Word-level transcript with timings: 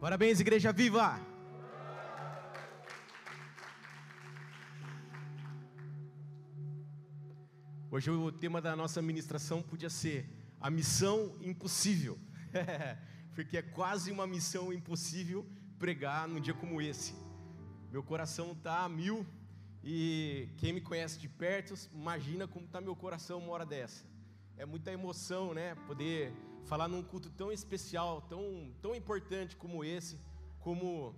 Parabéns, 0.00 0.38
Igreja 0.38 0.72
Viva! 0.72 1.20
Hoje 7.90 8.08
o 8.08 8.30
tema 8.30 8.62
da 8.62 8.76
nossa 8.76 9.02
ministração 9.02 9.60
podia 9.60 9.90
ser 9.90 10.30
a 10.60 10.70
missão 10.70 11.34
impossível, 11.40 12.16
porque 13.34 13.56
é 13.56 13.62
quase 13.62 14.12
uma 14.12 14.24
missão 14.24 14.72
impossível 14.72 15.44
pregar 15.80 16.28
num 16.28 16.40
dia 16.40 16.54
como 16.54 16.80
esse. 16.80 17.12
Meu 17.90 18.04
coração 18.04 18.52
está 18.52 18.84
a 18.84 18.88
mil 18.88 19.26
e 19.82 20.48
quem 20.58 20.72
me 20.72 20.80
conhece 20.80 21.18
de 21.18 21.28
perto 21.28 21.74
imagina 21.92 22.46
como 22.46 22.66
está 22.66 22.80
meu 22.80 22.94
coração 22.94 23.40
uma 23.40 23.50
hora 23.50 23.66
dessa. 23.66 24.04
É 24.56 24.64
muita 24.64 24.92
emoção, 24.92 25.52
né? 25.52 25.74
Poder 25.88 26.32
falar 26.68 26.86
num 26.86 27.02
culto 27.02 27.30
tão 27.30 27.50
especial, 27.50 28.20
tão, 28.28 28.70
tão 28.82 28.94
importante 28.94 29.56
como 29.56 29.82
esse, 29.82 30.18
como 30.60 31.14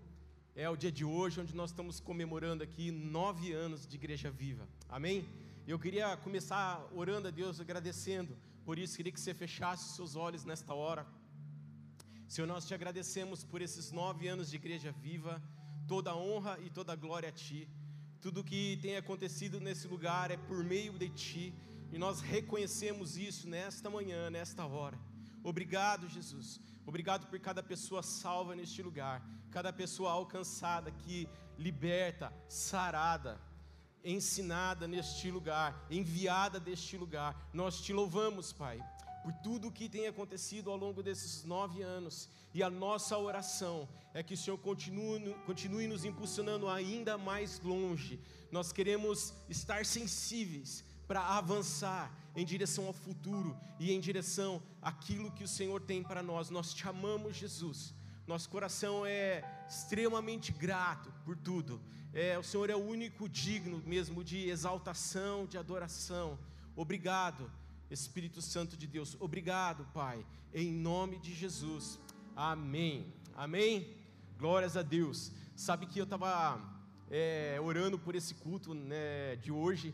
é 0.55 0.71
o 0.71 0.77
dia 0.77 0.93
de 0.93 1.05
hoje, 1.05 1.41
onde 1.41 1.57
nós 1.57 1.71
estamos 1.71 1.99
comemorando 1.99 2.63
aqui 2.63 2.93
nove 2.93 3.53
anos 3.53 3.85
de 3.85 3.97
Igreja 3.97 4.31
Viva. 4.31 4.69
Amém? 4.89 5.29
Eu 5.67 5.77
queria 5.77 6.17
começar 6.17 6.89
orando 6.95 7.27
a 7.27 7.33
Deus, 7.33 7.59
agradecendo. 7.59 8.37
Por 8.65 8.79
isso, 8.79 8.97
queria 8.97 9.11
que 9.11 9.19
você 9.19 9.35
fechasse 9.35 9.97
seus 9.97 10.15
olhos 10.15 10.45
nesta 10.45 10.73
hora. 10.73 11.05
Senhor, 12.29 12.47
nós 12.47 12.65
te 12.65 12.73
agradecemos 12.73 13.43
por 13.43 13.61
esses 13.61 13.91
nove 13.91 14.29
anos 14.29 14.51
de 14.51 14.57
Igreja 14.57 14.93
Viva, 14.93 15.43
toda 15.89 16.15
honra 16.15 16.61
e 16.65 16.71
toda 16.71 16.95
glória 16.95 17.29
a 17.29 17.33
Ti. 17.33 17.69
Tudo 18.21 18.45
que 18.45 18.79
tem 18.81 18.97
acontecido 18.97 19.59
nesse 19.59 19.89
lugar 19.89 20.31
é 20.31 20.37
por 20.37 20.63
meio 20.63 20.93
de 20.97 21.09
Ti, 21.09 21.53
e 21.93 21.99
nós 21.99 22.21
reconhecemos 22.21 23.17
isso 23.17 23.49
nesta 23.49 23.91
manhã, 23.91 24.31
nesta 24.31 24.65
hora. 24.65 25.10
Obrigado, 25.43 26.09
Jesus. 26.09 26.61
Obrigado 26.87 27.27
por 27.27 27.39
cada 27.39 27.63
pessoa 27.63 28.03
salva 28.03 28.55
neste 28.55 28.83
lugar, 28.83 29.23
cada 29.51 29.73
pessoa 29.73 30.11
alcançada 30.13 30.91
que 30.91 31.29
liberta, 31.57 32.33
sarada, 32.49 33.41
ensinada 34.03 34.89
neste 34.89 35.31
lugar, 35.31 35.87
enviada 35.91 36.59
deste 36.59 36.97
lugar. 36.97 37.51
Nós 37.53 37.81
te 37.81 37.93
louvamos, 37.93 38.53
Pai, 38.53 38.81
por 39.23 39.33
tudo 39.35 39.69
o 39.69 39.73
que 39.73 39.89
tem 39.89 40.07
acontecido 40.07 40.71
ao 40.71 40.77
longo 40.77 41.03
desses 41.03 41.45
nove 41.45 41.83
anos. 41.83 42.29
E 42.53 42.63
a 42.63 42.71
nossa 42.71 43.17
oração 43.17 43.89
é 44.13 44.23
que 44.23 44.35
o 44.35 44.37
Senhor 44.37 44.59
continue, 44.59 45.35
continue 45.47 45.87
nos 45.87 46.05
impulsionando 46.05 46.69
ainda 46.69 47.17
mais 47.17 47.61
longe. 47.61 48.21
Nós 48.51 48.73
queremos 48.73 49.33
estar 49.49 49.85
sensíveis 49.85 50.85
para 51.11 51.23
avançar 51.27 52.09
em 52.37 52.45
direção 52.45 52.87
ao 52.87 52.93
futuro 52.93 53.59
e 53.81 53.91
em 53.91 53.99
direção 53.99 54.63
àquilo 54.81 55.33
que 55.33 55.43
o 55.43 55.49
Senhor 55.49 55.81
tem 55.81 56.05
para 56.05 56.23
nós. 56.23 56.51
Nós 56.51 56.73
te 56.73 56.87
amamos, 56.87 57.35
Jesus. 57.35 57.93
Nosso 58.29 58.49
coração 58.49 59.05
é 59.05 59.43
extremamente 59.69 60.53
grato 60.53 61.13
por 61.25 61.37
tudo. 61.37 61.81
É, 62.15 62.39
o 62.39 62.45
Senhor 62.45 62.71
é 62.71 62.77
o 62.77 62.87
único 62.97 63.29
digno 63.29 63.83
mesmo 63.85 64.23
de 64.23 64.49
exaltação, 64.49 65.47
de 65.47 65.59
adoração. 65.59 66.39
Obrigado, 66.77 67.51
Espírito 67.91 68.41
Santo 68.41 68.77
de 68.77 68.87
Deus. 68.87 69.17
Obrigado, 69.19 69.85
Pai, 69.93 70.25
em 70.55 70.73
nome 70.73 71.19
de 71.19 71.35
Jesus. 71.35 71.99
Amém. 72.37 73.13
Amém. 73.35 73.97
Glórias 74.39 74.77
a 74.77 74.83
Deus. 74.83 75.33
Sabe 75.57 75.87
que 75.87 75.99
eu 75.99 76.05
estava 76.05 76.61
é, 77.11 77.59
orando 77.61 77.99
por 77.99 78.15
esse 78.15 78.33
culto 78.37 78.75
né, 78.75 79.35
de 79.43 79.51
hoje. 79.51 79.93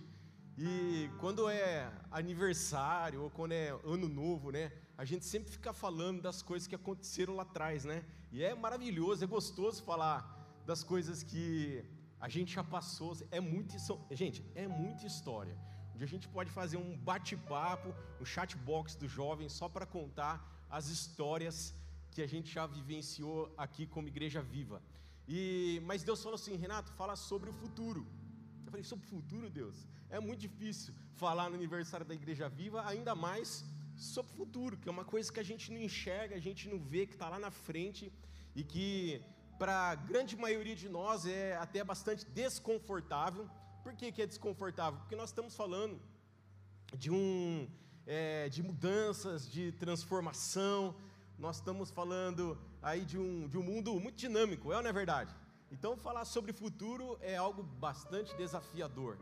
E 0.59 1.11
quando 1.21 1.51
é 1.51 1.93
aniversário 2.11 3.23
ou 3.23 3.31
quando 3.31 3.53
é 3.53 3.69
ano 3.85 4.09
novo, 4.09 4.51
né? 4.51 4.73
A 4.97 5.05
gente 5.05 5.27
sempre 5.27 5.51
fica 5.51 5.71
falando 5.75 6.23
das 6.23 6.41
coisas 6.41 6.67
que 6.67 6.75
aconteceram 6.75 7.35
lá 7.37 7.43
atrás, 7.43 7.85
né? 7.85 8.03
E 8.33 8.43
é 8.43 8.55
maravilhoso, 8.55 9.23
é 9.23 9.27
gostoso 9.27 9.83
falar 9.83 10.19
das 10.65 10.83
coisas 10.83 11.23
que 11.23 11.85
a 12.19 12.29
gente 12.31 12.55
já 12.55 12.65
passou. 12.65 13.15
É 13.31 13.39
muito, 13.39 13.75
gente, 14.13 14.43
é 14.55 14.67
muita 14.67 15.07
história. 15.07 15.59
Onde 15.95 16.05
a 16.05 16.07
gente 16.09 16.27
pode 16.27 16.51
fazer 16.51 16.79
um 16.79 16.97
bate-papo, 16.97 17.95
um 18.19 18.25
chatbox 18.25 18.95
do 18.95 19.07
jovem 19.07 19.51
só 19.51 19.69
para 19.69 19.85
contar 19.85 20.67
as 20.71 20.89
histórias 20.89 21.75
que 22.11 22.23
a 22.23 22.27
gente 22.27 22.51
já 22.51 22.67
vivenciou 22.67 23.53
aqui 23.59 23.87
como 23.87 24.09
igreja 24.09 24.41
viva. 24.41 24.83
E 25.29 25.83
mas 25.85 26.03
Deus 26.03 26.23
falou 26.23 26.37
assim, 26.37 26.57
Renato, 26.57 26.91
fala 26.93 27.15
sobre 27.15 27.51
o 27.51 27.53
futuro. 27.53 28.07
Eu 28.65 28.71
falei, 28.71 28.85
sobre 28.85 29.05
o 29.05 29.09
futuro, 29.09 29.51
Deus? 29.51 29.87
É 30.09 30.21
muito 30.21 30.41
difícil 30.41 30.95
falar 31.15 31.49
no 31.49 31.57
aniversário 31.57 32.07
da 32.07 32.15
Igreja 32.15 32.49
Viva, 32.49 32.87
ainda 32.87 33.15
mais 33.15 33.65
sobre 33.97 34.33
o 34.33 34.37
futuro, 34.37 34.77
que 34.77 34.89
é 34.89 34.93
uma 34.93 35.05
coisa 35.05 35.33
que 35.33 35.41
a 35.41 35.43
gente 35.43 35.73
não 35.73 35.81
enxerga, 35.81 36.37
a 36.37 36.39
gente 36.39 36.69
não 36.69 36.79
vê, 36.79 37.07
que 37.07 37.15
está 37.15 37.29
lá 37.29 37.39
na 37.39 37.51
frente 37.51 38.13
e 38.55 38.63
que 38.63 39.23
para 39.59 39.91
a 39.91 39.95
grande 39.95 40.37
maioria 40.37 40.77
de 40.77 40.89
nós 40.89 41.27
é 41.27 41.57
até 41.57 41.83
bastante 41.83 42.25
desconfortável. 42.27 43.49
Por 43.83 43.95
que, 43.95 44.13
que 44.13 44.23
é 44.23 44.27
desconfortável? 44.27 45.01
Porque 45.01 45.17
nós 45.17 45.31
estamos 45.31 45.57
falando 45.57 46.01
de 46.97 47.11
um 47.11 47.69
é, 48.07 48.49
de 48.49 48.63
mudanças, 48.63 49.51
de 49.51 49.73
transformação. 49.73 50.95
Nós 51.39 51.57
estamos 51.57 51.91
falando 51.91 52.57
aí 52.81 53.05
de 53.05 53.19
um, 53.19 53.49
de 53.49 53.59
um 53.59 53.63
mundo 53.63 53.99
muito 53.99 54.17
dinâmico, 54.17 54.73
é 54.73 54.77
ou 54.77 54.83
não 54.83 54.91
é 54.91 54.93
verdade? 54.93 55.35
Então, 55.71 55.97
falar 55.97 56.25
sobre 56.25 56.53
futuro 56.53 57.19
é 57.21 57.37
algo 57.37 57.63
bastante 57.63 58.35
desafiador. 58.37 59.19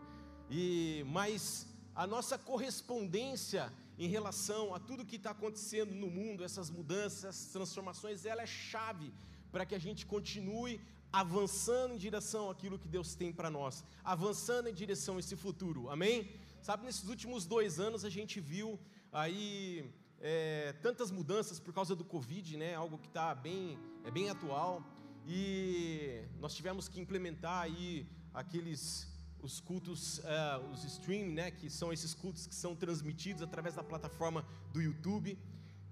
E 0.51 1.05
mas 1.07 1.67
a 1.95 2.07
nossa 2.07 2.37
correspondência 2.37 3.73
em 3.99 4.09
relação 4.09 4.75
a 4.75 4.81
tudo 4.81 5.05
que 5.05 5.17
está 5.17 5.31
acontecendo 5.31 5.95
no 5.95 6.11
mundo, 6.11 6.43
essas 6.43 6.69
mudanças, 6.69 7.25
essas 7.25 7.53
transformações, 7.53 8.25
ela 8.25 8.43
é 8.43 8.47
chave 8.47 9.13
para 9.53 9.65
que 9.65 9.75
a 9.75 9.79
gente 9.79 10.05
continue 10.05 10.81
avançando 11.13 11.95
em 11.95 11.97
direção 11.97 12.51
àquilo 12.51 12.77
que 12.77 12.89
Deus 12.89 13.15
tem 13.15 13.33
para 13.33 13.49
nós, 13.49 13.85
avançando 14.03 14.69
em 14.69 14.75
direção 14.75 15.17
a 15.17 15.21
esse 15.21 15.37
futuro. 15.37 15.89
Amém? 15.89 16.29
Sabe, 16.61 16.85
nesses 16.85 17.09
últimos 17.09 17.47
dois 17.47 17.79
anos 17.79 18.05
a 18.05 18.11
gente 18.11 18.41
viu 18.41 18.81
aí 19.13 19.89
é, 20.21 20.73
tantas 20.83 21.13
mudanças 21.13 21.61
por 21.61 21.73
causa 21.73 21.95
do 21.95 22.05
Covid, 22.05 22.57
né? 22.57 22.75
Algo 22.75 22.99
que 22.99 23.07
está 23.07 23.33
bem, 23.33 23.79
é 24.03 24.11
bem 24.11 24.29
atual 24.29 24.83
e 25.27 26.23
nós 26.41 26.55
tivemos 26.55 26.89
que 26.89 27.01
implementar 27.01 27.63
aí 27.63 28.09
aqueles 28.33 29.14
os 29.45 29.61
cultos, 29.61 30.19
uh, 30.19 30.71
os 30.73 30.85
stream, 30.85 31.31
né, 31.31 31.51
que 31.51 31.69
são 31.69 31.93
esses 31.93 32.15
cultos 32.15 32.47
que 32.47 32.55
são 32.55 32.75
transmitidos 32.75 33.43
através 33.43 33.75
da 33.75 33.85
plataforma 33.85 34.45
do 34.73 34.81
YouTube. 34.81 35.39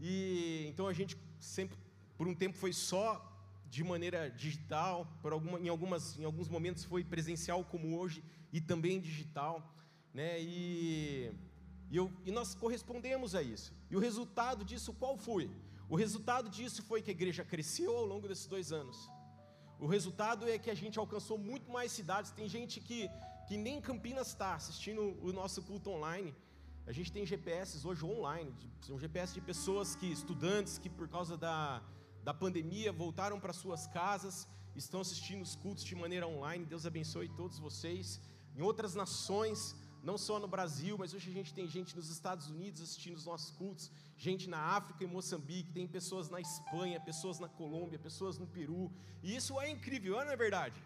E 0.01 0.65
então 0.69 0.89
a 0.89 0.93
gente 0.93 1.17
sempre, 1.39 1.77
por 2.17 2.27
um 2.27 2.35
tempo, 2.35 2.57
foi 2.57 2.73
só 2.73 3.29
de 3.69 3.85
maneira 3.85 4.31
digital, 4.31 5.07
por 5.23 5.33
alguma, 5.33 5.61
em, 5.61 5.69
algumas, 5.69 6.19
em 6.19 6.25
alguns 6.25 6.49
momentos 6.49 6.85
foi 6.85 7.05
presencial, 7.05 7.65
como 7.65 7.99
hoje, 7.99 8.25
e 8.53 8.61
também 8.61 9.01
digital, 9.01 9.75
né? 10.12 10.41
E, 10.41 11.31
e, 11.91 11.97
eu, 11.97 12.12
e 12.25 12.31
nós 12.31 12.55
correspondemos 12.55 13.35
a 13.35 13.43
isso. 13.43 13.73
E 13.91 13.97
o 13.97 14.01
resultado 14.01 14.65
disso 14.65 14.93
qual 14.95 15.17
foi? 15.17 15.51
O 15.89 15.97
resultado 15.97 16.49
disso 16.49 16.83
foi 16.83 17.03
que 17.03 17.11
a 17.11 17.12
igreja 17.12 17.45
cresceu 17.45 17.97
ao 17.97 18.07
longo 18.07 18.27
desses 18.29 18.47
dois 18.47 18.73
anos. 18.73 19.11
O 19.79 19.87
resultado 19.87 20.49
é 20.49 20.59
que 20.59 20.71
a 20.71 20.75
gente 20.75 20.99
alcançou 20.99 21.37
muito 21.37 21.71
mais 21.71 21.91
cidades. 21.91 22.31
Tem 22.31 22.49
gente 22.49 22.79
que, 22.81 23.11
que 23.47 23.57
nem 23.57 23.79
em 23.79 23.81
Campinas 23.81 24.29
está 24.29 24.55
assistindo 24.55 25.17
o 25.23 25.33
nosso 25.33 25.63
culto 25.63 25.91
online. 25.91 26.35
A 26.87 26.93
gente 26.93 27.13
tem 27.13 27.25
GPS 27.25 27.87
hoje 27.87 28.05
online, 28.05 28.53
um 28.91 28.99
GPS 28.99 29.33
de 29.33 29.41
pessoas 29.41 29.95
que, 29.95 30.11
estudantes 30.11 30.79
que 30.79 30.91
por 30.91 31.09
causa 31.09 31.37
da, 31.37 31.83
da 32.25 32.35
pandemia 32.35 32.93
voltaram 32.93 33.39
para 33.39 33.53
suas 33.53 33.87
casas, 33.87 34.49
estão 34.75 35.01
assistindo 35.01 35.43
os 35.43 35.55
cultos 35.55 35.85
de 35.85 35.95
maneira 35.95 36.27
online. 36.27 36.65
Deus 36.65 36.85
abençoe 36.87 37.29
todos 37.29 37.59
vocês. 37.59 38.21
Em 38.57 38.63
outras 38.63 38.95
nações, 38.95 39.77
não 40.03 40.19
só 40.19 40.39
no 40.41 40.49
Brasil, 40.49 40.97
mas 40.99 41.15
hoje 41.15 41.31
a 41.31 41.33
gente 41.33 41.55
tem 41.55 41.69
gente 41.69 41.95
nos 41.95 42.11
Estados 42.11 42.49
Unidos 42.49 42.83
assistindo 42.83 43.17
os 43.17 43.25
nossos 43.25 43.51
cultos, 43.53 43.91
gente 44.17 44.49
na 44.49 44.59
África 44.59 45.05
e 45.05 45.07
Moçambique, 45.07 45.73
tem 45.73 45.87
pessoas 45.87 46.29
na 46.29 46.41
Espanha, 46.41 46.99
pessoas 47.01 47.39
na 47.39 47.49
Colômbia, 47.49 47.99
pessoas 47.99 48.39
no 48.39 48.47
Peru, 48.47 48.91
e 49.23 49.37
isso 49.37 49.61
é 49.61 49.71
incrível, 49.71 50.17
não 50.17 50.33
é 50.33 50.37
verdade? 50.37 50.83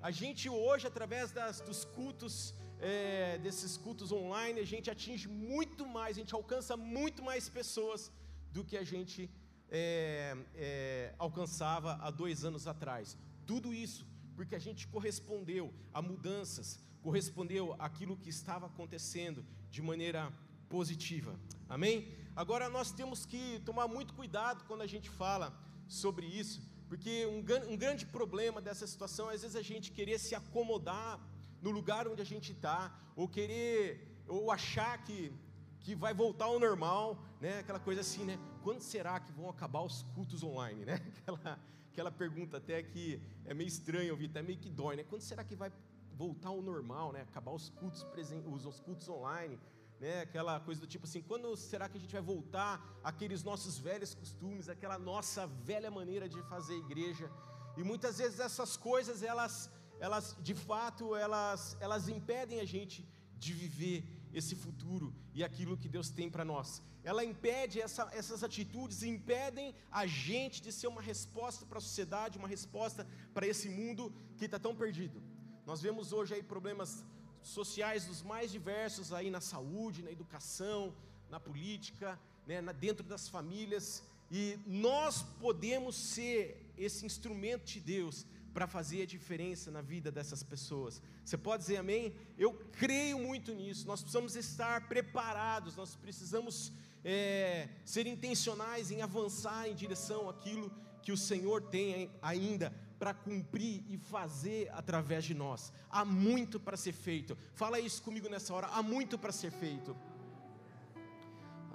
A 0.00 0.10
gente 0.10 0.48
hoje, 0.48 0.86
através 0.86 1.32
das, 1.32 1.60
dos 1.60 1.84
cultos, 1.84 2.54
é, 2.80 3.38
desses 3.38 3.76
cultos 3.76 4.12
online, 4.12 4.60
a 4.60 4.64
gente 4.64 4.90
atinge 4.90 5.28
muito 5.28 5.86
mais, 5.86 6.16
a 6.16 6.20
gente 6.20 6.34
alcança 6.34 6.76
muito 6.76 7.22
mais 7.22 7.48
pessoas 7.48 8.12
do 8.52 8.64
que 8.64 8.76
a 8.76 8.84
gente 8.84 9.30
é, 9.70 10.36
é, 10.54 11.14
alcançava 11.18 11.94
há 12.00 12.10
dois 12.10 12.44
anos 12.44 12.66
atrás. 12.66 13.16
Tudo 13.46 13.72
isso 13.74 14.06
porque 14.36 14.54
a 14.54 14.58
gente 14.58 14.86
correspondeu 14.88 15.72
a 15.94 16.02
mudanças, 16.02 16.78
correspondeu 17.02 17.74
àquilo 17.78 18.16
que 18.16 18.28
estava 18.28 18.66
acontecendo 18.66 19.44
de 19.70 19.80
maneira 19.80 20.30
positiva. 20.68 21.38
Amém? 21.68 22.12
Agora 22.34 22.68
nós 22.68 22.92
temos 22.92 23.24
que 23.24 23.60
tomar 23.64 23.88
muito 23.88 24.12
cuidado 24.12 24.64
quando 24.64 24.82
a 24.82 24.86
gente 24.86 25.08
fala 25.08 25.58
sobre 25.88 26.26
isso, 26.26 26.60
porque 26.88 27.26
um, 27.26 27.38
um 27.72 27.76
grande 27.76 28.06
problema 28.06 28.60
dessa 28.60 28.86
situação 28.86 29.30
é 29.30 29.34
às 29.34 29.42
vezes 29.42 29.56
a 29.56 29.62
gente 29.62 29.90
querer 29.92 30.18
se 30.18 30.34
acomodar 30.34 31.20
no 31.60 31.70
lugar 31.70 32.06
onde 32.06 32.22
a 32.22 32.24
gente 32.24 32.52
está, 32.52 32.96
ou 33.16 33.28
querer, 33.28 34.22
ou 34.28 34.50
achar 34.50 35.02
que, 35.04 35.32
que 35.80 35.94
vai 35.94 36.14
voltar 36.14 36.46
ao 36.46 36.60
normal, 36.60 37.18
né? 37.40 37.58
Aquela 37.58 37.80
coisa 37.80 38.00
assim, 38.02 38.24
né? 38.24 38.38
Quando 38.62 38.80
será 38.80 39.18
que 39.18 39.32
vão 39.32 39.48
acabar 39.48 39.82
os 39.82 40.02
cultos 40.14 40.42
online, 40.42 40.84
né? 40.84 41.00
Aquela, 41.26 41.60
aquela 41.92 42.12
pergunta 42.12 42.58
até 42.58 42.82
que 42.82 43.20
é 43.46 43.54
meio 43.54 43.68
estranho 43.68 44.12
ouvir, 44.12 44.26
até 44.26 44.42
meio 44.42 44.58
que 44.58 44.68
dói, 44.68 44.96
né? 44.96 45.04
Quando 45.04 45.22
será 45.22 45.42
que 45.42 45.56
vai 45.56 45.72
voltar 46.12 46.50
ao 46.50 46.60
normal, 46.60 47.12
né? 47.12 47.22
Acabar 47.22 47.52
os 47.52 47.70
cultos, 47.70 48.06
os 48.46 48.80
cultos 48.80 49.08
online, 49.08 49.58
né? 50.00 50.20
Aquela 50.22 50.58
coisa 50.60 50.80
do 50.80 50.86
tipo 50.86 51.06
assim, 51.06 51.22
quando 51.22 51.56
será 51.56 51.88
que 51.88 51.96
a 51.98 52.00
gente 52.00 52.12
vai 52.12 52.22
voltar 52.22 52.72
aqueles 53.02 53.42
nossos 53.42 53.78
velhos 53.78 54.14
costumes, 54.14 54.68
aquela 54.68 54.98
nossa 54.98 55.46
velha 55.46 55.90
maneira 55.90 56.28
de 56.28 56.40
fazer 56.44 56.76
igreja? 56.76 57.30
E 57.76 57.82
muitas 57.82 58.18
vezes 58.18 58.40
essas 58.40 58.76
coisas, 58.76 59.22
elas, 59.22 59.70
elas 60.00 60.36
de 60.40 60.54
fato, 60.54 61.14
elas, 61.14 61.76
elas 61.80 62.08
impedem 62.08 62.60
a 62.60 62.64
gente 62.64 63.06
de 63.38 63.52
viver 63.52 64.04
esse 64.32 64.54
futuro 64.54 65.14
e 65.34 65.42
aquilo 65.42 65.76
que 65.76 65.88
Deus 65.88 66.10
tem 66.10 66.28
para 66.30 66.44
nós. 66.44 66.82
Ela 67.02 67.24
impede 67.24 67.80
essa, 67.80 68.08
essas 68.12 68.42
atitudes, 68.42 69.02
impedem 69.02 69.74
a 69.90 70.06
gente 70.06 70.60
de 70.60 70.72
ser 70.72 70.88
uma 70.88 71.00
resposta 71.00 71.64
para 71.64 71.78
a 71.78 71.80
sociedade, 71.80 72.38
uma 72.38 72.48
resposta 72.48 73.06
para 73.32 73.46
esse 73.46 73.68
mundo 73.68 74.12
que 74.36 74.46
está 74.46 74.58
tão 74.58 74.74
perdido. 74.74 75.22
Nós 75.64 75.80
vemos 75.80 76.12
hoje 76.12 76.34
aí 76.34 76.42
problemas 76.42 77.04
sociais 77.42 78.06
dos 78.06 78.22
mais 78.22 78.50
diversos 78.50 79.12
aí 79.12 79.30
na 79.30 79.40
saúde, 79.40 80.02
na 80.02 80.10
educação, 80.10 80.94
na 81.30 81.40
política, 81.40 82.18
né, 82.46 82.60
dentro 82.74 83.04
das 83.04 83.28
famílias, 83.28 84.02
e 84.30 84.58
nós 84.66 85.22
podemos 85.40 85.96
ser 85.96 86.72
esse 86.76 87.06
instrumento 87.06 87.64
de 87.64 87.80
Deus 87.80 88.26
para 88.52 88.66
fazer 88.66 89.02
a 89.02 89.06
diferença 89.06 89.70
na 89.70 89.82
vida 89.82 90.10
dessas 90.10 90.42
pessoas. 90.42 91.02
Você 91.24 91.36
pode 91.36 91.62
dizer 91.62 91.76
amém? 91.76 92.14
Eu 92.38 92.54
creio 92.72 93.18
muito 93.18 93.52
nisso. 93.52 93.86
Nós 93.86 94.00
precisamos 94.00 94.34
estar 94.34 94.88
preparados, 94.88 95.76
nós 95.76 95.94
precisamos 95.94 96.72
é, 97.04 97.68
ser 97.84 98.06
intencionais 98.06 98.90
em 98.90 99.02
avançar 99.02 99.68
em 99.68 99.74
direção 99.74 100.28
àquilo 100.28 100.72
que 101.02 101.12
o 101.12 101.16
Senhor 101.16 101.60
tem 101.62 102.10
ainda 102.22 102.72
para 102.98 103.12
cumprir 103.12 103.84
e 103.88 103.98
fazer 103.98 104.70
através 104.72 105.24
de 105.24 105.34
nós. 105.34 105.72
Há 105.90 106.04
muito 106.04 106.58
para 106.58 106.76
ser 106.76 106.92
feito. 106.92 107.36
Fala 107.54 107.78
isso 107.78 108.02
comigo 108.02 108.28
nessa 108.28 108.54
hora. 108.54 108.68
Há 108.68 108.82
muito 108.82 109.18
para 109.18 109.32
ser 109.32 109.50
feito. 109.50 109.96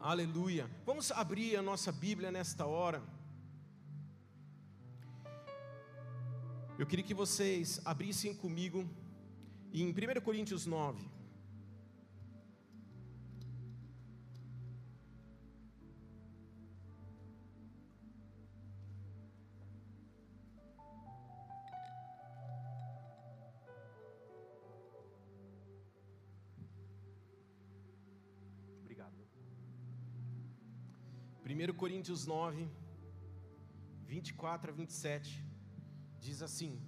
Aleluia. 0.01 0.69
Vamos 0.85 1.11
abrir 1.11 1.55
a 1.55 1.61
nossa 1.61 1.91
Bíblia 1.91 2.31
nesta 2.31 2.65
hora. 2.65 3.01
Eu 6.79 6.87
queria 6.87 7.05
que 7.05 7.13
vocês 7.13 7.79
abrissem 7.85 8.33
comigo 8.33 8.89
em 9.71 9.87
1 9.89 10.21
Coríntios 10.21 10.65
9. 10.65 11.20
Coríntios 31.81 32.27
9, 32.27 32.69
24 34.05 34.69
a 34.69 34.73
27 34.75 35.43
diz 36.19 36.43
assim: 36.43 36.79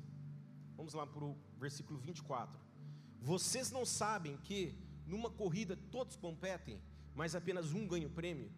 vamos 0.78 0.94
lá 0.94 1.08
para 1.08 1.26
o 1.26 1.36
versículo 1.58 1.98
24. 1.98 2.62
Vocês 3.20 3.72
não 3.72 3.88
sabem 3.88 4.38
que 4.38 4.78
numa 5.08 5.32
corrida 5.32 5.76
todos 5.90 6.16
competem, 6.16 6.80
mas 7.16 7.34
apenas 7.34 7.74
um 7.74 7.88
ganha 7.88 8.06
o 8.06 8.12
prêmio? 8.12 8.52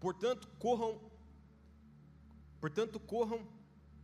Portanto, 0.00 0.48
corram. 0.58 0.98
Portanto, 2.62 2.98
corram. 2.98 3.46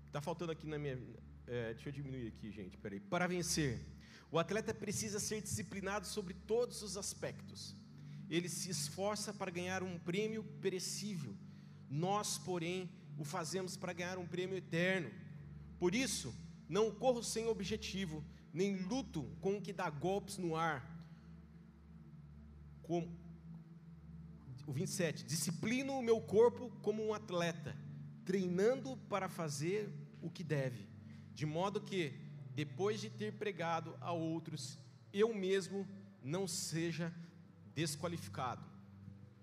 Está 0.07 0.21
faltando 0.21 0.53
aqui 0.53 0.67
na 0.67 0.79
minha. 0.79 0.99
É, 1.47 1.73
deixa 1.73 1.89
eu 1.89 1.93
diminuir 1.95 2.29
aqui, 2.29 2.51
gente. 2.51 2.77
Peraí. 2.77 3.01
Para 3.01 3.27
vencer, 3.27 3.87
o 4.31 4.39
atleta 4.39 4.75
precisa 4.75 5.19
ser 5.19 5.41
disciplinado 5.41 6.07
sobre 6.07 6.35
todos 6.35 6.83
os 6.83 6.99
aspectos. 6.99 7.75
Ele 8.29 8.51
se 8.51 8.69
esforça 8.69 9.33
para 9.33 9.51
ganhar 9.51 9.83
um 9.83 9.99
prêmio 9.99 10.45
perecível. 10.61 11.35
Nós, 11.91 12.39
porém, 12.39 12.89
o 13.19 13.25
fazemos 13.25 13.77
para 13.77 13.93
ganhar 13.93 14.17
um 14.17 14.27
prêmio 14.27 14.57
eterno. 14.57 15.11
Por 15.79 15.95
isso, 15.95 16.33
não 16.69 16.91
corro 16.91 17.23
sem 17.23 17.49
objetivo, 17.49 18.25
nem 18.53 18.77
luto 18.77 19.25
com 19.41 19.57
o 19.57 19.61
que 19.61 19.73
dá 19.73 19.91
golpes 19.91 20.39
no 20.39 20.55
ar. 20.55 20.89
Com, 22.83 23.09
o 24.67 24.73
27, 24.73 25.25
disciplino 25.25 25.99
o 25.99 26.03
meu 26.03 26.21
corpo 26.21 26.71
como 26.81 27.05
um 27.05 27.13
atleta, 27.13 27.77
treinando 28.25 28.97
para 29.09 29.29
fazer 29.29 29.93
o 30.23 30.31
que 30.31 30.45
deve, 30.45 30.87
de 31.35 31.45
modo 31.45 31.81
que, 31.81 32.15
depois 32.55 33.01
de 33.01 33.11
ter 33.11 33.33
pregado 33.33 33.97
a 34.01 34.13
outros, 34.13 34.79
eu 35.13 35.35
mesmo 35.35 35.89
não 36.23 36.47
seja 36.47 37.13
desqualificado. 37.75 38.70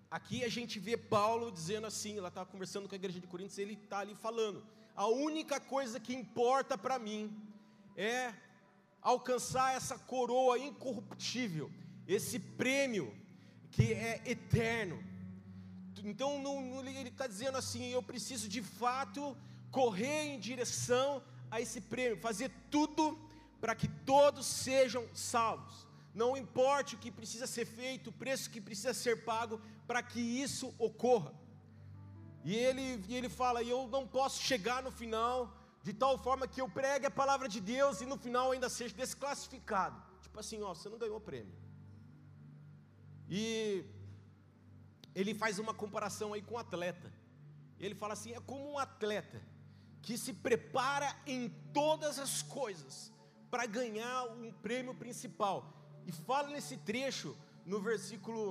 Aqui 0.10 0.44
a 0.44 0.50
gente 0.50 0.80
vê 0.80 0.96
Paulo 0.96 1.52
dizendo 1.52 1.88
assim, 1.88 2.18
ela 2.18 2.30
estava 2.30 2.50
conversando 2.50 2.88
com 2.88 2.96
a 2.96 2.98
igreja 2.98 3.20
de 3.20 3.28
Coríntios, 3.28 3.58
ele 3.58 3.74
está 3.74 4.00
ali 4.00 4.16
falando, 4.16 4.66
a 4.96 5.08
única 5.08 5.60
coisa 5.60 6.00
que 6.00 6.16
importa 6.16 6.78
para 6.78 6.98
mim 6.98 7.36
é 7.96 8.34
alcançar 9.02 9.76
essa 9.76 9.98
coroa 9.98 10.58
incorruptível, 10.58 11.72
esse 12.08 12.40
prêmio 12.40 13.14
que 13.72 13.94
é 13.94 14.22
eterno. 14.26 15.04
Então 16.04 16.42
ele 16.80 17.10
está 17.10 17.28
dizendo 17.28 17.58
assim: 17.58 17.88
eu 17.88 18.02
preciso 18.02 18.48
de 18.48 18.62
fato 18.62 19.36
correr 19.72 20.24
em 20.24 20.40
direção 20.40 21.24
a 21.50 21.60
esse 21.60 21.82
prêmio, 21.82 22.18
fazer 22.18 22.52
tudo 22.70 23.18
para 23.60 23.76
que 23.76 23.88
todos 23.88 24.46
sejam 24.46 25.08
salvos. 25.14 25.87
Não 26.22 26.36
importe 26.44 26.96
o 26.96 27.02
que 27.04 27.12
precisa 27.20 27.46
ser 27.56 27.66
feito, 27.80 28.10
o 28.10 28.18
preço 28.22 28.50
que 28.54 28.62
precisa 28.68 28.94
ser 28.94 29.16
pago 29.24 29.62
para 29.90 30.02
que 30.02 30.20
isso 30.46 30.74
ocorra. 30.80 31.32
E 32.44 32.56
ele, 32.56 33.04
e 33.08 33.16
ele 33.18 33.30
fala: 33.30 33.62
e 33.62 33.70
eu 33.70 33.82
não 33.96 34.04
posso 34.08 34.42
chegar 34.42 34.82
no 34.82 34.92
final 35.02 35.36
de 35.84 35.94
tal 35.94 36.18
forma 36.18 36.48
que 36.48 36.60
eu 36.64 36.68
pregue 36.68 37.06
a 37.06 37.12
palavra 37.12 37.48
de 37.48 37.62
Deus 37.62 38.02
e 38.02 38.06
no 38.06 38.18
final 38.18 38.52
ainda 38.52 38.68
seja 38.68 38.96
desclassificado. 38.96 40.02
Tipo 40.24 40.40
assim, 40.40 40.60
ó, 40.64 40.74
você 40.74 40.90
não 40.90 40.98
ganhou 40.98 41.20
prêmio. 41.20 41.56
E 43.30 43.86
ele 45.14 45.36
faz 45.36 45.60
uma 45.60 45.74
comparação 45.74 46.34
aí 46.34 46.42
com 46.42 46.56
o 46.56 46.64
atleta. 46.66 47.14
Ele 47.80 47.94
fala 47.94 48.14
assim: 48.14 48.34
é 48.34 48.40
como 48.40 48.72
um 48.72 48.80
atleta 48.80 49.40
que 50.02 50.18
se 50.18 50.34
prepara 50.34 51.16
em 51.28 51.50
todas 51.72 52.18
as 52.18 52.42
coisas 52.42 53.14
para 53.52 53.68
ganhar 53.68 54.24
um 54.24 54.52
prêmio 54.52 54.96
principal. 54.96 55.77
E 56.08 56.12
fala 56.12 56.48
nesse 56.50 56.78
trecho, 56.78 57.38
no 57.66 57.80
versículo 57.82 58.44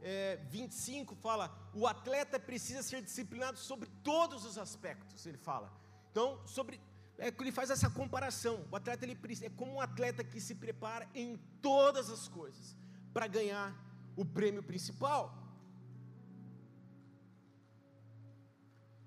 é, 0.00 0.36
25 0.48 1.16
fala: 1.16 1.46
o 1.74 1.86
atleta 1.86 2.38
precisa 2.38 2.82
ser 2.82 3.02
disciplinado 3.02 3.58
sobre 3.58 3.88
todos 4.02 4.44
os 4.44 4.56
aspectos. 4.56 5.26
Ele 5.26 5.36
fala. 5.36 5.72
Então, 6.10 6.40
sobre 6.46 6.80
é 7.18 7.28
ele 7.28 7.52
faz 7.52 7.70
essa 7.70 7.88
comparação. 7.90 8.66
O 8.70 8.76
atleta 8.76 9.04
ele 9.04 9.18
é 9.42 9.50
como 9.50 9.74
um 9.74 9.80
atleta 9.80 10.22
que 10.22 10.40
se 10.40 10.54
prepara 10.54 11.08
em 11.14 11.36
todas 11.60 12.10
as 12.10 12.28
coisas 12.28 12.76
para 13.12 13.26
ganhar 13.26 13.68
o 14.16 14.24
prêmio 14.24 14.62
principal. 14.62 15.22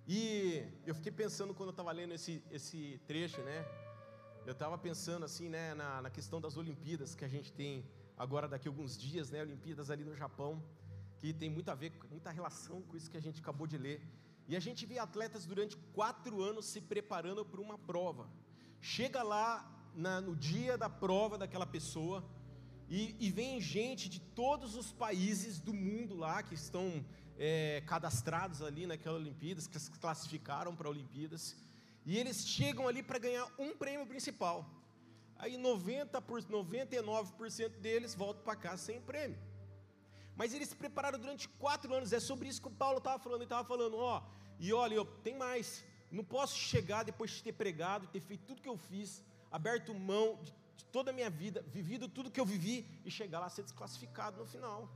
E 0.08 0.64
eu 0.86 0.96
fiquei 0.96 1.12
pensando 1.12 1.54
quando 1.54 1.70
eu 1.70 1.72
estava 1.72 1.92
lendo 1.92 2.14
esse, 2.14 2.42
esse 2.50 3.00
trecho, 3.06 3.42
né? 3.42 3.66
Eu 4.48 4.54
estava 4.54 4.78
pensando 4.78 5.26
assim, 5.26 5.50
né, 5.50 5.74
na, 5.74 6.02
na 6.04 6.10
questão 6.10 6.40
das 6.40 6.56
Olimpíadas 6.56 7.14
que 7.14 7.26
a 7.26 7.28
gente 7.28 7.52
tem 7.52 7.84
agora 8.18 8.48
daqui 8.48 8.66
a 8.66 8.72
alguns 8.72 8.98
dias, 8.98 9.30
né? 9.30 9.42
Olimpíadas 9.42 9.92
ali 9.92 10.06
no 10.06 10.16
Japão 10.16 10.64
que 11.18 11.34
tem 11.34 11.50
muito 11.50 11.70
a 11.70 11.76
ver, 11.76 11.92
muita 12.10 12.32
relação 12.32 12.82
com 12.84 12.96
isso 12.96 13.12
que 13.12 13.18
a 13.18 13.22
gente 13.22 13.42
acabou 13.42 13.68
de 13.68 13.78
ler. 13.78 14.02
E 14.48 14.56
a 14.56 14.60
gente 14.62 14.86
vê 14.86 15.00
atletas 15.00 15.46
durante 15.46 15.76
quatro 15.98 16.42
anos 16.42 16.66
se 16.66 16.80
preparando 16.80 17.44
para 17.44 17.60
uma 17.60 17.78
prova. 17.78 18.30
Chega 18.80 19.22
lá 19.22 19.70
na, 19.94 20.22
no 20.22 20.34
dia 20.34 20.78
da 20.78 20.90
prova 20.90 21.38
daquela 21.38 21.68
pessoa 21.68 22.24
e, 22.88 23.18
e, 23.20 23.30
vem 23.30 23.60
gente 23.60 24.08
de 24.08 24.22
todos 24.22 24.78
os 24.78 24.94
países 24.94 25.60
do 25.60 25.74
mundo 25.74 26.16
lá 26.16 26.42
que 26.42 26.54
estão 26.54 27.06
é, 27.38 27.84
cadastrados 27.86 28.62
ali 28.62 28.88
naquela 28.88 29.18
Olimpíadas, 29.18 29.68
que 29.68 29.78
se 29.78 29.92
classificaram 29.92 30.74
para 30.74 30.90
Olimpíadas. 30.90 31.67
E 32.10 32.18
eles 32.18 32.38
chegam 32.48 32.88
ali 32.88 33.04
para 33.04 33.20
ganhar 33.20 33.46
um 33.60 33.76
prêmio 33.76 34.08
principal. 34.08 34.66
Aí 35.38 35.58
90 35.58 36.22
por, 36.22 36.42
99% 36.42 37.82
deles 37.82 38.16
voltam 38.16 38.42
para 38.46 38.56
casa 38.56 38.82
sem 38.82 39.02
prêmio. 39.02 39.38
Mas 40.34 40.54
eles 40.54 40.70
se 40.70 40.76
prepararam 40.76 41.20
durante 41.20 41.50
quatro 41.50 41.94
anos. 41.94 42.14
É 42.14 42.22
sobre 42.22 42.48
isso 42.48 42.62
que 42.62 42.70
o 42.70 42.80
Paulo 42.84 43.00
estava 43.00 43.20
falando. 43.20 43.40
Ele 43.40 43.46
estava 43.52 43.68
falando, 43.68 43.98
ó, 43.98 44.24
e 44.58 44.72
olha, 44.72 44.96
eu, 44.96 45.04
tem 45.28 45.36
mais. 45.36 45.84
Não 46.10 46.24
posso 46.24 46.56
chegar 46.58 47.04
depois 47.04 47.32
de 47.32 47.44
ter 47.44 47.52
pregado, 47.52 48.08
ter 48.08 48.22
feito 48.22 48.46
tudo 48.46 48.62
que 48.62 48.70
eu 48.70 48.78
fiz, 48.78 49.22
aberto 49.52 49.94
mão 49.94 50.40
de, 50.42 50.54
toda 50.94 51.12
a 51.12 51.14
minha 51.14 51.30
vida, 51.30 51.62
vivido 51.68 52.08
tudo 52.08 52.32
que 52.32 52.40
eu 52.40 52.46
vivi 52.46 52.88
e 53.04 53.12
chegar 53.12 53.42
lá 53.42 53.50
ser 53.50 53.64
desclassificado 53.64 54.38
no 54.38 54.46
final. 54.46 54.90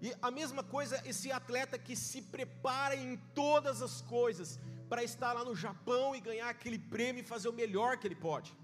E 0.00 0.14
a 0.22 0.30
mesma 0.30 0.64
coisa, 0.64 1.02
esse 1.06 1.30
atleta 1.30 1.78
que 1.78 1.94
se 1.94 2.22
prepara 2.22 2.96
em 2.96 3.18
todas 3.34 3.82
as 3.82 4.00
coisas 4.00 4.58
para 4.88 5.04
estar 5.04 5.32
lá 5.32 5.44
no 5.44 5.54
Japão 5.54 6.14
e 6.16 6.20
ganhar 6.20 6.48
aquele 6.48 6.78
prêmio 6.78 7.20
e 7.20 7.24
fazer 7.24 7.48
o 7.48 7.52
melhor 7.52 7.98
que 7.98 8.06
ele 8.06 8.14
pode. 8.14 8.54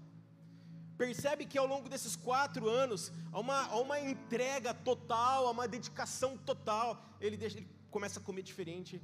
Percebe 0.97 1.45
que 1.45 1.57
ao 1.57 1.67
longo 1.67 1.89
desses 1.89 2.15
quatro 2.15 2.69
anos, 2.69 3.11
há 3.31 3.39
uma, 3.39 3.65
há 3.65 3.79
uma 3.79 3.99
entrega 3.99 4.73
total, 4.73 5.47
há 5.47 5.51
uma 5.51 5.67
dedicação 5.67 6.37
total. 6.37 7.03
Ele, 7.19 7.35
deixa, 7.35 7.57
ele 7.57 7.67
começa 7.91 8.19
a 8.19 8.23
comer 8.23 8.41
diferente. 8.41 9.01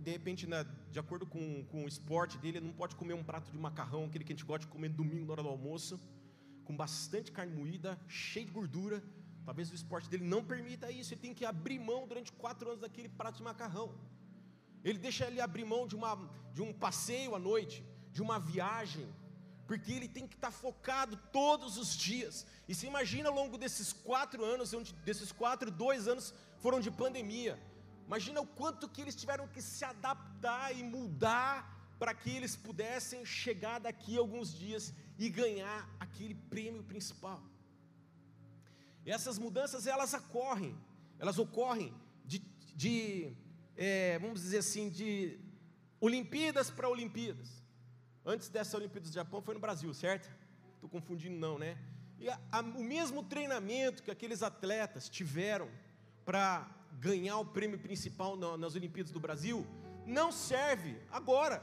De 0.00 0.10
repente, 0.12 0.46
na, 0.46 0.62
de 0.62 0.98
acordo 1.00 1.26
com, 1.26 1.64
com 1.64 1.84
o 1.84 1.88
esporte 1.88 2.38
dele, 2.38 2.58
ele 2.58 2.66
não 2.66 2.72
pode 2.72 2.94
comer 2.94 3.14
um 3.14 3.24
prato 3.24 3.50
de 3.50 3.58
macarrão, 3.58 4.04
aquele 4.04 4.24
que 4.24 4.32
a 4.32 4.36
gente 4.36 4.44
gosta 4.44 4.66
de 4.66 4.72
comer 4.72 4.90
domingo 4.90 5.26
na 5.26 5.32
hora 5.32 5.42
do 5.42 5.48
almoço, 5.48 6.00
com 6.64 6.76
bastante 6.76 7.32
carne 7.32 7.52
moída, 7.52 7.98
cheio 8.06 8.46
de 8.46 8.52
gordura. 8.52 9.02
Talvez 9.44 9.68
o 9.72 9.74
esporte 9.74 10.08
dele 10.08 10.24
não 10.24 10.44
permita 10.44 10.92
isso. 10.92 11.12
Ele 11.12 11.20
tem 11.20 11.34
que 11.34 11.44
abrir 11.44 11.80
mão 11.80 12.06
durante 12.06 12.30
quatro 12.30 12.68
anos 12.68 12.80
daquele 12.80 13.08
prato 13.08 13.38
de 13.38 13.42
macarrão. 13.42 13.98
Ele 14.84 14.98
deixa 14.98 15.26
ele 15.26 15.40
abrir 15.40 15.64
mão 15.64 15.86
de, 15.86 15.94
uma, 15.94 16.16
de 16.52 16.62
um 16.62 16.72
passeio 16.72 17.34
à 17.34 17.38
noite, 17.38 17.84
de 18.10 18.20
uma 18.20 18.38
viagem 18.38 19.08
porque 19.72 19.92
ele 19.92 20.06
tem 20.06 20.26
que 20.26 20.34
estar 20.34 20.50
focado 20.50 21.16
todos 21.32 21.78
os 21.78 21.96
dias. 21.96 22.46
E 22.68 22.74
se 22.74 22.86
imagina 22.86 23.30
ao 23.30 23.34
longo 23.34 23.56
desses 23.56 23.90
quatro 23.90 24.44
anos, 24.44 24.72
desses 25.04 25.32
quatro, 25.32 25.70
dois 25.70 26.06
anos 26.06 26.34
foram 26.58 26.78
de 26.78 26.90
pandemia. 26.90 27.58
Imagina 28.06 28.40
o 28.42 28.46
quanto 28.46 28.86
que 28.86 29.00
eles 29.00 29.16
tiveram 29.16 29.48
que 29.48 29.62
se 29.62 29.82
adaptar 29.82 30.76
e 30.76 30.82
mudar 30.82 31.54
para 31.98 32.12
que 32.12 32.28
eles 32.28 32.54
pudessem 32.54 33.24
chegar 33.24 33.78
daqui 33.78 34.18
alguns 34.18 34.52
dias 34.52 34.92
e 35.18 35.30
ganhar 35.30 35.88
aquele 35.98 36.34
prêmio 36.34 36.82
principal. 36.82 37.42
E 39.06 39.10
essas 39.10 39.38
mudanças 39.38 39.86
elas 39.86 40.12
ocorrem, 40.12 40.76
elas 41.18 41.38
ocorrem 41.38 41.94
de, 42.26 42.40
de 42.74 43.34
é, 43.76 44.18
vamos 44.18 44.40
dizer 44.40 44.58
assim, 44.58 44.88
de 44.88 45.38
Olimpíadas 46.00 46.70
para 46.70 46.88
Olimpíadas. 46.88 47.62
Antes 48.24 48.48
dessa 48.48 48.76
Olimpíadas 48.76 49.10
do 49.10 49.14
Japão 49.14 49.42
foi 49.42 49.54
no 49.54 49.60
Brasil, 49.60 49.92
certo? 49.94 50.30
Estou 50.74 50.88
confundindo 50.88 51.36
não, 51.36 51.58
né? 51.58 51.76
E 52.18 52.28
a, 52.28 52.40
a, 52.52 52.60
o 52.60 52.84
mesmo 52.84 53.22
treinamento 53.22 54.02
que 54.02 54.10
aqueles 54.10 54.42
atletas 54.42 55.08
tiveram 55.08 55.68
para 56.24 56.68
ganhar 57.00 57.38
o 57.38 57.44
prêmio 57.44 57.78
principal 57.78 58.36
na, 58.36 58.56
nas 58.56 58.74
Olimpíadas 58.74 59.12
do 59.12 59.18
Brasil, 59.18 59.66
não 60.06 60.30
serve 60.30 60.96
agora. 61.10 61.62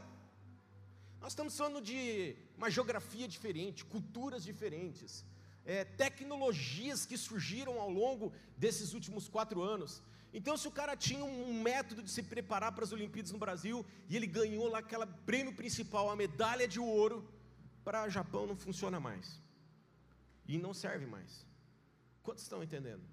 Nós 1.22 1.32
estamos 1.32 1.56
falando 1.58 1.82
de 1.82 2.36
uma 2.58 2.70
geografia 2.70 3.28
diferente, 3.28 3.86
culturas 3.86 4.44
diferentes, 4.44 5.26
é, 5.66 5.84
tecnologias 5.84 7.06
que 7.06 7.18
surgiram 7.18 7.80
ao 7.80 7.90
longo 7.90 8.34
desses 8.58 8.94
últimos 8.94 9.28
quatro 9.28 9.62
anos. 9.62 10.02
Então, 10.32 10.56
se 10.56 10.68
o 10.68 10.72
cara 10.72 10.96
tinha 10.96 11.26
um 11.26 11.62
método 11.62 12.04
de 12.04 12.12
se 12.12 12.22
preparar 12.22 12.72
para 12.72 12.84
as 12.84 12.92
Olimpíadas 12.92 13.32
no 13.32 13.40
Brasil 13.40 13.86
e 14.08 14.16
ele 14.16 14.28
ganhou 14.28 14.68
lá 14.68 14.80
aquele 14.80 15.06
prêmio 15.26 15.54
principal, 15.54 16.10
a 16.10 16.16
medalha 16.16 16.68
de 16.68 16.80
ouro, 16.80 17.28
para 17.84 18.06
o 18.06 18.10
Japão 18.10 18.46
não 18.46 18.56
funciona 18.56 19.00
mais. 19.00 19.42
E 20.48 20.58
não 20.58 20.74
serve 20.74 21.06
mais. 21.06 21.46
Quantos 22.22 22.44
estão 22.44 22.64
entendendo? 22.64 23.04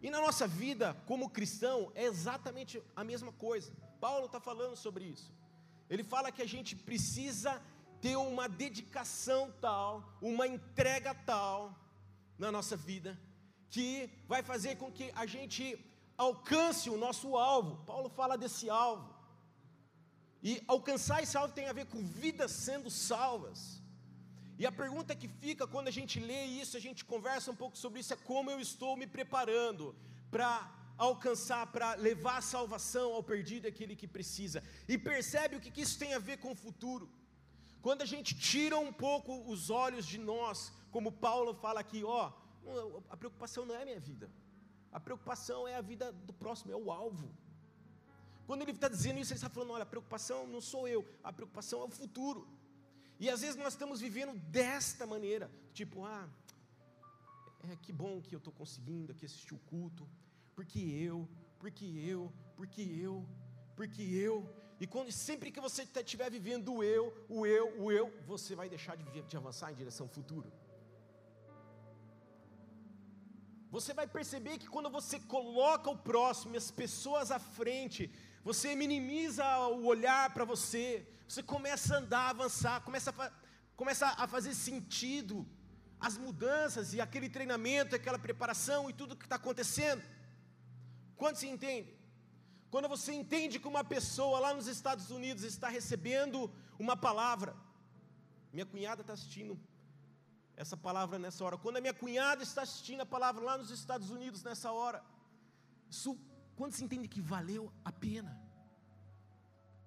E 0.00 0.10
na 0.10 0.20
nossa 0.20 0.46
vida, 0.46 0.94
como 1.06 1.30
cristão, 1.30 1.90
é 1.94 2.04
exatamente 2.04 2.80
a 2.94 3.02
mesma 3.02 3.32
coisa. 3.32 3.72
Paulo 4.00 4.26
está 4.26 4.38
falando 4.38 4.76
sobre 4.76 5.04
isso. 5.04 5.32
Ele 5.88 6.04
fala 6.04 6.30
que 6.30 6.42
a 6.42 6.46
gente 6.46 6.76
precisa 6.76 7.60
ter 8.00 8.16
uma 8.16 8.46
dedicação 8.48 9.50
tal, 9.60 10.16
uma 10.20 10.46
entrega 10.46 11.14
tal 11.14 11.74
na 12.38 12.52
nossa 12.52 12.76
vida, 12.76 13.18
que 13.70 14.10
vai 14.28 14.42
fazer 14.42 14.76
com 14.76 14.92
que 14.92 15.10
a 15.14 15.26
gente 15.26 15.78
alcance 16.16 16.90
o 16.90 16.96
nosso 16.96 17.36
alvo. 17.36 17.84
Paulo 17.84 18.08
fala 18.08 18.36
desse 18.36 18.68
alvo. 18.70 19.14
E 20.42 20.62
alcançar 20.68 21.22
esse 21.22 21.36
alvo 21.36 21.54
tem 21.54 21.68
a 21.68 21.72
ver 21.72 21.86
com 21.86 22.04
vidas 22.04 22.50
sendo 22.50 22.90
salvas. 22.90 23.82
E 24.58 24.66
a 24.66 24.72
pergunta 24.72 25.16
que 25.16 25.26
fica 25.26 25.66
quando 25.66 25.88
a 25.88 25.90
gente 25.90 26.20
lê 26.20 26.44
isso, 26.44 26.76
a 26.76 26.80
gente 26.80 27.04
conversa 27.04 27.50
um 27.50 27.56
pouco 27.56 27.76
sobre 27.76 28.00
isso, 28.00 28.12
é 28.12 28.16
como 28.16 28.50
eu 28.50 28.60
estou 28.60 28.96
me 28.96 29.06
preparando 29.06 29.96
para 30.30 30.50
alcançar, 30.96 31.66
para 31.72 31.94
levar 31.94 32.36
a 32.38 32.42
salvação 32.42 33.14
ao 33.14 33.22
perdido, 33.22 33.66
aquele 33.66 33.96
que 33.96 34.06
precisa. 34.06 34.62
E 34.88 34.96
percebe 34.96 35.56
o 35.56 35.60
que 35.60 35.80
isso 35.80 35.98
tem 35.98 36.14
a 36.14 36.18
ver 36.18 36.36
com 36.38 36.52
o 36.52 36.54
futuro. 36.54 37.10
Quando 37.82 38.02
a 38.02 38.06
gente 38.06 38.34
tira 38.38 38.78
um 38.78 38.92
pouco 38.92 39.50
os 39.50 39.70
olhos 39.70 40.06
de 40.06 40.18
nós, 40.18 40.72
como 40.90 41.10
Paulo 41.10 41.54
fala 41.54 41.80
aqui, 41.80 42.04
ó, 42.04 42.32
a 43.10 43.16
preocupação 43.16 43.66
não 43.66 43.74
é 43.74 43.84
minha 43.84 44.00
vida. 44.00 44.30
A 44.94 45.00
preocupação 45.00 45.66
é 45.66 45.74
a 45.74 45.80
vida 45.80 46.12
do 46.12 46.32
próximo, 46.32 46.70
é 46.72 46.76
o 46.76 46.92
alvo. 46.92 47.28
Quando 48.46 48.62
ele 48.62 48.70
está 48.70 48.88
dizendo 48.88 49.18
isso, 49.18 49.32
ele 49.32 49.38
está 49.38 49.50
falando: 49.50 49.72
olha, 49.72 49.82
a 49.82 49.86
preocupação 49.86 50.46
não 50.46 50.60
sou 50.60 50.86
eu, 50.86 51.04
a 51.22 51.32
preocupação 51.32 51.80
é 51.80 51.84
o 51.84 51.88
futuro. 51.88 52.46
E 53.18 53.28
às 53.28 53.40
vezes 53.40 53.56
nós 53.56 53.72
estamos 53.72 54.00
vivendo 54.00 54.38
desta 54.50 55.04
maneira, 55.04 55.50
tipo, 55.72 56.04
ah, 56.04 56.28
é 57.70 57.76
que 57.76 57.92
bom 57.92 58.22
que 58.22 58.34
eu 58.36 58.38
estou 58.38 58.52
conseguindo 58.52 59.10
aqui 59.10 59.26
assistir 59.26 59.54
o 59.54 59.58
culto, 59.58 60.08
porque 60.54 60.78
eu, 60.78 61.28
porque 61.58 61.84
eu, 61.84 62.32
porque 62.56 62.82
eu, 62.82 63.26
porque 63.74 64.02
eu. 64.02 64.48
E 64.78 64.86
quando 64.86 65.10
sempre 65.10 65.50
que 65.50 65.60
você 65.60 65.82
estiver 65.82 66.30
vivendo 66.30 66.72
o 66.72 66.84
eu, 66.84 67.12
o 67.28 67.44
eu, 67.46 67.82
o 67.82 67.90
eu, 67.90 68.12
você 68.26 68.54
vai 68.54 68.68
deixar 68.68 68.96
de, 68.96 69.22
de 69.22 69.36
avançar 69.36 69.72
em 69.72 69.74
direção 69.74 70.06
ao 70.06 70.12
futuro. 70.12 70.52
Você 73.76 73.92
vai 73.92 74.06
perceber 74.06 74.56
que 74.58 74.68
quando 74.74 74.88
você 74.88 75.16
coloca 75.34 75.90
o 75.90 75.98
próximo 76.10 76.54
e 76.54 76.56
as 76.56 76.70
pessoas 76.70 77.32
à 77.32 77.40
frente, 77.40 78.02
você 78.48 78.68
minimiza 78.82 79.44
o 79.66 79.86
olhar 79.86 80.32
para 80.32 80.44
você, 80.44 80.86
você 81.26 81.42
começa 81.42 81.88
a 81.92 81.98
andar, 81.98 82.28
avançar, 82.28 82.76
começa 82.82 83.10
a, 83.10 83.32
começa 83.80 84.06
a 84.24 84.28
fazer 84.28 84.54
sentido 84.54 85.36
as 85.98 86.16
mudanças 86.16 86.94
e 86.94 87.00
aquele 87.00 87.28
treinamento, 87.28 87.96
aquela 87.96 88.20
preparação 88.26 88.88
e 88.88 88.92
tudo 88.92 89.16
que 89.16 89.26
está 89.26 89.36
acontecendo. 89.42 90.04
Quando 91.16 91.36
se 91.42 91.48
entende? 91.48 91.92
Quando 92.70 92.88
você 92.88 93.12
entende 93.12 93.58
que 93.58 93.66
uma 93.74 93.82
pessoa 93.82 94.38
lá 94.38 94.54
nos 94.54 94.68
Estados 94.68 95.10
Unidos 95.10 95.42
está 95.42 95.68
recebendo 95.68 96.48
uma 96.78 96.96
palavra, 96.96 97.56
minha 98.52 98.66
cunhada 98.66 99.00
está 99.00 99.14
assistindo 99.14 99.58
essa 100.56 100.76
palavra 100.76 101.18
nessa 101.18 101.44
hora. 101.44 101.56
Quando 101.58 101.76
a 101.76 101.80
minha 101.80 101.94
cunhada 101.94 102.42
está 102.42 102.62
assistindo 102.62 103.00
a 103.00 103.06
palavra 103.06 103.42
lá 103.42 103.58
nos 103.58 103.70
Estados 103.70 104.10
Unidos 104.10 104.42
nessa 104.42 104.72
hora, 104.72 105.02
isso, 105.88 106.18
quando 106.56 106.72
se 106.72 106.84
entende 106.84 107.08
que 107.08 107.20
valeu 107.20 107.72
a 107.84 107.92
pena, 107.92 108.40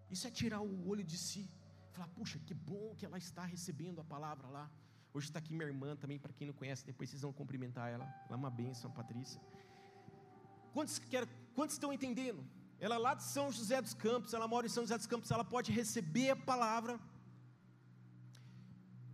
isso 0.09 0.27
é 0.27 0.31
tirar 0.31 0.61
o 0.61 0.89
olho 0.89 1.03
de 1.03 1.17
si, 1.17 1.49
falar, 1.91 2.07
puxa, 2.09 2.39
que 2.39 2.53
bom 2.53 2.95
que 2.95 3.05
ela 3.05 3.17
está 3.17 3.43
recebendo 3.43 3.99
a 3.99 4.03
palavra 4.03 4.47
lá. 4.47 4.69
Hoje 5.13 5.27
está 5.27 5.39
aqui 5.39 5.53
minha 5.53 5.67
irmã 5.67 5.95
também, 5.95 6.19
para 6.19 6.33
quem 6.33 6.47
não 6.47 6.53
conhece, 6.53 6.85
depois 6.85 7.09
vocês 7.09 7.21
vão 7.21 7.33
cumprimentar 7.33 7.89
ela. 7.89 8.05
Ela 8.25 8.31
é 8.31 8.35
uma 8.35 8.51
bênção, 8.51 8.91
Patrícia. 8.91 9.41
Quantos, 10.73 10.99
quer, 10.99 11.27
quantos 11.55 11.75
estão 11.75 11.91
entendendo? 11.91 12.45
Ela 12.79 12.95
é 12.95 12.97
lá 12.99 13.13
de 13.15 13.23
São 13.23 13.51
José 13.51 13.81
dos 13.81 13.95
Campos, 13.95 14.33
ela 14.33 14.47
mora 14.47 14.67
em 14.67 14.69
São 14.69 14.83
José 14.83 14.97
dos 14.97 15.07
Campos, 15.07 15.31
ela 15.31 15.43
pode 15.43 15.71
receber 15.71 16.31
a 16.31 16.35
palavra. 16.35 16.99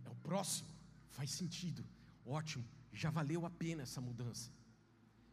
É 0.04 0.10
o 0.10 0.14
próximo 0.16 0.73
faz 1.16 1.30
sentido, 1.40 1.82
ótimo, 2.38 2.64
já 2.92 3.10
valeu 3.18 3.40
a 3.46 3.50
pena 3.50 3.82
essa 3.82 4.00
mudança. 4.08 4.50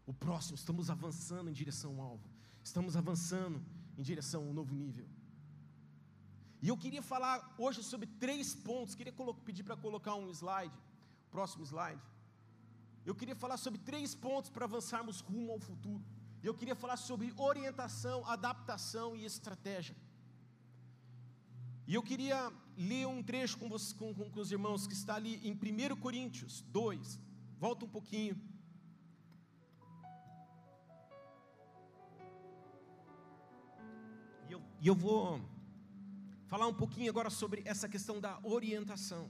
O 0.06 0.14
próximo, 0.14 0.56
estamos 0.56 0.90
avançando 0.96 1.50
em 1.50 1.54
direção 1.62 1.92
ao 2.00 2.10
alvo, 2.12 2.30
estamos 2.64 2.96
avançando 3.02 3.58
em 3.98 4.04
direção 4.10 4.42
a 4.44 4.46
um 4.50 4.54
novo 4.54 4.74
nível. 4.84 5.08
E 6.62 6.68
eu 6.72 6.78
queria 6.78 7.02
falar 7.02 7.56
hoje 7.58 7.82
sobre 7.92 8.08
três 8.24 8.54
pontos, 8.54 8.94
queria 8.94 9.14
pedir 9.46 9.64
para 9.64 9.76
colocar 9.76 10.16
um 10.16 10.30
slide, 10.32 10.78
próximo 11.32 11.64
slide. 11.66 12.02
Eu 13.04 13.16
queria 13.16 13.36
falar 13.36 13.58
sobre 13.58 13.80
três 13.80 14.14
pontos 14.14 14.52
para 14.52 14.66
avançarmos 14.66 15.22
rumo 15.22 15.52
ao 15.54 15.60
futuro. 15.60 16.04
Eu 16.44 16.54
queria 16.54 16.76
falar 16.76 16.98
sobre 16.98 17.34
orientação, 17.36 18.24
adaptação 18.26 19.16
e 19.16 19.26
estratégia. 19.26 19.96
E 21.88 21.96
eu 21.96 22.04
queria 22.04 22.52
ler 22.78 23.08
um 23.08 23.22
trecho 23.24 23.58
com, 23.58 23.68
você, 23.68 23.94
com, 23.96 24.14
com, 24.14 24.30
com 24.30 24.40
os 24.40 24.52
irmãos 24.52 24.88
que 24.88 24.94
está 24.94 25.16
ali 25.16 25.40
em 25.44 25.54
1 25.54 25.96
Coríntios 25.98 26.62
2. 26.62 27.20
Volta 27.60 27.86
um 27.86 27.90
pouquinho. 27.90 28.40
E 34.48 34.54
eu, 34.54 34.62
e 34.82 34.88
eu 34.88 34.96
vou 34.96 35.42
falar 36.48 36.68
um 36.68 36.74
pouquinho 36.74 37.10
agora 37.10 37.30
sobre 37.30 37.62
essa 37.66 37.90
questão 37.90 38.20
da 38.20 38.40
orientação. 38.44 39.30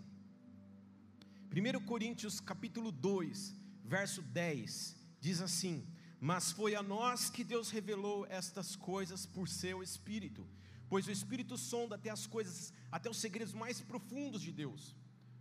1 1.51 1.86
Coríntios 1.86 2.39
capítulo 2.39 2.91
2, 2.91 3.55
verso 3.84 4.22
10, 4.22 4.96
diz 5.20 5.41
assim: 5.41 5.86
Mas 6.20 6.51
foi 6.51 6.75
a 6.75 6.84
nós 6.84 7.29
que 7.29 7.43
Deus 7.43 7.70
revelou 7.70 8.25
estas 8.27 8.75
coisas 8.75 9.25
por 9.25 9.48
seu 9.50 9.84
Espírito 9.84 10.48
pois 10.91 11.07
o 11.07 11.12
Espírito 11.12 11.57
sonda 11.57 11.95
até 11.95 12.10
as 12.10 12.27
coisas, 12.27 12.74
até 12.91 13.10
os 13.10 13.15
segredos 13.15 13.53
mais 13.53 13.79
profundos 13.79 14.41
de 14.41 14.51
Deus. 14.51 14.93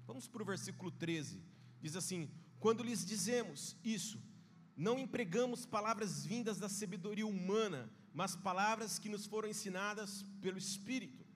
Vamos 0.07 0.29
para 0.29 0.45
o 0.45 0.47
versículo 0.47 0.93
13, 0.93 1.43
diz 1.83 1.97
assim: 1.97 2.31
Quando 2.61 2.85
lhes 2.85 3.05
dizemos 3.05 3.77
isso, 3.83 4.23
não 4.77 4.97
empregamos 4.97 5.67
palavras 5.67 6.25
vindas 6.25 6.61
da 6.61 6.69
sabedoria 6.69 7.27
humana, 7.27 7.91
mas 8.15 8.37
palavras 8.37 8.97
que 9.01 9.09
nos 9.09 9.27
foram 9.27 9.49
ensinadas 9.49 10.25
pelo 10.41 10.57
Espírito, 10.57 11.27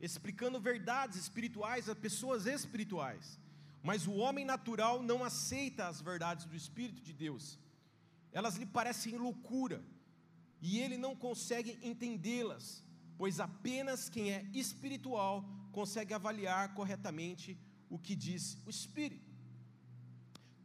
explicando 0.00 0.60
verdades 0.60 1.18
espirituais 1.18 1.88
a 1.88 1.96
pessoas 1.96 2.46
espirituais. 2.46 3.40
Mas 3.82 4.06
o 4.06 4.12
homem 4.12 4.44
natural 4.44 5.02
não 5.02 5.24
aceita 5.24 5.88
as 5.88 6.00
verdades 6.00 6.44
do 6.44 6.54
Espírito 6.54 7.02
de 7.02 7.12
Deus. 7.12 7.58
Elas 8.30 8.54
lhe 8.54 8.66
parecem 8.66 9.18
loucura 9.18 9.84
e 10.62 10.78
ele 10.78 10.96
não 10.96 11.16
consegue 11.16 11.76
entendê-las, 11.82 12.83
pois 13.16 13.40
apenas 13.40 14.08
quem 14.08 14.32
é 14.32 14.44
espiritual 14.52 15.44
consegue 15.72 16.14
avaliar 16.14 16.74
corretamente 16.74 17.58
o 17.88 17.98
que 17.98 18.14
diz 18.14 18.56
o 18.66 18.70
Espírito. 18.70 19.32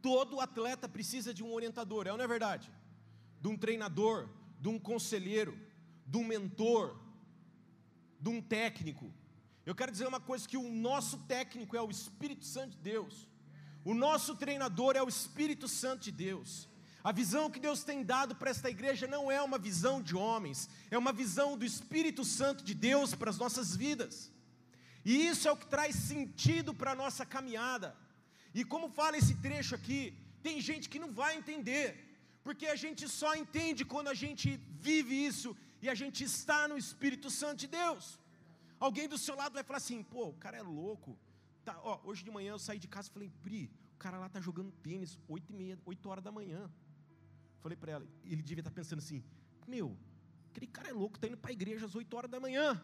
Todo 0.00 0.40
atleta 0.40 0.88
precisa 0.88 1.34
de 1.34 1.42
um 1.42 1.52
orientador, 1.52 2.06
é 2.06 2.12
ou 2.12 2.18
não 2.18 2.24
é 2.24 2.28
verdade? 2.28 2.72
De 3.40 3.48
um 3.48 3.56
treinador, 3.56 4.28
de 4.60 4.68
um 4.68 4.78
conselheiro, 4.78 5.58
de 6.06 6.16
um 6.16 6.24
mentor, 6.24 6.98
de 8.18 8.28
um 8.28 8.40
técnico. 8.40 9.12
Eu 9.64 9.74
quero 9.74 9.92
dizer 9.92 10.06
uma 10.06 10.20
coisa: 10.20 10.48
que 10.48 10.56
o 10.56 10.70
nosso 10.70 11.18
técnico 11.26 11.76
é 11.76 11.82
o 11.82 11.90
Espírito 11.90 12.44
Santo 12.44 12.72
de 12.76 12.82
Deus, 12.82 13.28
o 13.84 13.94
nosso 13.94 14.36
treinador 14.36 14.96
é 14.96 15.02
o 15.02 15.08
Espírito 15.08 15.68
Santo 15.68 16.04
de 16.04 16.12
Deus. 16.12 16.69
A 17.02 17.12
visão 17.12 17.50
que 17.50 17.58
Deus 17.58 17.82
tem 17.82 18.02
dado 18.04 18.34
para 18.34 18.50
esta 18.50 18.68
igreja 18.68 19.06
não 19.06 19.30
é 19.30 19.40
uma 19.40 19.58
visão 19.58 20.02
de 20.02 20.14
homens, 20.14 20.68
é 20.90 20.98
uma 20.98 21.12
visão 21.12 21.56
do 21.56 21.64
Espírito 21.64 22.24
Santo 22.24 22.62
de 22.62 22.74
Deus 22.74 23.14
para 23.14 23.30
as 23.30 23.38
nossas 23.38 23.74
vidas. 23.74 24.30
E 25.04 25.26
isso 25.26 25.48
é 25.48 25.52
o 25.52 25.56
que 25.56 25.66
traz 25.66 25.96
sentido 25.96 26.74
para 26.74 26.92
a 26.92 26.94
nossa 26.94 27.24
caminhada. 27.24 27.96
E 28.54 28.64
como 28.64 28.90
fala 28.90 29.16
esse 29.16 29.34
trecho 29.36 29.74
aqui, 29.74 30.14
tem 30.42 30.60
gente 30.60 30.88
que 30.88 30.98
não 30.98 31.10
vai 31.12 31.36
entender, 31.36 31.86
porque 32.44 32.66
a 32.66 32.76
gente 32.76 33.08
só 33.08 33.34
entende 33.34 33.84
quando 33.84 34.08
a 34.08 34.14
gente 34.14 34.60
vive 34.78 35.14
isso 35.14 35.56
e 35.80 35.88
a 35.88 35.94
gente 35.94 36.22
está 36.24 36.68
no 36.68 36.76
Espírito 36.76 37.30
Santo 37.30 37.60
de 37.60 37.66
Deus. 37.66 38.18
Alguém 38.78 39.08
do 39.08 39.16
seu 39.16 39.34
lado 39.34 39.54
vai 39.54 39.64
falar 39.64 39.78
assim: 39.78 40.02
pô, 40.02 40.28
o 40.28 40.34
cara 40.34 40.56
é 40.56 40.62
louco. 40.62 41.18
Tá, 41.64 41.78
ó, 41.82 42.00
hoje 42.04 42.22
de 42.22 42.30
manhã 42.30 42.52
eu 42.52 42.58
saí 42.58 42.78
de 42.78 42.88
casa 42.88 43.08
e 43.08 43.12
falei: 43.12 43.30
Pri, 43.42 43.70
o 43.94 43.98
cara 43.98 44.18
lá 44.18 44.26
está 44.26 44.40
jogando 44.40 44.72
tênis 44.82 45.18
8 45.28 45.52
e 45.52 45.56
meia, 45.56 45.78
8 45.84 46.08
horas 46.08 46.24
da 46.24 46.32
manhã. 46.32 46.70
Falei 47.62 47.76
para 47.76 47.92
ela, 47.92 48.06
ele 48.24 48.42
devia 48.42 48.60
estar 48.60 48.70
tá 48.70 48.74
pensando 48.74 49.00
assim: 49.00 49.22
meu, 49.66 49.96
aquele 50.50 50.66
cara 50.66 50.88
é 50.88 50.92
louco, 50.92 51.16
está 51.16 51.26
indo 51.28 51.36
para 51.36 51.50
a 51.50 51.52
igreja 51.52 51.86
às 51.86 51.94
8 51.94 52.16
horas 52.16 52.30
da 52.30 52.40
manhã. 52.40 52.80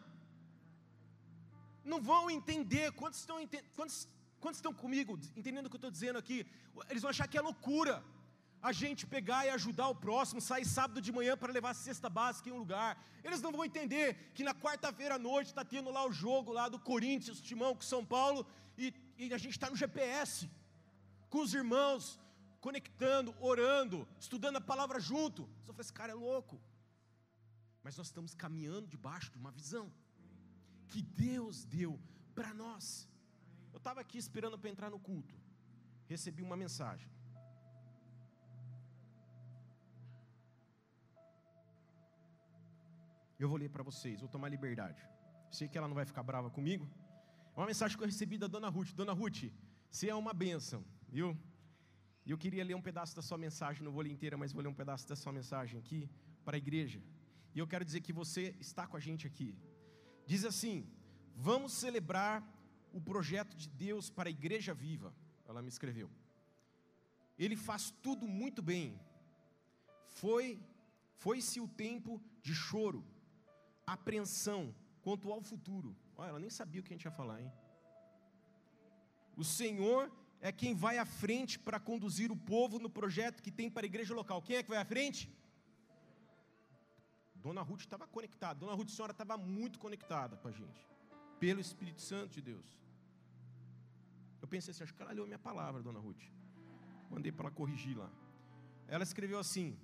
Não 1.83 2.01
vão 2.01 2.29
entender, 2.29 2.91
quantos 2.91 3.19
estão, 3.19 3.37
quantos, 3.75 4.07
quantos 4.39 4.57
estão 4.57 4.73
comigo, 4.73 5.17
entendendo 5.35 5.65
o 5.65 5.69
que 5.69 5.75
eu 5.75 5.83
estou 5.83 5.91
dizendo 5.91 6.19
aqui? 6.19 6.45
Eles 6.89 7.01
vão 7.01 7.09
achar 7.09 7.27
que 7.27 7.37
é 7.37 7.41
loucura 7.41 8.03
a 8.61 8.71
gente 8.71 9.05
pegar 9.05 9.45
e 9.45 9.49
ajudar 9.49 9.87
o 9.87 9.95
próximo, 9.95 10.41
sair 10.41 10.65
sábado 10.65 11.01
de 11.01 11.11
manhã 11.11 11.37
para 11.37 11.53
levar 11.53 11.71
a 11.71 11.73
cesta 11.73 12.09
básica 12.09 12.49
em 12.49 12.53
um 12.53 12.57
lugar. 12.57 13.01
Eles 13.23 13.41
não 13.41 13.51
vão 13.51 13.63
entender 13.63 14.31
que 14.33 14.43
na 14.43 14.53
quarta-feira 14.53 15.15
à 15.15 15.19
noite 15.19 15.47
está 15.47 15.63
tendo 15.63 15.89
lá 15.91 16.05
o 16.05 16.11
jogo 16.11 16.51
lá 16.51 16.67
do 16.67 16.79
Corinthians, 16.79 17.41
Timão 17.41 17.75
com 17.75 17.81
São 17.81 18.03
Paulo, 18.05 18.45
e, 18.77 18.93
e 19.17 19.33
a 19.33 19.37
gente 19.37 19.53
está 19.53 19.69
no 19.69 19.75
GPS, 19.75 20.49
com 21.29 21.39
os 21.39 21.53
irmãos, 21.53 22.19
conectando, 22.67 23.33
orando, 23.39 23.97
estudando 24.19 24.57
a 24.57 24.61
palavra 24.71 24.99
junto. 24.99 25.41
Você 25.61 25.71
fala, 25.71 25.81
esse 25.85 25.93
cara 25.99 26.11
é 26.11 26.15
louco. 26.15 26.55
Mas 27.81 27.95
nós 27.99 28.07
estamos 28.07 28.33
caminhando 28.43 28.85
debaixo 28.95 29.31
de 29.31 29.37
uma 29.37 29.51
visão 29.59 29.85
que 30.89 31.01
Deus 31.01 31.63
deu 31.63 31.97
para 32.35 32.53
nós. 32.53 33.07
Eu 33.71 33.77
estava 33.77 34.01
aqui 34.01 34.17
esperando 34.17 34.59
para 34.59 34.69
entrar 34.69 34.89
no 34.89 34.99
culto, 34.99 35.33
recebi 36.07 36.43
uma 36.43 36.57
mensagem. 36.57 37.09
Eu 43.39 43.47
vou 43.47 43.57
ler 43.57 43.69
para 43.69 43.83
vocês, 43.83 44.19
vou 44.19 44.29
tomar 44.35 44.49
liberdade. 44.49 45.01
Sei 45.57 45.69
que 45.69 45.77
ela 45.77 45.87
não 45.87 45.95
vai 45.95 46.05
ficar 46.05 46.23
brava 46.23 46.49
comigo. 46.49 46.85
É 47.55 47.59
uma 47.61 47.67
mensagem 47.67 47.95
que 47.97 48.03
eu 48.03 48.13
recebi 48.13 48.37
da 48.37 48.47
dona 48.47 48.67
Ruth. 48.67 48.91
Dona 48.93 49.13
Ruth, 49.13 49.43
você 49.89 50.09
é 50.09 50.15
uma 50.15 50.33
bênção, 50.33 50.83
viu? 51.07 51.29
E 52.27 52.31
eu 52.31 52.37
queria 52.43 52.63
ler 52.69 52.75
um 52.75 52.81
pedaço 52.81 53.15
da 53.15 53.21
sua 53.21 53.37
mensagem, 53.37 53.81
não 53.85 53.93
vou 53.97 54.03
ler 54.05 54.11
inteira, 54.11 54.35
mas 54.41 54.51
vou 54.51 54.61
ler 54.61 54.67
um 54.67 54.79
pedaço 54.81 55.07
da 55.07 55.15
sua 55.15 55.31
mensagem 55.31 55.79
aqui 55.79 55.99
para 56.43 56.57
a 56.57 56.63
igreja. 56.63 57.01
E 57.55 57.59
eu 57.59 57.65
quero 57.65 57.85
dizer 57.85 58.01
que 58.01 58.11
você 58.11 58.43
está 58.59 58.85
com 58.85 58.97
a 58.97 58.99
gente 58.99 59.25
aqui. 59.25 59.49
Diz 60.25 60.43
assim: 60.43 60.75
Vamos 61.33 61.71
celebrar 61.71 62.35
o 62.91 62.99
projeto 62.99 63.55
de 63.55 63.69
Deus 63.69 64.09
para 64.09 64.27
a 64.27 64.35
igreja 64.37 64.73
viva. 64.73 65.15
Ela 65.47 65.61
me 65.61 65.69
escreveu. 65.69 66.09
Ele 67.39 67.55
faz 67.55 67.91
tudo 68.07 68.27
muito 68.27 68.61
bem. 68.61 68.99
Foi 70.09 70.59
foi-se 71.23 71.61
o 71.61 71.67
tempo 71.85 72.21
de 72.41 72.53
choro 72.53 73.05
apreensão 73.95 74.75
quanto 75.01 75.31
ao 75.31 75.41
futuro. 75.41 75.95
Olha, 76.17 76.29
ela 76.31 76.39
nem 76.39 76.49
sabia 76.49 76.81
o 76.81 76.83
que 76.83 76.93
a 76.93 76.97
gente 76.97 77.05
ia 77.05 77.11
falar, 77.11 77.41
hein? 77.41 77.51
O 79.37 79.45
Senhor 79.45 80.11
é 80.41 80.51
quem 80.51 80.75
vai 80.75 80.97
à 80.97 81.05
frente 81.05 81.57
para 81.57 81.79
conduzir 81.79 82.31
o 82.31 82.35
povo 82.35 82.79
no 82.79 82.89
projeto 82.89 83.41
que 83.41 83.51
tem 83.51 83.69
para 83.69 83.85
a 83.85 83.91
igreja 83.91 84.13
local. 84.13 84.41
Quem 84.41 84.57
é 84.57 84.63
que 84.63 84.69
vai 84.69 84.79
à 84.79 84.85
frente? 84.85 85.29
Dona 87.35 87.61
Ruth 87.61 87.81
estava 87.81 88.05
conectada. 88.07 88.59
Dona 88.59 88.73
Ruth, 88.73 88.89
senhora 88.89 89.11
estava 89.11 89.37
muito 89.37 89.79
conectada 89.79 90.37
com 90.37 90.47
a 90.47 90.51
gente, 90.51 90.87
pelo 91.39 91.59
Espírito 91.59 92.01
Santo 92.01 92.33
de 92.33 92.41
Deus. 92.41 92.65
Eu 94.41 94.47
pensei 94.47 94.71
assim, 94.71 94.83
acho 94.83 94.93
que 94.93 95.01
ela 95.01 95.11
leu 95.11 95.23
a 95.23 95.27
minha 95.27 95.39
palavra, 95.39 95.81
Dona 95.81 95.99
Ruth. 95.99 96.23
Mandei 97.09 97.31
para 97.31 97.47
ela 97.47 97.55
corrigir 97.55 97.97
lá. 97.97 98.11
Ela 98.87 99.03
escreveu 99.03 99.39
assim: 99.39 99.77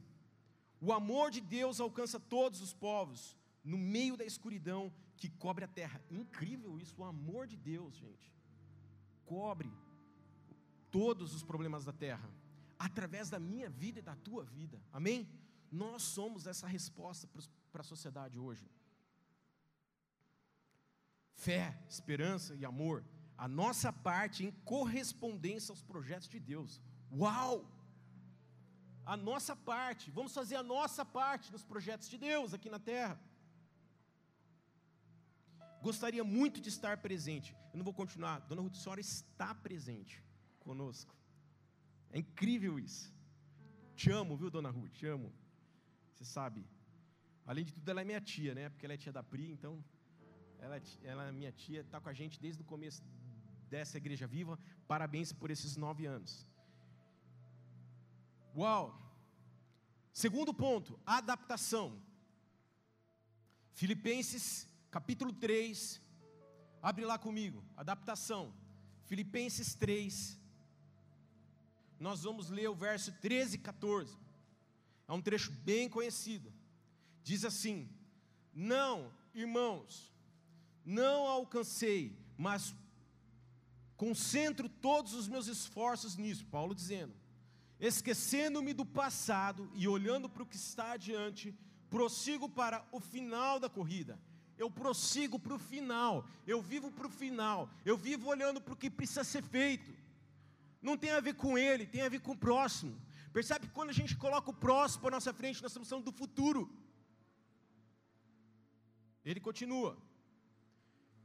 O 0.79 0.91
amor 0.93 1.31
de 1.31 1.41
Deus 1.41 1.79
alcança 1.79 2.19
todos 2.19 2.61
os 2.61 2.73
povos, 2.73 3.35
no 3.63 3.77
meio 3.77 4.15
da 4.15 4.25
escuridão 4.25 4.93
que 5.17 5.29
cobre 5.29 5.65
a 5.65 5.67
terra. 5.67 6.01
Incrível 6.11 6.79
isso, 6.79 6.95
o 6.97 7.03
amor 7.03 7.47
de 7.47 7.57
Deus, 7.57 7.95
gente. 7.95 8.31
Cobre 9.25 9.71
todos 10.93 11.33
os 11.33 11.43
problemas 11.43 11.83
da 11.83 11.91
terra, 11.91 12.29
através 12.77 13.27
da 13.27 13.39
minha 13.39 13.67
vida 13.67 13.97
e 13.97 14.07
da 14.09 14.15
tua 14.15 14.43
vida. 14.43 14.79
Amém? 14.91 15.27
Nós 15.71 16.03
somos 16.03 16.45
essa 16.45 16.67
resposta 16.67 17.27
para 17.71 17.81
a 17.81 17.91
sociedade 17.93 18.37
hoje. 18.37 18.69
Fé, 21.33 21.65
esperança 21.89 22.53
e 22.53 22.63
amor. 22.63 23.03
A 23.35 23.47
nossa 23.47 23.91
parte 23.91 24.45
em 24.45 24.51
correspondência 24.73 25.71
aos 25.71 25.81
projetos 25.81 26.29
de 26.29 26.39
Deus. 26.39 26.79
Uau! 27.11 27.55
A 29.03 29.17
nossa 29.17 29.55
parte, 29.55 30.11
vamos 30.11 30.33
fazer 30.33 30.57
a 30.57 30.63
nossa 30.63 31.03
parte 31.03 31.51
nos 31.51 31.63
projetos 31.63 32.07
de 32.07 32.19
Deus 32.19 32.53
aqui 32.53 32.69
na 32.69 32.79
terra. 32.79 33.19
Gostaria 35.81 36.23
muito 36.23 36.61
de 36.61 36.69
estar 36.69 36.97
presente. 36.99 37.57
Eu 37.71 37.77
não 37.79 37.83
vou 37.83 37.93
continuar. 37.93 38.41
Dona 38.41 38.61
Ruth, 38.61 38.75
a 38.75 38.79
senhora 38.79 39.01
está 39.01 39.55
presente 39.55 40.22
conosco. 40.63 41.13
É 42.11 42.19
incrível 42.23 42.73
isso. 42.87 43.05
Te 43.95 44.09
amo, 44.11 44.37
viu, 44.41 44.49
Dona 44.49 44.71
Ruth? 44.77 44.93
Te 44.99 45.05
amo. 45.15 45.29
Você 46.11 46.25
sabe. 46.25 46.65
Além 47.45 47.65
de 47.65 47.73
tudo, 47.73 47.89
ela 47.89 48.01
é 48.01 48.05
minha 48.11 48.21
tia, 48.21 48.53
né? 48.59 48.69
Porque 48.69 48.85
ela 48.85 48.95
é 48.95 48.97
tia 48.97 49.13
da 49.17 49.23
Pri, 49.31 49.45
então. 49.51 49.83
Ela, 50.59 50.77
é 50.77 50.81
ela 51.03 51.23
é 51.27 51.31
minha 51.31 51.51
tia, 51.51 51.81
está 51.81 51.99
com 51.99 52.09
a 52.09 52.13
gente 52.21 52.39
desde 52.39 52.61
o 52.61 52.65
começo 52.65 53.03
dessa 53.69 53.97
igreja 53.97 54.25
viva. 54.25 54.57
Parabéns 54.87 55.31
por 55.33 55.51
esses 55.51 55.75
nove 55.75 56.05
anos. 56.05 56.47
Uau! 58.55 58.85
Segundo 60.11 60.53
ponto, 60.53 60.99
adaptação. 61.05 61.87
Filipenses 63.73 64.45
capítulo 64.93 65.33
3, 65.33 65.99
abre 66.79 67.03
lá 67.03 67.17
comigo, 67.17 67.63
adaptação, 67.75 68.53
Filipenses 69.05 69.73
3, 69.73 70.39
nós 72.03 72.23
vamos 72.23 72.49
ler 72.49 72.69
o 72.69 72.75
verso 72.75 73.13
13 73.13 73.55
e 73.55 73.59
14, 73.59 74.17
é 75.07 75.13
um 75.13 75.21
trecho 75.21 75.53
bem 75.63 75.87
conhecido, 75.87 76.51
diz 77.23 77.45
assim: 77.45 77.89
Não, 78.53 79.09
irmãos, 79.33 80.13
não 80.83 81.25
alcancei, 81.25 82.13
mas 82.37 82.75
concentro 83.95 84.67
todos 84.67 85.13
os 85.13 85.29
meus 85.29 85.47
esforços 85.47 86.17
nisso, 86.17 86.45
Paulo 86.47 86.75
dizendo, 86.75 87.13
esquecendo-me 87.79 88.73
do 88.73 88.85
passado 88.85 89.71
e 89.73 89.87
olhando 89.87 90.27
para 90.27 90.43
o 90.43 90.45
que 90.45 90.57
está 90.57 90.91
adiante, 90.91 91.55
prossigo 91.89 92.49
para 92.49 92.85
o 92.91 92.99
final 92.99 93.61
da 93.61 93.69
corrida. 93.69 94.19
Eu 94.57 94.69
prossigo 94.69 95.39
para 95.39 95.55
o 95.55 95.57
final, 95.57 96.27
eu 96.45 96.61
vivo 96.61 96.91
para 96.91 97.07
o 97.07 97.09
final, 97.09 97.69
eu 97.85 97.95
vivo 97.95 98.27
olhando 98.27 98.59
para 98.59 98.73
o 98.73 98.77
que 98.77 98.89
precisa 98.89 99.23
ser 99.23 99.41
feito. 99.41 100.02
Não 100.83 100.97
tem 100.97 101.11
a 101.11 101.21
ver 101.21 101.35
com 101.35 101.57
ele, 101.57 101.85
tem 101.85 102.01
a 102.01 102.09
ver 102.09 102.19
com 102.19 102.33
o 102.33 102.37
próximo. 102.37 103.01
Percebe 103.31 103.67
que 103.67 103.73
quando 103.73 103.89
a 103.89 103.99
gente 103.99 104.15
coloca 104.15 104.51
o 104.51 104.53
próximo 104.53 105.01
para 105.01 105.15
nossa 105.15 105.33
frente, 105.33 105.61
nós 105.61 105.71
estamos 105.71 105.89
falando 105.89 106.05
do 106.05 106.11
futuro. 106.11 106.69
Ele 109.23 109.39
continua. 109.39 109.97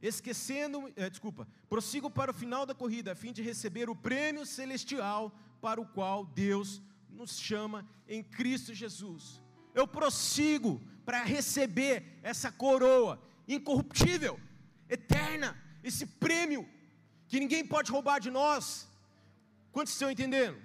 Esquecendo, 0.01 0.91
é, 0.95 1.09
desculpa, 1.09 1.45
prossigo 1.67 2.09
para 2.09 2.31
o 2.31 2.33
final 2.33 2.65
da 2.65 2.73
corrida, 2.73 3.11
a 3.11 3.15
fim 3.15 3.33
de 3.33 3.41
receber 3.41 3.89
o 3.89 3.95
prêmio 3.95 4.45
celestial 4.45 5.37
para 5.59 5.81
o 5.81 5.85
qual 5.85 6.25
Deus 6.25 6.81
nos 7.09 7.37
chama 7.37 7.85
em 8.07 8.23
Cristo 8.23 8.73
Jesus. 8.73 9.43
Eu 9.75 9.85
prossigo 9.85 10.81
para 11.03 11.23
receber 11.23 12.17
essa 12.23 12.49
coroa 12.49 13.21
incorruptível, 13.45 14.39
eterna, 14.87 15.61
esse 15.83 16.05
prêmio 16.05 16.67
que 17.27 17.39
ninguém 17.39 17.65
pode 17.65 17.91
roubar 17.91 18.19
de 18.19 18.31
nós. 18.31 18.88
Quantos 19.71 19.93
estão 19.93 20.11
entendendo? 20.11 20.59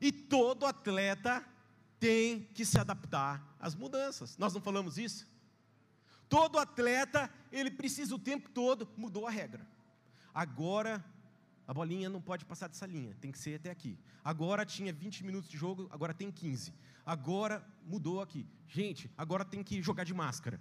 E 0.00 0.12
todo 0.12 0.66
atleta 0.66 1.44
tem 1.98 2.42
que 2.54 2.64
se 2.64 2.78
adaptar 2.78 3.56
às 3.58 3.74
mudanças. 3.74 4.36
Nós 4.36 4.52
não 4.52 4.60
falamos 4.60 4.98
isso? 4.98 5.26
Todo 6.28 6.58
atleta, 6.58 7.30
ele 7.52 7.70
precisa 7.70 8.14
o 8.14 8.18
tempo 8.18 8.50
todo, 8.50 8.88
mudou 8.96 9.26
a 9.26 9.30
regra. 9.30 9.66
Agora 10.34 11.04
a 11.66 11.74
bolinha 11.74 12.08
não 12.08 12.20
pode 12.20 12.44
passar 12.44 12.68
dessa 12.68 12.86
linha, 12.86 13.16
tem 13.20 13.32
que 13.32 13.38
ser 13.38 13.56
até 13.56 13.70
aqui. 13.70 13.98
Agora 14.24 14.64
tinha 14.64 14.92
20 14.92 15.24
minutos 15.24 15.50
de 15.50 15.56
jogo, 15.56 15.88
agora 15.90 16.14
tem 16.14 16.30
15. 16.30 16.72
Agora 17.04 17.64
mudou 17.84 18.20
aqui. 18.20 18.46
Gente, 18.68 19.10
agora 19.16 19.44
tem 19.44 19.62
que 19.62 19.82
jogar 19.82 20.04
de 20.04 20.14
máscara. 20.14 20.60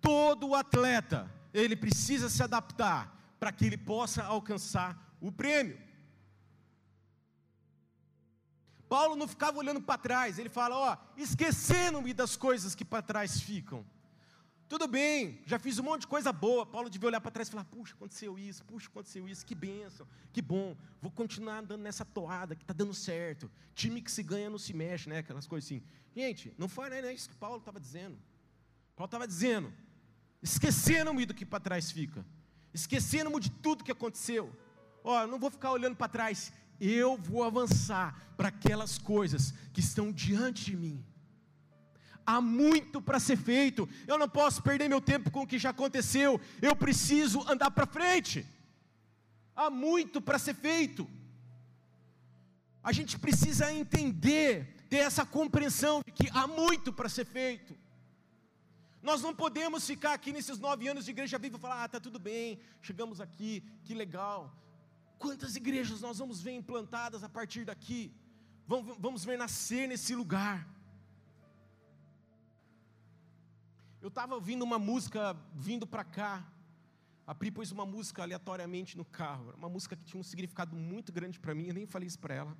Todo 0.00 0.54
atleta, 0.54 1.32
ele 1.52 1.76
precisa 1.76 2.28
se 2.28 2.42
adaptar 2.42 3.17
para 3.38 3.52
que 3.52 3.64
ele 3.66 3.78
possa 3.78 4.22
alcançar 4.22 5.16
o 5.20 5.30
prêmio. 5.30 5.78
Paulo 8.88 9.16
não 9.16 9.28
ficava 9.28 9.58
olhando 9.58 9.80
para 9.80 9.98
trás, 9.98 10.38
ele 10.38 10.48
fala: 10.48 10.76
Ó, 10.76 10.96
esquecendo-me 11.16 12.14
das 12.14 12.36
coisas 12.36 12.74
que 12.74 12.84
para 12.84 13.02
trás 13.02 13.40
ficam. 13.40 13.84
Tudo 14.68 14.86
bem, 14.86 15.42
já 15.46 15.58
fiz 15.58 15.78
um 15.78 15.82
monte 15.82 16.02
de 16.02 16.06
coisa 16.06 16.30
boa. 16.30 16.66
Paulo 16.66 16.90
devia 16.90 17.08
olhar 17.08 17.20
para 17.20 17.30
trás 17.30 17.48
e 17.48 17.50
falar: 17.50 17.64
Puxa, 17.64 17.94
aconteceu 17.94 18.38
isso, 18.38 18.64
puxa, 18.64 18.88
aconteceu 18.88 19.28
isso, 19.28 19.44
que 19.44 19.54
benção, 19.54 20.06
que 20.32 20.42
bom. 20.42 20.76
Vou 21.00 21.10
continuar 21.10 21.58
andando 21.58 21.82
nessa 21.82 22.04
toada 22.04 22.54
que 22.54 22.62
está 22.62 22.74
dando 22.74 22.94
certo. 22.94 23.50
Time 23.74 24.00
que 24.00 24.10
se 24.10 24.22
ganha 24.22 24.50
não 24.50 24.58
se 24.58 24.74
mexe, 24.74 25.08
né? 25.08 25.18
Aquelas 25.18 25.46
coisas 25.46 25.66
assim. 25.68 25.82
Gente, 26.14 26.54
não 26.58 26.68
foi 26.68 26.90
né, 26.90 27.12
isso 27.12 27.28
que 27.28 27.36
Paulo 27.36 27.58
estava 27.58 27.78
dizendo. 27.78 28.18
Paulo 28.94 29.06
estava 29.06 29.26
dizendo: 29.26 29.72
esquecendo-me 30.42 31.24
do 31.24 31.34
que 31.34 31.46
para 31.46 31.60
trás 31.60 31.90
fica, 31.90 32.24
esquecendo-me 32.78 33.40
de 33.40 33.50
tudo 33.50 33.84
que 33.84 33.92
aconteceu. 33.92 34.44
Ó, 35.02 35.26
não 35.26 35.38
vou 35.38 35.50
ficar 35.50 35.72
olhando 35.72 35.96
para 35.96 36.08
trás, 36.08 36.52
eu 36.80 37.16
vou 37.16 37.42
avançar 37.42 38.08
para 38.36 38.48
aquelas 38.48 38.98
coisas 38.98 39.52
que 39.72 39.80
estão 39.80 40.12
diante 40.12 40.64
de 40.64 40.76
mim. 40.76 41.04
Há 42.24 42.40
muito 42.40 43.00
para 43.00 43.18
ser 43.18 43.36
feito, 43.36 43.88
eu 44.06 44.18
não 44.18 44.28
posso 44.28 44.62
perder 44.62 44.88
meu 44.88 45.00
tempo 45.00 45.30
com 45.30 45.42
o 45.42 45.46
que 45.46 45.58
já 45.58 45.70
aconteceu, 45.70 46.40
eu 46.60 46.76
preciso 46.76 47.44
andar 47.50 47.70
para 47.70 47.86
frente. 47.86 48.46
Há 49.56 49.70
muito 49.70 50.20
para 50.20 50.38
ser 50.38 50.54
feito. 50.54 51.08
A 52.82 52.92
gente 52.92 53.18
precisa 53.18 53.72
entender, 53.72 54.86
ter 54.88 54.98
essa 54.98 55.24
compreensão 55.26 56.00
de 56.06 56.12
que 56.12 56.30
há 56.32 56.46
muito 56.46 56.92
para 56.92 57.08
ser 57.08 57.24
feito. 57.24 57.74
Nós 59.02 59.22
não 59.22 59.34
podemos 59.34 59.86
ficar 59.86 60.12
aqui 60.12 60.32
nesses 60.32 60.58
nove 60.58 60.88
anos 60.88 61.04
de 61.04 61.10
igreja 61.10 61.38
viva 61.38 61.56
e 61.56 61.60
falar: 61.60 61.82
ah, 61.82 61.86
está 61.86 62.00
tudo 62.00 62.18
bem, 62.18 62.58
chegamos 62.82 63.20
aqui, 63.20 63.62
que 63.84 63.94
legal. 63.94 64.52
Quantas 65.18 65.56
igrejas 65.56 66.00
nós 66.00 66.18
vamos 66.18 66.40
ver 66.40 66.52
implantadas 66.52 67.22
a 67.24 67.28
partir 67.28 67.64
daqui? 67.64 68.12
Vamos 68.66 69.24
ver 69.24 69.38
nascer 69.38 69.88
nesse 69.88 70.14
lugar. 70.14 70.66
Eu 74.00 74.08
estava 74.08 74.34
ouvindo 74.34 74.62
uma 74.62 74.78
música 74.78 75.36
vindo 75.54 75.86
para 75.86 76.04
cá. 76.04 76.46
A 77.26 77.34
Pri 77.34 77.50
pôs 77.50 77.72
uma 77.72 77.84
música 77.84 78.22
aleatoriamente 78.22 78.96
no 78.96 79.04
carro. 79.04 79.52
Uma 79.56 79.68
música 79.68 79.96
que 79.96 80.04
tinha 80.04 80.20
um 80.20 80.22
significado 80.22 80.76
muito 80.76 81.12
grande 81.12 81.38
para 81.40 81.54
mim. 81.54 81.66
Eu 81.66 81.74
nem 81.74 81.86
falei 81.86 82.06
isso 82.06 82.18
para 82.18 82.34
ela. 82.34 82.56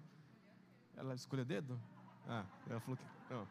Ela 0.96 1.14
escolheu 1.14 1.44
dedo? 1.44 1.80
Ah, 2.26 2.44
ela 2.68 2.80
falou 2.80 2.96
que. 2.96 3.04
Não. 3.32 3.46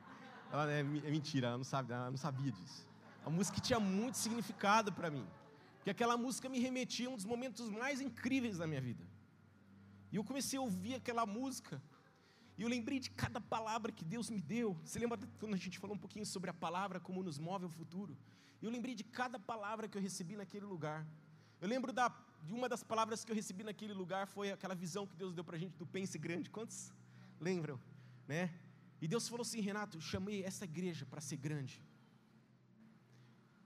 Ela 0.52 0.72
é, 0.72 0.80
é 0.80 0.84
mentira, 0.84 1.48
ela 1.48 1.58
não, 1.58 1.64
sabe, 1.64 1.94
ela 1.94 2.10
não 2.10 2.18
sabia 2.18 2.52
disso. 2.52 2.88
A 3.26 3.30
música 3.30 3.60
tinha 3.60 3.80
muito 3.80 4.18
significado 4.18 4.92
para 4.92 5.10
mim 5.10 5.26
que 5.84 5.90
aquela 5.90 6.18
música 6.18 6.50
me 6.50 6.60
remetia 6.60 7.08
a 7.08 7.12
um 7.12 7.16
dos 7.16 7.26
momentos 7.26 7.70
mais 7.70 8.02
incríveis 8.02 8.58
da 8.58 8.68
minha 8.68 8.82
vida. 8.82 9.06
E 10.12 10.18
eu 10.18 10.24
comecei 10.24 10.60
a 10.60 10.62
ouvir 10.62 10.96
aquela 10.96 11.26
música, 11.26 11.82
e 12.58 12.62
eu 12.62 12.68
lembrei 12.68 13.00
de 13.00 13.10
cada 13.10 13.40
palavra 13.40 13.92
que 13.92 14.04
Deus 14.04 14.30
me 14.30 14.42
deu. 14.42 14.78
Você 14.84 14.98
lembra 15.00 15.18
quando 15.40 15.54
a 15.54 15.58
gente 15.58 15.78
falou 15.78 15.96
um 15.96 16.00
pouquinho 16.00 16.26
sobre 16.26 16.50
a 16.50 16.54
palavra, 16.54 17.00
como 17.00 17.22
nos 17.22 17.38
move 17.38 17.66
ao 17.66 17.72
futuro? 17.72 18.18
Eu 18.62 18.70
lembrei 18.70 18.96
de 18.96 19.04
cada 19.04 19.40
palavra 19.40 19.88
que 19.88 19.98
eu 19.98 20.02
recebi 20.02 20.36
naquele 20.36 20.66
lugar. 20.66 21.06
Eu 21.62 21.68
lembro 21.68 21.94
da, 21.94 22.10
de 22.44 22.54
uma 22.54 22.68
das 22.68 22.84
palavras 22.84 23.24
que 23.24 23.32
eu 23.32 23.36
recebi 23.36 23.64
naquele 23.64 23.94
lugar 23.94 24.28
foi 24.28 24.52
aquela 24.52 24.76
visão 24.76 25.06
que 25.06 25.16
Deus 25.16 25.34
deu 25.34 25.44
para 25.44 25.56
a 25.56 25.60
gente 25.60 25.78
do 25.78 25.86
pense 25.86 26.18
grande. 26.18 26.50
Quantos 26.50 26.92
lembram? 27.40 27.80
Né? 28.28 28.52
E 29.02 29.08
Deus 29.08 29.28
falou 29.28 29.44
assim, 29.44 29.62
Renato, 29.62 30.02
chamei 30.02 30.44
essa 30.44 30.66
igreja 30.66 31.06
para 31.06 31.22
ser 31.22 31.38
grande. 31.38 31.82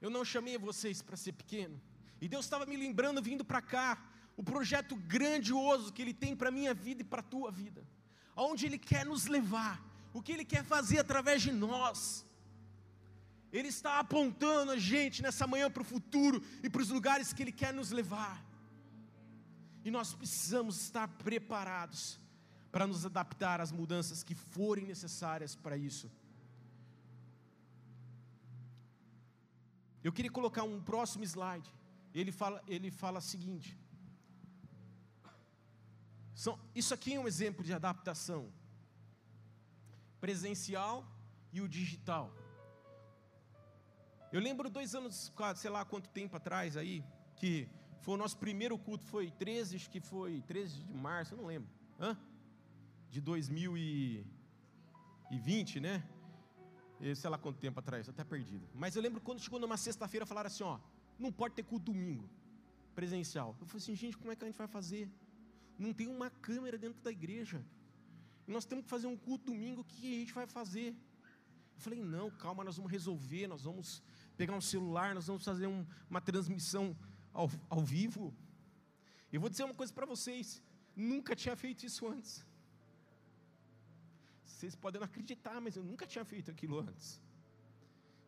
Eu 0.00 0.10
não 0.10 0.24
chamei 0.24 0.58
vocês 0.58 1.00
para 1.00 1.16
ser 1.16 1.32
pequeno. 1.32 1.80
E 2.20 2.28
Deus 2.28 2.44
estava 2.44 2.66
me 2.66 2.76
lembrando, 2.76 3.22
vindo 3.22 3.44
para 3.44 3.62
cá, 3.62 4.02
o 4.36 4.42
projeto 4.42 4.94
grandioso 4.96 5.92
que 5.92 6.02
Ele 6.02 6.14
tem 6.14 6.36
para 6.36 6.48
a 6.48 6.52
minha 6.52 6.74
vida 6.74 7.02
e 7.02 7.04
para 7.04 7.20
a 7.20 7.30
tua 7.34 7.50
vida, 7.50 7.86
aonde 8.34 8.66
Ele 8.66 8.78
quer 8.78 9.04
nos 9.06 9.26
levar, 9.26 9.82
o 10.12 10.22
que 10.22 10.32
Ele 10.32 10.44
quer 10.44 10.64
fazer 10.64 10.98
através 10.98 11.40
de 11.42 11.52
nós. 11.52 12.26
Ele 13.52 13.68
está 13.68 13.98
apontando 13.98 14.72
a 14.72 14.78
gente 14.78 15.22
nessa 15.22 15.46
manhã 15.46 15.70
para 15.70 15.82
o 15.82 15.84
futuro 15.84 16.42
e 16.62 16.70
para 16.70 16.82
os 16.82 16.88
lugares 16.88 17.32
que 17.32 17.42
Ele 17.42 17.52
quer 17.52 17.72
nos 17.72 17.90
levar. 17.90 18.44
E 19.84 19.90
nós 19.90 20.14
precisamos 20.14 20.80
estar 20.80 21.08
preparados 21.08 22.21
para 22.72 22.86
nos 22.86 23.06
adaptar 23.06 23.60
às 23.60 23.70
mudanças 23.70 24.24
que 24.24 24.34
forem 24.34 24.86
necessárias 24.86 25.54
para 25.54 25.76
isso. 25.76 26.10
Eu 30.02 30.12
queria 30.12 30.30
colocar 30.30 30.64
um 30.64 30.82
próximo 30.82 31.22
slide 31.22 31.70
ele 32.14 32.32
fala, 32.32 32.62
ele 32.66 32.90
fala 32.90 33.18
o 33.18 33.22
seguinte: 33.22 33.78
são, 36.34 36.58
isso 36.74 36.92
aqui 36.92 37.14
é 37.14 37.20
um 37.20 37.26
exemplo 37.26 37.64
de 37.64 37.72
adaptação 37.72 38.52
presencial 40.20 41.06
e 41.52 41.60
o 41.60 41.68
digital. 41.68 42.32
Eu 44.30 44.40
lembro 44.40 44.70
dois 44.70 44.94
anos, 44.94 45.32
sei 45.56 45.70
lá 45.70 45.84
quanto 45.84 46.08
tempo 46.08 46.36
atrás 46.36 46.76
aí, 46.76 47.04
que 47.36 47.68
foi 48.00 48.14
o 48.14 48.16
nosso 48.16 48.38
primeiro 48.38 48.78
culto, 48.78 49.04
foi 49.04 49.30
13, 49.30 49.76
acho 49.76 49.90
que 49.90 50.00
foi 50.00 50.40
13 50.42 50.84
de 50.84 50.94
março, 50.94 51.34
eu 51.34 51.38
não 51.38 51.46
lembro. 51.46 51.68
Hã? 52.00 52.16
De 53.14 53.20
2020, 53.20 55.80
né? 55.80 56.02
sei 57.16 57.28
lá 57.28 57.36
quanto 57.36 57.58
tempo 57.58 57.80
atrás, 57.80 58.08
até 58.08 58.24
perdido. 58.24 58.66
Mas 58.74 58.96
eu 58.96 59.02
lembro 59.02 59.20
quando 59.20 59.40
chegou 59.40 59.60
numa 59.60 59.76
sexta-feira, 59.76 60.24
falaram 60.24 60.46
assim: 60.46 60.62
ó, 60.62 60.78
não 61.18 61.32
pode 61.32 61.54
ter 61.54 61.64
culto 61.64 61.92
domingo, 61.92 62.28
presencial. 62.94 63.56
Eu 63.60 63.66
falei 63.66 63.82
assim, 63.82 63.94
gente, 63.94 64.16
como 64.16 64.32
é 64.32 64.36
que 64.36 64.44
a 64.44 64.46
gente 64.46 64.56
vai 64.56 64.68
fazer? 64.68 65.10
Não 65.78 65.92
tem 65.92 66.06
uma 66.06 66.30
câmera 66.30 66.78
dentro 66.78 67.02
da 67.02 67.10
igreja. 67.10 67.64
nós 68.46 68.64
temos 68.64 68.84
que 68.84 68.90
fazer 68.90 69.06
um 69.06 69.16
culto 69.16 69.52
domingo, 69.52 69.80
o 69.80 69.84
que 69.84 70.16
a 70.16 70.18
gente 70.20 70.32
vai 70.32 70.46
fazer? 70.46 70.94
Eu 71.76 71.80
falei, 71.80 72.00
não, 72.00 72.30
calma, 72.30 72.62
nós 72.62 72.76
vamos 72.76 72.90
resolver, 72.90 73.46
nós 73.46 73.64
vamos 73.64 74.02
pegar 74.36 74.54
um 74.54 74.60
celular, 74.60 75.14
nós 75.14 75.26
vamos 75.26 75.44
fazer 75.44 75.66
um, 75.66 75.84
uma 76.08 76.20
transmissão 76.20 76.96
ao, 77.32 77.50
ao 77.68 77.80
vivo. 77.80 78.32
Eu 79.32 79.40
vou 79.40 79.50
dizer 79.50 79.64
uma 79.64 79.74
coisa 79.74 79.92
para 79.92 80.06
vocês, 80.06 80.62
nunca 80.94 81.34
tinha 81.34 81.56
feito 81.56 81.84
isso 81.84 82.06
antes. 82.06 82.44
Vocês 84.62 84.76
podem 84.76 85.00
não 85.00 85.06
acreditar, 85.06 85.60
mas 85.60 85.76
eu 85.76 85.84
nunca 85.84 86.06
tinha 86.06 86.24
feito 86.24 86.50
aquilo 86.50 86.78
antes 86.78 87.20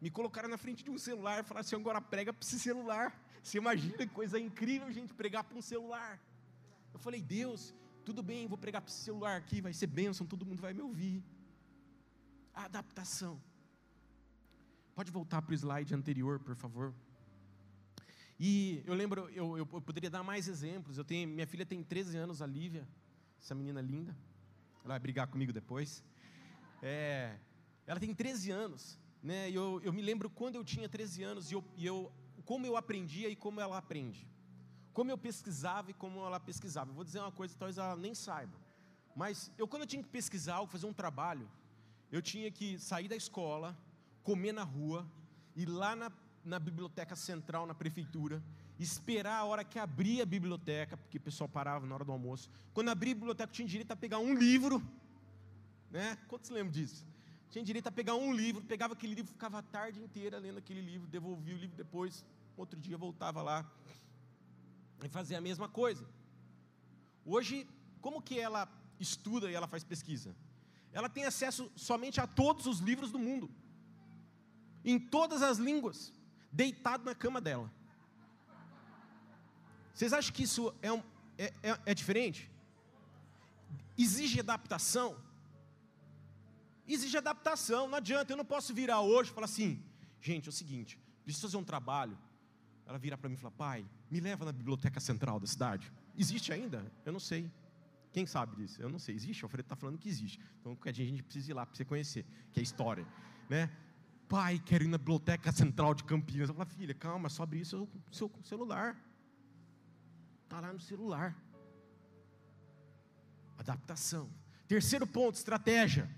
me 0.05 0.11
colocaram 0.11 0.51
na 0.51 0.59
frente 0.59 0.85
de 0.85 0.90
um 0.90 0.99
celular 0.99 1.40
e 1.40 1.42
falaram 1.42 1.64
assim: 1.64 1.77
agora 1.77 1.99
prega 1.99 2.31
para 2.31 2.44
esse 2.47 2.59
celular. 2.59 3.18
Você 3.42 3.57
imagina 3.57 3.97
que 3.97 4.07
coisa 4.09 4.38
incrível, 4.38 4.92
gente, 4.92 5.14
pregar 5.14 5.42
para 5.44 5.57
um 5.57 5.62
celular. 5.62 6.20
Eu 6.92 6.99
falei: 6.99 7.23
Deus, 7.23 7.75
tudo 8.05 8.23
bem, 8.23 8.47
vou 8.47 8.59
pregar 8.59 8.83
para 8.83 8.90
esse 8.90 9.03
celular 9.03 9.38
aqui, 9.38 9.62
vai 9.62 9.73
ser 9.73 9.87
bênção, 9.87 10.27
todo 10.27 10.44
mundo 10.44 10.61
vai 10.61 10.75
me 10.75 10.83
ouvir. 10.83 11.25
A 12.53 12.66
adaptação. 12.66 13.40
Pode 14.94 15.11
voltar 15.11 15.40
para 15.40 15.53
o 15.53 15.55
slide 15.55 15.94
anterior, 15.94 16.38
por 16.38 16.55
favor. 16.55 16.94
E 18.38 18.83
eu 18.85 18.92
lembro, 18.92 19.31
eu, 19.31 19.57
eu, 19.57 19.66
poderia 19.66 20.11
dar 20.11 20.23
mais 20.23 20.49
exemplos. 20.49 20.99
Eu 20.99 21.05
tenho, 21.05 21.27
minha 21.27 21.47
filha 21.47 21.64
tem 21.64 21.83
13 21.83 22.18
anos, 22.18 22.42
a 22.42 22.47
Lívia, 22.47 22.87
essa 23.40 23.55
menina 23.55 23.81
linda. 23.81 24.14
Ela 24.85 24.92
vai 24.94 25.01
brigar 25.01 25.29
comigo 25.29 25.51
depois. 25.51 26.05
É, 26.87 27.38
ela 27.87 27.99
tem 27.99 28.14
13 28.14 28.51
anos. 28.51 28.99
Né? 29.23 29.51
Eu, 29.51 29.81
eu 29.83 29.90
me 29.90 30.03
lembro 30.03 30.29
quando 30.29 30.57
eu 30.57 30.64
tinha 30.64 30.87
13 30.87 31.23
anos 31.23 31.51
e 31.51 31.55
eu, 31.55 31.64
e 31.79 31.87
eu, 31.87 32.12
como 32.44 32.66
eu 32.66 32.77
aprendia 32.77 33.31
e 33.31 33.35
como 33.35 33.59
ela 33.59 33.79
aprende. 33.79 34.29
Como 34.92 35.11
eu 35.11 35.16
pesquisava 35.16 35.90
e 35.90 35.94
como 35.94 36.23
ela 36.23 36.38
pesquisava. 36.38 36.90
Eu 36.90 36.94
vou 36.94 37.03
dizer 37.03 37.20
uma 37.20 37.33
coisa, 37.33 37.57
talvez 37.59 37.79
ela 37.79 37.97
nem 37.97 38.14
saiba. 38.14 38.57
Mas 39.16 39.51
eu, 39.57 39.66
quando 39.66 39.83
eu 39.83 39.88
tinha 39.88 40.03
que 40.03 40.09
pesquisar 40.11 40.61
ou 40.61 40.66
fazer 40.66 40.87
um 40.87 40.92
trabalho, 40.92 41.51
eu 42.12 42.20
tinha 42.20 42.51
que 42.51 42.79
sair 42.79 43.09
da 43.09 43.16
escola, 43.16 43.77
comer 44.23 44.53
na 44.53 44.62
rua, 44.62 45.11
ir 45.57 45.66
lá 45.66 45.97
na, 45.97 46.12
na 46.44 46.59
biblioteca 46.59 47.16
central, 47.16 47.66
na 47.66 47.75
prefeitura, 47.75 48.42
esperar 48.79 49.38
a 49.38 49.44
hora 49.44 49.64
que 49.64 49.79
abria 49.79 50.25
a 50.25 50.27
biblioteca, 50.27 50.99
porque 50.99 51.16
o 51.16 51.20
pessoal 51.20 51.49
parava 51.49 51.87
na 51.87 51.94
hora 51.94 52.05
do 52.05 52.12
almoço. 52.12 52.51
Quando 52.75 52.90
abria 52.90 53.12
a 53.12 53.16
biblioteca, 53.16 53.51
eu 53.51 53.55
tinha 53.55 53.68
direito 53.68 53.90
a 53.90 53.97
pegar 53.97 54.18
um 54.18 54.35
livro. 54.35 54.83
Né? 55.94 56.18
Quantos 56.26 56.50
lembram 56.50 56.72
disso? 56.72 57.07
tinha 57.48 57.64
direito 57.64 57.87
a 57.87 57.92
pegar 57.92 58.16
um 58.16 58.33
livro, 58.33 58.61
pegava 58.64 58.94
aquele 58.94 59.14
livro, 59.14 59.30
ficava 59.30 59.61
a 59.61 59.62
tarde 59.62 60.00
inteira 60.00 60.40
lendo 60.40 60.59
aquele 60.59 60.80
livro, 60.80 61.07
devolvia 61.07 61.54
o 61.54 61.59
livro 61.59 61.76
depois, 61.76 62.24
outro 62.57 62.80
dia 62.80 62.98
voltava 62.98 63.40
lá 63.42 63.64
e 65.04 65.09
fazia 65.09 65.38
a 65.38 65.40
mesma 65.40 65.68
coisa. 65.68 66.04
Hoje, 67.24 67.68
como 68.00 68.20
que 68.20 68.40
ela 68.40 68.68
estuda 68.98 69.48
e 69.48 69.54
ela 69.54 69.68
faz 69.68 69.85
pesquisa? 69.85 70.35
Ela 70.92 71.09
tem 71.09 71.26
acesso 71.26 71.70
somente 71.76 72.20
a 72.20 72.26
todos 72.26 72.66
os 72.66 72.80
livros 72.80 73.12
do 73.12 73.20
mundo, 73.20 73.48
em 74.85 74.98
todas 74.98 75.42
as 75.42 75.59
línguas, 75.59 76.12
deitado 76.50 77.04
na 77.04 77.14
cama 77.14 77.40
dela. 77.40 77.70
Vocês 79.94 80.12
acham 80.12 80.35
que 80.35 80.42
isso 80.42 80.74
é, 80.83 80.92
um, 80.92 81.04
é, 81.38 81.54
é, 81.62 81.80
é 81.87 81.94
diferente? 81.94 82.50
Exige 83.96 84.40
adaptação? 84.40 85.16
Exige 86.87 87.16
adaptação, 87.16 87.88
não 87.88 87.97
adianta, 87.97 88.33
eu 88.33 88.37
não 88.37 88.44
posso 88.44 88.75
virar 88.75 89.01
hoje 89.01 89.31
e 89.31 89.35
falar 89.35 89.47
assim, 89.47 89.83
gente, 90.20 90.47
é 90.47 90.51
o 90.51 90.53
seguinte, 90.53 90.99
preciso 91.25 91.47
fazer 91.47 91.57
um 91.57 91.64
trabalho. 91.64 92.18
Ela 92.87 92.99
vira 92.99 93.16
para 93.16 93.29
mim 93.29 93.35
e 93.35 93.38
fala, 93.38 93.51
pai, 93.51 93.87
me 94.11 94.20
leva 94.20 94.44
na 94.44 94.53
biblioteca 94.53 95.01
central 95.01 95.40
da 95.40 95.47
cidade. 95.47 95.90
Existe 96.16 96.53
ainda? 96.53 96.85
Eu 97.05 97.12
não 97.12 97.20
sei. 97.20 97.51
Quem 98.12 98.27
sabe 98.27 98.55
disso? 98.57 98.81
Eu 98.81 98.88
não 98.88 98.99
sei. 98.99 99.14
Existe? 99.14 99.42
O 99.42 99.47
Alfredo 99.47 99.66
está 99.66 99.75
falando 99.75 99.99
que 99.99 100.09
existe. 100.09 100.38
Então, 100.61 100.79
a 100.81 100.92
gente 100.92 101.23
precisa 101.23 101.51
ir 101.51 101.55
lá 101.55 101.66
para 101.66 101.75
você 101.75 101.85
conhecer, 101.85 102.25
que 102.53 102.61
é 102.61 102.62
história. 102.62 103.07
Né? 103.49 103.70
Pai, 104.29 104.62
quero 104.64 104.85
ir 104.85 104.88
na 104.88 104.99
biblioteca 104.99 105.51
central 105.51 105.94
de 105.94 106.05
Campinas. 106.05 106.49
Eu 106.49 106.55
falo, 106.55 106.68
filha, 106.68 106.94
calma, 106.94 107.29
só 107.29 107.42
abrir 107.42 107.64
seu, 107.64 107.88
seu 108.12 108.31
celular. 108.44 108.97
Está 110.44 110.61
lá 110.61 110.73
no 110.73 110.81
celular. 110.81 111.37
Adaptação. 113.59 114.31
Terceiro 114.68 115.07
ponto, 115.07 115.35
estratégia. 115.35 116.09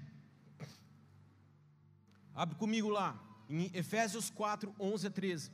Abre 2.37 2.55
comigo 2.57 2.91
lá, 2.91 3.19
em 3.49 3.71
Efésios 3.73 4.29
4, 4.29 4.75
11 4.79 5.07
a 5.07 5.11
13. 5.11 5.51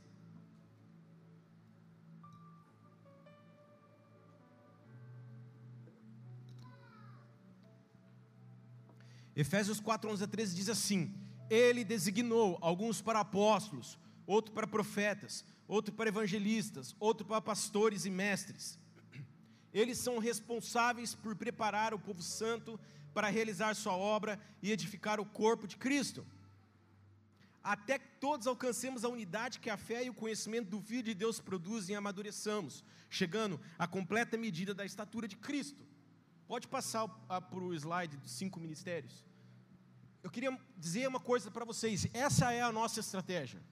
Efésios 9.36 9.78
4, 9.78 10.10
11 10.10 10.24
a 10.24 10.26
13 10.26 10.56
diz 10.56 10.68
assim: 10.68 11.14
Ele 11.48 11.84
designou 11.84 12.58
alguns 12.60 13.00
para 13.00 13.20
apóstolos, 13.20 13.96
outro 14.26 14.52
para 14.52 14.66
profetas, 14.66 15.44
outro 15.68 15.94
para 15.94 16.08
evangelistas, 16.08 16.96
outro 16.98 17.24
para 17.24 17.40
pastores 17.40 18.04
e 18.06 18.10
mestres. 18.10 18.76
Eles 19.72 19.98
são 19.98 20.18
responsáveis 20.18 21.14
por 21.14 21.36
preparar 21.36 21.94
o 21.94 21.98
povo 22.00 22.20
santo 22.20 22.78
para 23.14 23.28
realizar 23.28 23.72
sua 23.76 23.96
obra 23.96 24.36
e 24.60 24.72
edificar 24.72 25.20
o 25.20 25.24
corpo 25.24 25.68
de 25.68 25.76
Cristo, 25.76 26.26
até 27.62 27.98
que 27.98 28.08
todos 28.18 28.46
alcancemos 28.46 29.04
a 29.04 29.08
unidade 29.08 29.60
que 29.60 29.70
a 29.70 29.76
fé 29.76 30.04
e 30.04 30.10
o 30.10 30.14
conhecimento 30.14 30.68
do 30.68 30.80
Filho 30.80 31.04
de 31.04 31.14
Deus 31.14 31.40
produzem 31.40 31.94
e 31.94 31.96
amadureçamos, 31.96 32.84
chegando 33.08 33.60
à 33.78 33.86
completa 33.86 34.36
medida 34.36 34.74
da 34.74 34.84
estatura 34.84 35.28
de 35.28 35.36
Cristo. 35.36 35.86
Pode 36.46 36.66
passar 36.66 37.06
para 37.08 37.64
o 37.64 37.72
slide 37.74 38.16
dos 38.16 38.32
cinco 38.32 38.58
ministérios. 38.58 39.24
Eu 40.22 40.30
queria 40.30 40.58
dizer 40.76 41.08
uma 41.08 41.20
coisa 41.20 41.50
para 41.50 41.64
vocês: 41.64 42.06
essa 42.12 42.52
é 42.52 42.60
a 42.60 42.72
nossa 42.72 43.00
estratégia. 43.00 43.62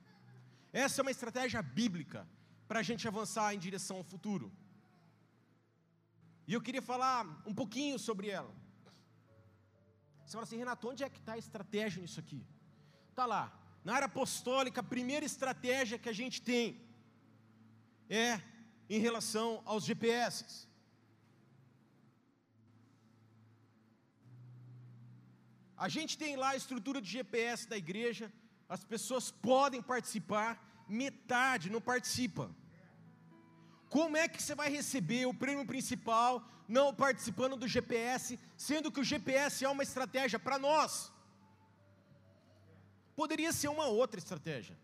Essa 0.72 1.00
é 1.00 1.02
uma 1.02 1.10
estratégia 1.10 1.60
bíblica 1.62 2.28
para 2.68 2.80
a 2.80 2.82
gente 2.82 3.06
avançar 3.08 3.52
em 3.54 3.58
direção 3.58 3.96
ao 3.98 4.04
futuro. 4.04 4.52
E 6.46 6.52
eu 6.52 6.60
queria 6.60 6.82
falar 6.82 7.26
um 7.46 7.54
pouquinho 7.54 7.98
sobre 7.98 8.28
ela. 8.28 8.54
Você 10.24 10.32
fala 10.32 10.44
assim, 10.44 10.56
Renato, 10.56 10.88
onde 10.88 11.02
é 11.02 11.10
que 11.10 11.18
está 11.18 11.32
a 11.32 11.38
estratégia 11.38 12.00
nisso 12.00 12.20
aqui? 12.20 12.46
Está 13.08 13.26
lá, 13.26 13.59
na 13.84 13.94
área 13.94 14.06
apostólica, 14.06 14.80
a 14.80 14.92
primeira 14.94 15.24
estratégia 15.24 15.98
que 15.98 16.08
a 16.08 16.12
gente 16.20 16.40
tem 16.42 16.80
é 18.08 18.40
em 18.88 18.98
relação 18.98 19.62
aos 19.64 19.84
GPS. 19.84 20.68
A 25.76 25.88
gente 25.88 26.18
tem 26.18 26.36
lá 26.36 26.50
a 26.50 26.56
estrutura 26.56 27.00
de 27.00 27.10
GPS 27.10 27.66
da 27.66 27.76
igreja, 27.76 28.30
as 28.68 28.84
pessoas 28.84 29.30
podem 29.30 29.80
participar, 29.80 30.50
metade 30.88 31.70
não 31.70 31.80
participa. 31.80 32.54
Como 33.88 34.16
é 34.16 34.28
que 34.28 34.42
você 34.42 34.54
vai 34.54 34.68
receber 34.70 35.26
o 35.26 35.34
prêmio 35.34 35.64
principal 35.66 36.46
não 36.68 36.94
participando 36.94 37.56
do 37.56 37.66
GPS, 37.66 38.38
sendo 38.56 38.92
que 38.92 39.00
o 39.00 39.08
GPS 39.12 39.64
é 39.64 39.68
uma 39.68 39.82
estratégia 39.82 40.38
para 40.38 40.58
nós? 40.58 41.10
Poderia 43.20 43.52
ser 43.52 43.68
uma 43.68 43.86
outra 44.02 44.18
estratégia, 44.18 44.74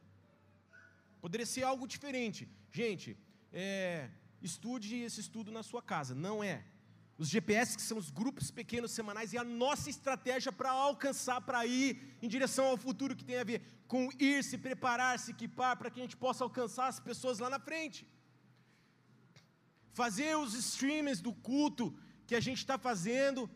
poderia 1.23 1.47
ser 1.53 1.63
algo 1.63 1.85
diferente. 1.93 2.41
Gente, 2.71 3.17
é, 3.51 4.11
estude 4.43 4.97
esse 5.07 5.21
estudo 5.23 5.51
na 5.51 5.63
sua 5.63 5.81
casa, 5.93 6.15
não 6.15 6.45
é. 6.45 6.57
Os 7.17 7.29
GPS, 7.35 7.75
que 7.79 7.87
são 7.91 7.97
os 7.97 8.11
grupos 8.11 8.51
pequenos 8.51 8.91
semanais, 8.91 9.33
e 9.33 9.39
a 9.39 9.47
nossa 9.63 9.89
estratégia 9.89 10.53
para 10.53 10.71
alcançar, 10.71 11.41
para 11.41 11.65
ir 11.65 11.91
em 12.21 12.29
direção 12.29 12.67
ao 12.67 12.77
futuro 12.77 13.17
que 13.17 13.25
tem 13.25 13.39
a 13.39 13.49
ver 13.53 13.63
com 13.89 14.11
ir, 14.21 14.45
se 14.45 14.59
preparar, 14.59 15.19
se 15.19 15.31
equipar, 15.31 15.75
para 15.79 15.91
que 15.91 15.99
a 16.01 16.03
gente 16.03 16.19
possa 16.27 16.45
alcançar 16.45 16.89
as 16.89 17.01
pessoas 17.01 17.39
lá 17.39 17.49
na 17.49 17.59
frente. 17.59 18.07
Fazer 19.95 20.37
os 20.37 20.53
streams 20.53 21.23
do 21.23 21.33
culto 21.33 21.99
que 22.27 22.35
a 22.35 22.41
gente 22.41 22.59
está 22.59 22.77
fazendo 22.77 23.49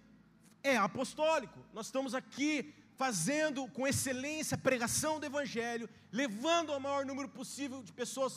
é 0.63 0.75
apostólico. 0.79 1.61
Nós 1.75 1.85
estamos 1.89 2.15
aqui 2.15 2.80
fazendo 3.03 3.61
com 3.77 3.91
excelência 3.93 4.55
a 4.57 4.65
pregação 4.69 5.15
do 5.21 5.27
Evangelho, 5.31 5.89
levando 6.21 6.73
ao 6.73 6.81
maior 6.87 7.05
número 7.11 7.29
possível 7.39 7.79
de 7.89 7.93
pessoas 8.01 8.35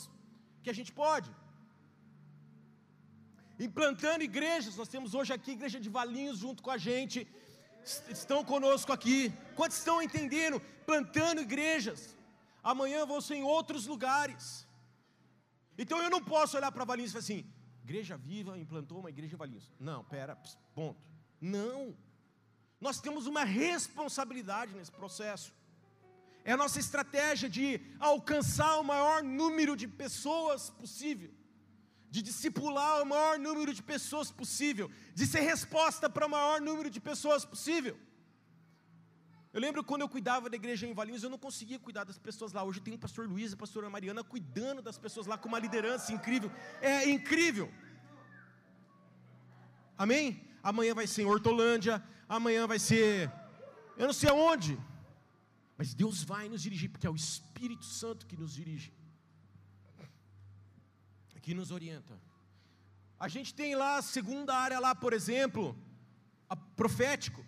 que 0.63 0.69
a 0.73 0.77
gente 0.79 0.91
pode 1.03 1.29
implantando 3.59 4.23
igrejas. 4.23 4.77
Nós 4.81 4.87
temos 4.87 5.13
hoje 5.13 5.31
aqui 5.33 5.51
a 5.51 5.53
igreja 5.53 5.79
de 5.79 5.89
Valinhos 5.89 6.37
junto 6.39 6.63
com 6.63 6.71
a 6.71 6.77
gente, 6.77 7.27
estão 8.09 8.43
conosco 8.43 8.91
aqui. 8.91 9.31
Quantos 9.55 9.77
estão 9.77 10.01
entendendo? 10.01 10.59
Plantando 10.85 11.41
igrejas. 11.41 12.15
Amanhã 12.63 13.05
vou 13.05 13.21
ser 13.21 13.35
em 13.35 13.43
outros 13.43 13.85
lugares. 13.85 14.67
Então 15.77 16.01
eu 16.01 16.09
não 16.09 16.23
posso 16.23 16.55
olhar 16.57 16.71
para 16.71 16.85
Valinhos 16.85 17.11
e 17.11 17.13
falar 17.13 17.23
assim: 17.23 17.45
igreja 17.83 18.15
viva 18.17 18.57
implantou 18.57 18.99
uma 18.99 19.09
igreja 19.09 19.35
em 19.35 19.37
Valinhos. 19.37 19.71
Não, 19.79 20.03
pera, 20.03 20.35
ponto. 20.73 21.01
Não. 21.39 21.95
Nós 22.85 22.99
temos 23.05 23.25
uma 23.33 23.43
responsabilidade 23.43 24.71
nesse 24.77 24.93
processo. 25.01 25.49
É 26.49 26.51
a 26.53 26.61
nossa 26.63 26.79
estratégia 26.85 27.49
de 27.57 27.67
alcançar 28.11 28.73
o 28.81 28.87
maior 28.93 29.19
número 29.39 29.75
de 29.81 29.87
pessoas 30.03 30.69
possível 30.81 31.31
de 32.15 32.21
discipular 32.21 33.01
o 33.01 33.05
maior 33.11 33.39
número 33.45 33.71
de 33.77 33.81
pessoas 33.81 34.29
possível, 34.39 34.87
de 35.15 35.25
ser 35.25 35.39
resposta 35.39 36.07
para 36.07 36.27
o 36.27 36.29
maior 36.29 36.61
número 36.61 36.87
de 36.95 36.99
pessoas 37.01 37.43
possível. 37.43 37.95
Eu 39.51 39.59
lembro 39.59 39.83
quando 39.83 40.01
eu 40.01 40.09
cuidava 40.15 40.47
da 40.47 40.55
igreja 40.55 40.85
em 40.85 40.93
Valinhos, 40.93 41.23
eu 41.23 41.31
não 41.31 41.39
conseguia 41.39 41.79
cuidar 41.79 42.03
das 42.03 42.19
pessoas 42.19 42.53
lá. 42.53 42.63
Hoje 42.63 42.81
tem 42.81 42.93
o 42.93 42.99
pastor 42.99 43.27
Luiz 43.27 43.49
e 43.49 43.55
a 43.55 43.57
pastora 43.57 43.89
Mariana 43.89 44.23
cuidando 44.23 44.79
das 44.79 44.95
pessoas 44.95 45.25
lá 45.25 45.39
com 45.39 45.47
uma 45.47 45.57
liderança 45.57 46.13
incrível. 46.13 46.51
É 46.81 47.09
incrível. 47.09 47.67
Amém? 49.97 50.47
Amanhã 50.61 50.93
vai 50.93 51.07
ser 51.07 51.23
em 51.23 51.25
Hortolândia, 51.25 51.95
amanhã 52.35 52.67
vai 52.67 52.79
ser 52.79 53.31
eu 53.97 54.07
não 54.07 54.13
sei 54.13 54.29
aonde. 54.29 54.79
Mas 55.77 55.93
Deus 55.93 56.23
vai 56.23 56.47
nos 56.49 56.61
dirigir, 56.61 56.89
porque 56.89 57.07
é 57.07 57.09
o 57.09 57.15
Espírito 57.15 57.85
Santo 57.85 58.25
que 58.27 58.37
nos 58.37 58.53
dirige 58.53 58.91
que 61.43 61.53
nos 61.53 61.71
orienta. 61.71 62.17
A 63.19 63.27
gente 63.27 63.53
tem 63.53 63.75
lá 63.75 63.97
a 63.97 64.01
segunda 64.01 64.55
área 64.55 64.79
lá, 64.79 64.95
por 64.95 65.11
exemplo, 65.11 65.77
a 66.49 66.55
profético. 66.55 67.45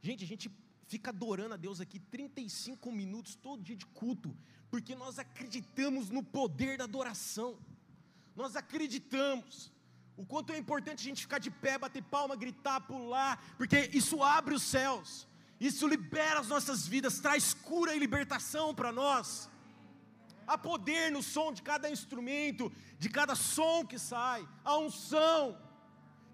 Gente, 0.00 0.22
a 0.22 0.26
gente 0.26 0.48
fica 0.86 1.10
adorando 1.10 1.54
a 1.54 1.56
Deus 1.56 1.80
aqui 1.80 1.98
35 1.98 2.92
minutos 2.92 3.34
todo 3.34 3.64
dia 3.64 3.74
de 3.76 3.84
culto, 3.86 4.34
porque 4.70 4.94
nós 4.94 5.18
acreditamos 5.18 6.08
no 6.08 6.22
poder 6.22 6.78
da 6.78 6.84
adoração. 6.84 7.58
Nós 8.36 8.54
acreditamos 8.54 9.72
o 10.16 10.24
quanto 10.24 10.52
é 10.52 10.58
importante 10.58 11.00
a 11.00 11.08
gente 11.08 11.22
ficar 11.22 11.38
de 11.38 11.50
pé, 11.50 11.76
bater 11.76 12.02
palma, 12.02 12.34
gritar, 12.34 12.80
pular, 12.80 13.42
porque 13.58 13.90
isso 13.92 14.22
abre 14.22 14.54
os 14.54 14.62
céus. 14.62 15.28
Isso 15.60 15.86
libera 15.86 16.40
as 16.40 16.48
nossas 16.48 16.86
vidas, 16.86 17.18
traz 17.18 17.52
cura 17.52 17.94
e 17.94 17.98
libertação 17.98 18.74
para 18.74 18.90
nós. 18.90 19.50
Há 20.46 20.56
poder 20.56 21.10
no 21.10 21.22
som 21.22 21.52
de 21.52 21.62
cada 21.62 21.90
instrumento, 21.90 22.72
de 22.98 23.08
cada 23.10 23.34
som 23.34 23.84
que 23.84 23.98
sai, 23.98 24.46
a 24.64 24.78
unção 24.78 25.60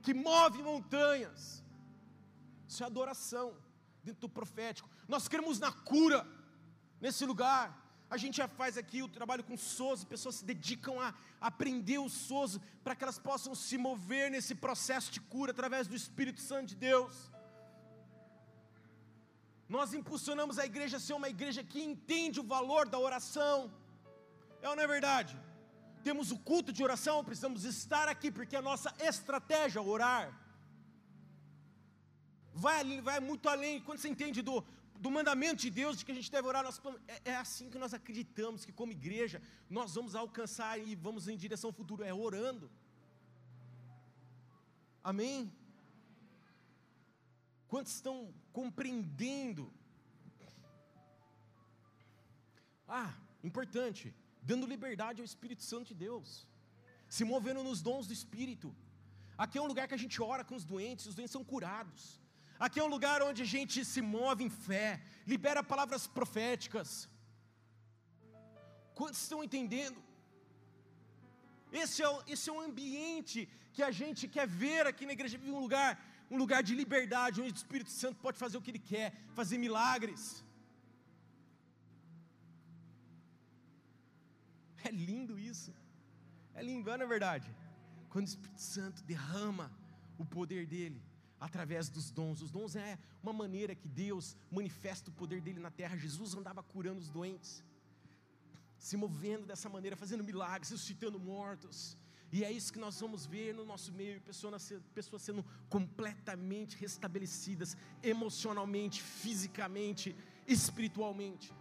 que 0.03 0.15
move 0.15 0.63
montanhas. 0.63 1.63
Isso 2.69 2.83
é 2.83 2.87
adoração 2.87 3.57
dentro 4.05 4.23
do 4.23 4.29
profético. 4.29 4.89
Nós 5.09 5.29
queremos 5.29 5.59
na 5.59 5.73
cura 5.73 6.27
nesse 7.01 7.25
lugar. 7.25 7.82
A 8.15 8.19
gente 8.23 8.37
já 8.43 8.47
faz 8.61 8.77
aqui 8.81 8.99
o 9.03 9.13
trabalho 9.17 9.45
com 9.49 9.57
SOS, 9.57 10.05
pessoas 10.05 10.35
se 10.39 10.45
dedicam 10.45 10.97
a 11.05 11.15
aprender 11.51 11.99
o 11.99 12.11
SOS 12.11 12.53
para 12.85 12.95
que 12.95 13.05
elas 13.05 13.19
possam 13.29 13.53
se 13.55 13.77
mover 13.87 14.27
nesse 14.35 14.55
processo 14.65 15.11
de 15.15 15.21
cura 15.35 15.53
através 15.53 15.87
do 15.91 15.97
Espírito 16.01 16.41
Santo 16.49 16.67
de 16.73 16.77
Deus. 16.89 17.15
Nós 19.77 19.95
impulsionamos 20.01 20.59
a 20.59 20.67
igreja 20.67 20.99
a 20.99 21.05
ser 21.07 21.15
uma 21.21 21.31
igreja 21.37 21.65
que 21.65 21.81
entende 21.83 22.39
o 22.39 22.49
valor 22.57 22.85
da 22.95 22.99
oração. 22.99 23.57
É 24.61 24.69
ou 24.69 24.77
não 24.77 24.83
é 24.83 24.91
verdade? 24.97 25.35
Temos 26.09 26.31
o 26.37 26.39
culto 26.51 26.71
de 26.71 26.85
oração, 26.89 27.25
precisamos 27.31 27.65
estar 27.65 28.09
aqui, 28.15 28.31
porque 28.31 28.57
a 28.57 28.67
nossa 28.71 28.95
estratégia 29.13 29.79
é 29.79 29.83
orar. 29.95 30.27
Vai, 32.53 33.01
vai 33.01 33.19
muito 33.21 33.49
além, 33.49 33.81
quando 33.81 34.01
você 34.01 34.11
entende 34.15 34.43
do, 34.43 34.63
do 35.05 35.11
mandamento 35.17 35.61
de 35.65 35.71
Deus 35.81 35.95
de 35.99 36.05
que 36.05 36.13
a 36.15 36.19
gente 36.19 36.31
deve 36.35 36.47
orar, 36.51 36.63
nós, 36.69 36.81
é, 37.15 37.17
é 37.33 37.37
assim 37.45 37.69
que 37.73 37.79
nós 37.85 37.93
acreditamos 37.99 38.65
que, 38.67 38.75
como 38.81 38.99
igreja, 39.01 39.39
nós 39.79 39.97
vamos 39.97 40.15
alcançar 40.15 40.75
e 40.79 40.95
vamos 41.07 41.27
em 41.27 41.37
direção 41.45 41.69
ao 41.71 41.79
futuro, 41.81 42.05
é 42.11 42.15
orando. 42.15 42.71
Amém? 45.11 45.53
Quantos 47.73 47.93
estão 47.99 48.17
compreendendo? 48.59 49.65
Ah, 52.87 53.13
importante, 53.43 54.15
dando 54.51 54.73
liberdade 54.75 55.21
ao 55.21 55.31
Espírito 55.33 55.65
Santo 55.73 55.89
de 55.93 55.97
Deus, 56.07 56.47
se 57.09 57.25
movendo 57.25 57.65
nos 57.69 57.83
dons 57.89 58.07
do 58.07 58.13
Espírito. 58.21 58.69
Aqui 59.37 59.59
é 59.59 59.63
um 59.63 59.71
lugar 59.73 59.89
que 59.89 59.99
a 59.99 60.05
gente 60.05 60.19
ora 60.23 60.45
com 60.45 60.55
os 60.55 60.67
doentes, 60.73 61.07
os 61.07 61.17
doentes 61.17 61.33
são 61.33 61.45
curados. 61.53 62.05
Aqui 62.65 62.79
é 62.81 62.85
um 62.87 62.95
lugar 62.97 63.19
onde 63.29 63.41
a 63.45 63.51
gente 63.55 63.77
se 63.93 64.01
move 64.15 64.43
em 64.45 64.53
fé, 64.67 64.89
libera 65.33 65.69
palavras 65.71 66.03
proféticas. 66.19 66.91
Quantos 68.99 69.21
estão 69.23 69.43
entendendo? 69.47 69.99
Esse 71.83 71.99
é, 72.05 72.09
o, 72.15 72.19
esse 72.35 72.47
é 72.51 72.53
um 72.53 72.63
ambiente 72.69 73.41
que 73.75 73.83
a 73.89 73.91
gente 74.01 74.23
quer 74.35 74.47
ver 74.65 74.83
aqui 74.91 75.05
na 75.09 75.15
igreja, 75.19 75.41
um 75.59 75.61
lugar 75.67 75.91
um 76.33 76.39
lugar 76.43 76.61
de 76.69 76.75
liberdade, 76.81 77.41
onde 77.43 77.53
o 77.53 77.61
Espírito 77.63 77.91
Santo 77.91 78.19
pode 78.25 78.39
fazer 78.43 78.57
o 78.57 78.63
que 78.65 78.71
Ele 78.71 78.85
quer, 78.93 79.09
fazer 79.39 79.59
milagres. 79.59 80.23
É 84.89 84.91
lindo 84.91 85.35
isso, 85.53 85.73
é 86.55 86.63
lindo, 86.69 86.97
não 86.97 87.07
é 87.07 87.11
verdade? 87.17 87.49
Quando 88.09 88.27
o 88.27 88.33
Espírito 88.35 88.63
Santo 88.77 89.05
derrama 89.13 89.67
o 90.23 90.25
poder 90.25 90.65
dele 90.75 91.03
através 91.47 91.89
dos 91.89 92.11
dons, 92.19 92.41
os 92.41 92.51
dons 92.57 92.77
é 92.77 92.97
uma 93.23 93.33
maneira 93.33 93.75
que 93.75 93.89
Deus 93.89 94.37
manifesta 94.59 95.11
o 95.11 95.13
poder 95.21 95.41
dele 95.41 95.61
na 95.67 95.73
terra. 95.81 95.97
Jesus 95.97 96.35
andava 96.35 96.63
curando 96.63 97.01
os 97.01 97.11
doentes, 97.17 97.65
se 98.79 98.97
movendo 98.97 99.45
dessa 99.45 99.69
maneira, 99.69 99.97
fazendo 99.97 100.23
milagres, 100.23 100.71
ressuscitando 100.71 101.19
mortos, 101.19 101.97
e 102.33 102.45
é 102.45 102.51
isso 102.51 102.73
que 102.73 102.79
nós 102.79 102.99
vamos 102.99 103.27
ver 103.27 103.53
no 103.53 103.65
nosso 103.65 103.93
meio: 103.93 104.21
pessoas, 104.23 104.73
pessoas 104.95 105.21
sendo 105.21 105.45
completamente 105.69 106.77
restabelecidas, 106.77 107.77
emocionalmente, 108.03 109.03
fisicamente, 109.03 110.17
espiritualmente. 110.47 111.53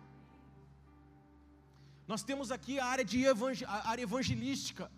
Nós 2.08 2.24
temos 2.24 2.52
aqui 2.52 2.80
a 2.80 2.86
área, 2.86 3.04
de 3.04 3.24
evangel 3.24 3.68
área 3.70 4.04
evangelística, 4.04 4.90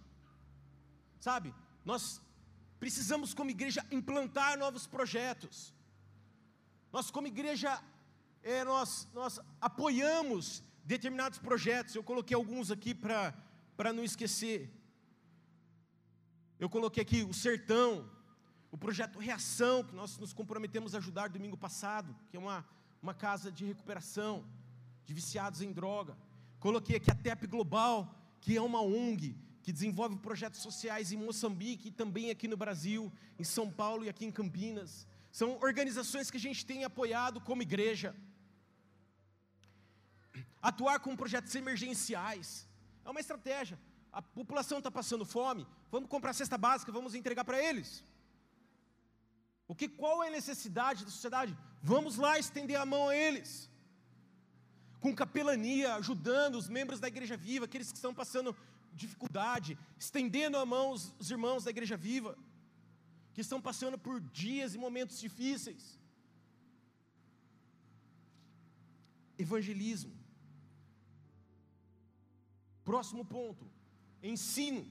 sabe? 1.20 1.54
Nós 1.84 2.22
precisamos, 2.84 3.34
como 3.34 3.50
igreja, 3.50 3.82
implantar 3.90 4.60
novos 4.60 4.86
projetos. 4.86 5.74
Nós, 6.92 7.10
como 7.10 7.28
igreja, 7.28 7.82
é, 8.44 8.66
nós, 8.66 9.08
nós 9.14 9.40
apoiamos 9.62 10.62
determinados 10.84 11.40
projetos. 11.40 11.96
Eu 11.96 12.04
coloquei 12.04 12.36
alguns 12.36 12.72
aqui 12.72 12.94
para 12.94 13.94
não 13.94 14.04
esquecer. 14.04 14.70
Eu 16.60 16.70
coloquei 16.70 17.02
aqui 17.04 17.24
o 17.24 17.34
Sertão, 17.34 18.12
o 18.70 18.78
projeto 18.78 19.18
Reação, 19.18 19.82
que 19.86 19.96
nós 19.96 20.18
nos 20.18 20.34
comprometemos 20.34 20.94
a 20.94 20.98
ajudar 20.98 21.30
domingo 21.30 21.56
passado, 21.56 22.14
que 22.30 22.36
é 22.36 22.40
uma, 22.40 22.68
uma 23.02 23.14
casa 23.14 23.50
de 23.50 23.64
recuperação 23.64 24.46
de 25.06 25.14
viciados 25.14 25.62
em 25.62 25.72
droga. 25.72 26.18
Coloquei 26.60 26.98
aqui 26.98 27.10
a 27.10 27.16
TEP 27.16 27.48
Global, 27.48 28.14
que 28.42 28.58
é 28.58 28.62
uma 28.62 28.82
ONG 28.82 29.38
que 29.64 29.72
desenvolve 29.72 30.18
projetos 30.18 30.62
sociais 30.62 31.12
em 31.12 31.18
Moçambique 31.18 31.90
também 31.90 32.30
aqui 32.30 32.48
no 32.48 32.58
Brasil, 32.64 33.12
em 33.40 33.44
São 33.44 33.68
Paulo 33.72 34.06
e 34.06 34.10
aqui 34.10 34.26
em 34.26 34.32
Campinas. 34.32 35.08
São 35.32 35.58
organizações 35.70 36.30
que 36.30 36.38
a 36.38 36.46
gente 36.48 36.66
tem 36.66 36.84
apoiado 36.84 37.42
como 37.42 37.64
igreja. 37.64 38.16
Atuar 40.62 41.00
com 41.00 41.16
projetos 41.16 41.56
emergenciais 41.56 42.68
é 43.04 43.10
uma 43.10 43.20
estratégia 43.20 43.80
a 44.14 44.22
população 44.22 44.78
está 44.78 44.92
passando 44.92 45.26
fome, 45.26 45.66
vamos 45.92 46.08
comprar 46.08 46.34
cesta 46.34 46.56
básica, 46.56 46.92
vamos 46.92 47.16
entregar 47.16 47.44
para 47.44 47.60
eles. 47.62 48.06
O 49.68 49.74
que, 49.74 49.90
qual 49.90 50.24
é 50.24 50.28
a 50.28 50.32
necessidade 50.32 51.04
da 51.04 51.10
sociedade? 51.10 51.58
Vamos 51.82 52.18
lá 52.18 52.38
estender 52.38 52.80
a 52.80 52.86
mão 52.86 53.10
a 53.10 53.16
eles. 53.16 53.68
Com 55.00 55.16
capelania, 55.16 55.96
ajudando 55.96 56.56
os 56.56 56.70
membros 56.70 57.00
da 57.00 57.08
igreja 57.08 57.36
viva, 57.36 57.66
aqueles 57.66 57.92
que 57.92 57.98
estão 57.98 58.14
passando 58.14 58.56
dificuldade, 58.94 59.78
estendendo 59.98 60.58
a 60.58 60.66
mão 60.66 60.92
os, 60.92 61.14
os 61.20 61.30
irmãos 61.32 61.64
da 61.64 61.72
igreja 61.72 61.98
viva, 61.98 62.38
que 63.34 63.42
estão 63.42 63.62
passando 63.62 63.98
por 63.98 64.20
dias 64.20 64.76
e 64.76 64.78
momentos 64.78 65.20
difíceis. 65.20 66.00
Evangelismo. 69.38 70.14
Próximo 72.84 73.26
ponto 73.26 73.66
ensino. 74.24 74.90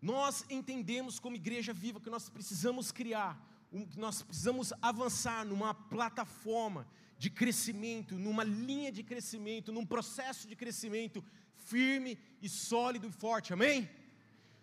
Nós 0.00 0.44
entendemos 0.48 1.18
como 1.18 1.34
igreja 1.34 1.72
viva 1.72 2.00
que 2.00 2.08
nós 2.08 2.28
precisamos 2.28 2.92
criar, 2.92 3.36
que 3.70 3.98
nós 3.98 4.22
precisamos 4.22 4.72
avançar 4.80 5.44
numa 5.44 5.74
plataforma 5.74 6.86
de 7.18 7.28
crescimento, 7.28 8.18
numa 8.18 8.44
linha 8.44 8.90
de 8.92 9.02
crescimento, 9.02 9.72
num 9.72 9.84
processo 9.84 10.46
de 10.46 10.54
crescimento 10.54 11.24
firme 11.56 12.18
e 12.40 12.48
sólido 12.48 13.08
e 13.08 13.12
forte. 13.12 13.52
Amém? 13.52 13.88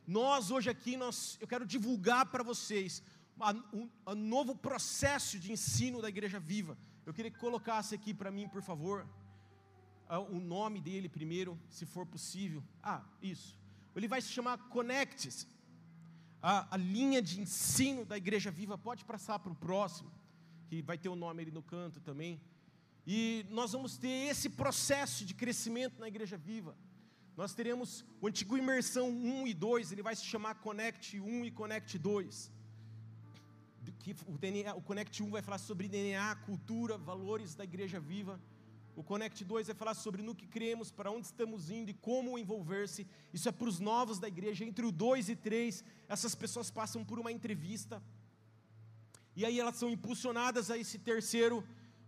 Nós 0.07 0.51
hoje 0.51 0.69
aqui 0.69 0.95
nós, 0.95 1.37
eu 1.41 1.47
quero 1.47 1.65
divulgar 1.65 2.25
para 2.27 2.43
vocês 2.43 3.03
um, 3.73 4.15
novo 4.15 4.55
processo 4.55 5.37
de 5.37 5.51
ensino 5.51 6.01
da 6.01 6.09
igreja 6.09 6.39
viva. 6.39 6.77
Eu 7.05 7.13
queria 7.13 7.29
que 7.29 7.37
colocasse 7.37 7.93
aqui 7.93 8.13
para 8.13 8.31
mim, 8.31 8.47
por 8.47 8.61
favor 8.61 9.05
o 10.31 10.39
nome 10.39 10.79
dele 10.79 11.09
primeiro, 11.09 11.59
se 11.69 11.85
for 11.85 12.05
possível. 12.05 12.63
Ah, 12.81 13.01
isso. 13.21 13.57
Ele 13.95 14.07
vai 14.07 14.21
se 14.21 14.29
chamar 14.29 14.57
Connects. 14.69 15.47
A, 16.41 16.75
a 16.75 16.77
linha 16.77 17.21
de 17.21 17.41
ensino 17.41 18.05
da 18.05 18.17
Igreja 18.17 18.51
Viva 18.51 18.77
pode 18.77 19.03
passar 19.03 19.39
para 19.39 19.51
o 19.51 19.55
próximo, 19.55 20.11
que 20.81 20.87
vai 20.87 20.97
ter 20.97 21.09
o 21.09 21.15
nome 21.15 21.41
ali 21.41 21.51
no 21.51 21.63
canto 21.63 21.99
também. 21.99 22.41
E 23.07 23.45
nós 23.49 23.71
vamos 23.71 23.97
ter 23.97 24.29
esse 24.31 24.49
processo 24.49 25.23
de 25.25 25.33
crescimento 25.33 25.99
na 25.99 26.07
Igreja 26.07 26.37
Viva. 26.37 26.75
Nós 27.37 27.53
teremos 27.53 28.05
o 28.21 28.27
antigo 28.27 28.57
Imersão 28.57 29.09
1 29.09 29.47
e 29.47 29.53
2, 29.53 29.91
ele 29.91 30.01
vai 30.01 30.15
se 30.15 30.25
chamar 30.25 30.55
Connect 30.55 31.19
1 31.19 31.45
e 31.45 31.51
Connect 31.51 31.97
2. 31.97 32.51
o, 34.27 34.37
DNA, 34.37 34.73
o 34.73 34.81
Connect 34.81 35.21
1 35.21 35.29
vai 35.29 35.41
falar 35.41 35.57
sobre 35.57 35.87
DNA, 35.87 36.35
cultura, 36.45 36.97
valores 36.97 37.53
da 37.55 37.63
Igreja 37.63 37.99
Viva. 37.99 38.39
O 38.95 39.03
Connect 39.03 39.43
2 39.43 39.67
vai 39.67 39.75
falar 39.75 39.93
sobre 39.93 40.21
no 40.21 40.33
que 40.33 40.47
cremos, 40.47 40.89
para 40.89 41.11
onde 41.11 41.25
estamos 41.27 41.69
indo 41.69 41.91
e 41.91 41.93
como 41.93 42.39
envolver-se. 42.39 43.05
Isso 43.33 43.49
é 43.49 43.51
para 43.51 43.67
os 43.67 43.79
novos 43.79 44.19
da 44.19 44.29
igreja. 44.29 44.63
Entre 44.63 44.85
o 44.85 44.91
2 44.91 45.27
e 45.29 45.35
3, 45.35 45.83
essas 46.07 46.33
pessoas 46.33 46.71
passam 46.71 47.03
por 47.03 47.19
uma 47.19 47.31
entrevista. 47.31 48.01
E 49.35 49.45
aí 49.45 49.59
elas 49.59 49.75
são 49.75 49.89
impulsionadas 49.89 50.71
a 50.71 50.77
esse 50.77 50.97
terceiro 50.99 51.63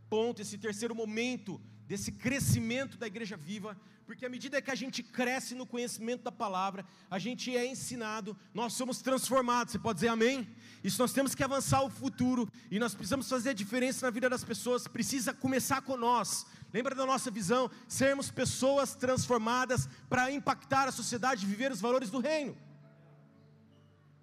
ponto, 0.10 0.42
esse 0.42 0.58
terceiro 0.58 0.96
momento 0.96 1.62
desse 1.86 2.12
crescimento 2.12 2.98
da 2.98 3.08
igreja 3.08 3.38
viva, 3.38 3.78
porque 4.06 4.26
à 4.26 4.30
medida 4.30 4.62
que 4.62 4.72
a 4.72 4.76
gente 4.76 5.02
cresce 5.02 5.56
no 5.56 5.66
conhecimento 5.66 6.24
da 6.24 6.32
palavra, 6.32 6.86
a 7.10 7.18
gente 7.18 7.56
é 7.56 7.66
ensinado, 7.66 8.38
nós 8.54 8.74
somos 8.74 9.02
transformados. 9.02 9.72
Você 9.74 9.80
pode 9.80 9.98
dizer 9.98 10.10
amém? 10.10 10.48
Isso 10.84 11.02
nós 11.02 11.12
temos 11.12 11.34
que 11.36 11.44
avançar 11.44 11.82
o 11.82 11.90
futuro 11.90 12.50
e 12.72 12.80
nós 12.80 12.94
precisamos 12.94 13.28
fazer 13.28 13.50
a 13.50 13.54
diferença 13.54 14.06
na 14.06 14.10
vida 14.10 14.30
das 14.30 14.44
pessoas, 14.44 14.88
precisa 14.88 15.34
começar 15.34 15.82
com 15.82 15.98
nós. 15.98 16.46
Lembra 16.74 16.94
da 16.94 17.06
nossa 17.06 17.32
visão? 17.32 17.72
Sermos 17.88 18.30
pessoas 18.30 18.96
transformadas 18.96 19.90
para 20.10 20.32
impactar 20.32 20.88
a 20.88 20.92
sociedade 20.92 21.46
e 21.46 21.50
viver 21.50 21.72
os 21.72 21.82
valores 21.82 22.10
do 22.10 22.20
reino. 22.20 22.56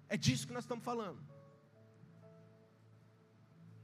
É 0.07 0.15
disso 0.15 0.47
que 0.47 0.53
nós 0.53 0.63
estamos 0.63 0.83
falando. 0.83 1.34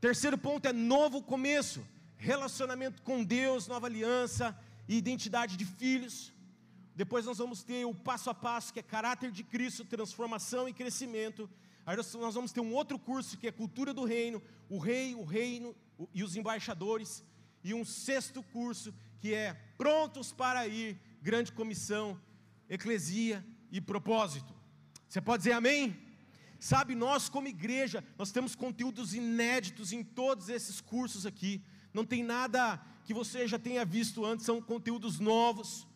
Terceiro 0.02 0.36
ponto 0.36 0.68
é 0.68 0.74
novo 0.74 1.22
começo, 1.22 1.88
relacionamento 2.18 3.04
com 3.04 3.24
Deus, 3.24 3.68
nova 3.68 3.86
aliança 3.86 4.60
e 4.88 4.98
identidade 4.98 5.56
de 5.56 5.64
filhos. 5.64 6.34
Depois 6.96 7.24
nós 7.24 7.38
vamos 7.38 7.62
ter 7.62 7.86
o 7.86 7.94
passo 7.94 8.28
a 8.32 8.34
passo, 8.34 8.74
que 8.74 8.80
é 8.80 8.84
caráter 8.84 9.30
de 9.30 9.44
Cristo, 9.44 9.86
transformação 9.86 10.68
e 10.68 10.74
crescimento. 10.74 11.48
Aí 11.86 11.96
nós 11.96 12.34
vamos 12.34 12.52
ter 12.52 12.62
um 12.62 12.74
outro 12.74 12.98
curso 12.98 13.38
que 13.38 13.48
é 13.48 13.52
cultura 13.52 13.94
do 13.94 14.04
reino, 14.04 14.42
o 14.68 14.80
rei, 14.80 15.14
o 15.14 15.24
reino 15.24 15.76
e 16.12 16.24
os 16.24 16.36
embaixadores 16.36 17.24
e 17.64 17.72
um 17.72 17.86
sexto 17.86 18.42
curso 18.42 18.92
que 19.20 19.36
é 19.36 19.54
Prontos 19.78 20.32
para 20.32 20.66
Ir, 20.66 21.00
Grande 21.22 21.52
Comissão, 21.52 22.20
Eclesia 22.68 23.46
e 23.72 23.80
Propósito. 23.80 24.52
Você 25.08 25.22
pode 25.22 25.44
dizer 25.44 25.52
amém? 25.52 25.96
Sabe, 26.62 26.94
nós 26.94 27.28
como 27.28 27.48
igreja, 27.48 28.04
nós 28.20 28.32
temos 28.32 28.54
conteúdos 28.54 29.16
inéditos 29.16 29.92
em 29.92 30.04
todos 30.04 30.48
esses 30.48 30.80
cursos 30.80 31.26
aqui. 31.26 31.60
Não 31.92 32.06
tem 32.06 32.22
nada 32.24 32.80
que 33.04 33.16
você 33.16 33.48
já 33.48 33.58
tenha 33.58 33.84
visto 33.84 34.24
antes, 34.24 34.46
são 34.46 34.62
conteúdos 34.62 35.20
novos. 35.20 35.88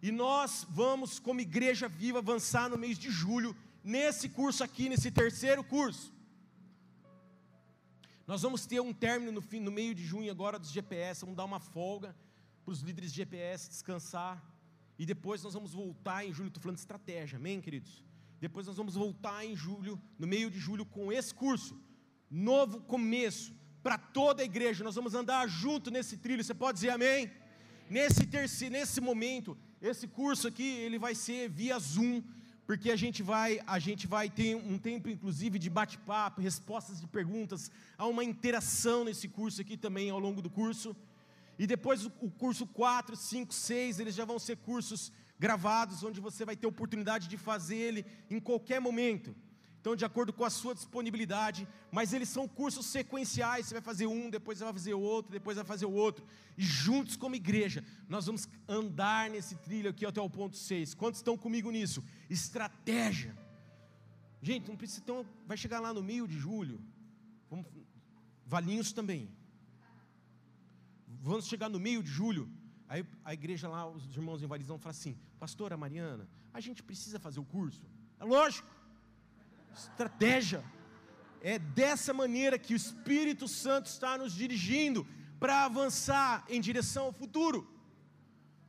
E 0.00 0.10
nós 0.10 0.66
vamos, 0.70 1.18
como 1.18 1.42
igreja 1.42 1.90
viva, 1.90 2.20
avançar 2.20 2.70
no 2.70 2.78
mês 2.78 2.98
de 2.98 3.10
julho, 3.10 3.54
nesse 3.84 4.30
curso 4.30 4.64
aqui, 4.64 4.88
nesse 4.88 5.10
terceiro 5.10 5.62
curso. 5.62 6.10
Nós 8.26 8.40
vamos 8.40 8.64
ter 8.64 8.80
um 8.80 8.94
término 8.94 9.30
no, 9.30 9.42
fim, 9.42 9.60
no 9.60 9.70
meio 9.70 9.94
de 9.94 10.06
junho 10.06 10.30
agora 10.30 10.58
dos 10.58 10.70
GPS, 10.70 11.20
vamos 11.20 11.36
dar 11.36 11.44
uma 11.44 11.60
folga 11.60 12.16
para 12.64 12.72
os 12.72 12.80
líderes 12.80 13.12
de 13.12 13.18
GPS 13.18 13.68
descansar. 13.68 14.42
E 14.98 15.04
depois 15.04 15.42
nós 15.42 15.52
vamos 15.52 15.74
voltar 15.74 16.24
em 16.24 16.32
julho, 16.32 16.48
estou 16.48 16.62
falando 16.62 16.76
de 16.76 16.80
estratégia, 16.80 17.36
amém, 17.36 17.60
queridos? 17.60 18.02
Depois 18.44 18.66
nós 18.66 18.76
vamos 18.76 18.94
voltar 18.94 19.42
em 19.42 19.56
julho, 19.56 19.98
no 20.18 20.26
meio 20.26 20.50
de 20.50 20.58
julho, 20.58 20.84
com 20.84 21.10
esse 21.10 21.32
curso. 21.32 21.74
Novo 22.30 22.78
começo 22.82 23.54
para 23.82 23.96
toda 23.96 24.42
a 24.42 24.44
igreja. 24.44 24.84
Nós 24.84 24.96
vamos 24.96 25.14
andar 25.14 25.48
junto 25.48 25.90
nesse 25.90 26.18
trilho. 26.18 26.44
Você 26.44 26.52
pode 26.52 26.74
dizer 26.76 26.90
amém? 26.90 27.30
Nesse 27.88 28.26
terceiro, 28.26 28.74
nesse 28.74 29.00
momento, 29.00 29.56
esse 29.80 30.06
curso 30.06 30.46
aqui, 30.46 30.62
ele 30.62 30.98
vai 30.98 31.14
ser 31.14 31.48
via 31.48 31.78
Zoom, 31.78 32.22
porque 32.66 32.90
a 32.90 32.96
gente 32.96 33.22
vai, 33.22 33.62
a 33.66 33.78
gente 33.78 34.06
vai 34.06 34.28
ter 34.28 34.54
um 34.56 34.76
tempo 34.76 35.08
inclusive 35.08 35.58
de 35.58 35.70
bate-papo, 35.70 36.42
respostas 36.42 37.00
de 37.00 37.06
perguntas, 37.06 37.70
há 37.96 38.06
uma 38.06 38.22
interação 38.22 39.04
nesse 39.06 39.26
curso 39.26 39.62
aqui 39.62 39.74
também 39.74 40.10
ao 40.10 40.18
longo 40.18 40.42
do 40.42 40.50
curso. 40.50 40.94
E 41.58 41.66
depois 41.66 42.04
o 42.04 42.10
curso 42.10 42.66
4, 42.66 43.16
5, 43.16 43.54
6, 43.54 44.00
eles 44.00 44.14
já 44.14 44.26
vão 44.26 44.38
ser 44.38 44.58
cursos 44.58 45.10
gravados, 45.38 46.02
onde 46.02 46.20
você 46.20 46.44
vai 46.44 46.56
ter 46.56 46.66
oportunidade 46.66 47.28
de 47.28 47.36
fazer 47.36 47.76
ele 47.76 48.06
em 48.30 48.40
qualquer 48.40 48.80
momento. 48.80 49.34
Então, 49.84 49.94
de 49.94 50.04
acordo 50.06 50.32
com 50.32 50.46
a 50.46 50.48
sua 50.48 50.74
disponibilidade, 50.74 51.68
mas 51.92 52.14
eles 52.14 52.30
são 52.30 52.48
cursos 52.48 52.86
sequenciais, 52.86 53.66
você 53.66 53.74
vai 53.74 53.82
fazer 53.82 54.06
um, 54.06 54.30
depois 54.30 54.58
vai 54.58 54.72
fazer 54.72 54.94
outro, 54.94 55.30
depois 55.30 55.56
vai 55.56 55.64
fazer 55.66 55.84
o 55.84 55.92
outro. 55.92 56.24
E 56.56 56.64
juntos 56.64 57.16
como 57.16 57.34
igreja, 57.34 57.84
nós 58.08 58.24
vamos 58.24 58.48
andar 58.66 59.28
nesse 59.28 59.56
trilho 59.56 59.90
aqui 59.90 60.06
até 60.06 60.22
o 60.22 60.30
ponto 60.30 60.56
6. 60.56 60.94
Quantos 60.94 61.20
estão 61.20 61.36
comigo 61.36 61.70
nisso? 61.70 62.02
Estratégia. 62.30 63.36
Gente, 64.40 64.68
não 64.68 64.76
precisa 64.76 65.02
ter 65.02 65.12
um, 65.12 65.22
vai 65.46 65.58
chegar 65.58 65.80
lá 65.80 65.92
no 65.92 66.02
meio 66.02 66.26
de 66.26 66.38
julho. 66.38 66.80
Vamos, 67.50 67.66
Valinhos 68.46 68.90
também. 68.90 69.30
Vamos 71.06 71.46
chegar 71.46 71.68
no 71.68 71.78
meio 71.78 72.02
de 72.02 72.10
julho. 72.10 72.50
Aí 72.94 73.04
a 73.24 73.34
igreja 73.34 73.66
lá, 73.68 73.88
os 73.88 74.04
irmãos 74.16 74.40
invalidos 74.40 74.68
vão 74.68 74.78
falar 74.78 74.92
assim: 74.92 75.18
Pastora 75.40 75.76
Mariana, 75.76 76.28
a 76.52 76.60
gente 76.60 76.80
precisa 76.80 77.18
fazer 77.18 77.40
o 77.40 77.44
curso? 77.44 77.82
É 78.20 78.24
lógico, 78.24 78.68
estratégia. 79.76 80.64
É 81.42 81.58
dessa 81.58 82.14
maneira 82.14 82.56
que 82.56 82.72
o 82.72 82.76
Espírito 82.76 83.48
Santo 83.48 83.86
está 83.86 84.16
nos 84.16 84.32
dirigindo 84.32 85.04
para 85.40 85.64
avançar 85.64 86.44
em 86.48 86.60
direção 86.60 87.06
ao 87.06 87.12
futuro. 87.12 87.68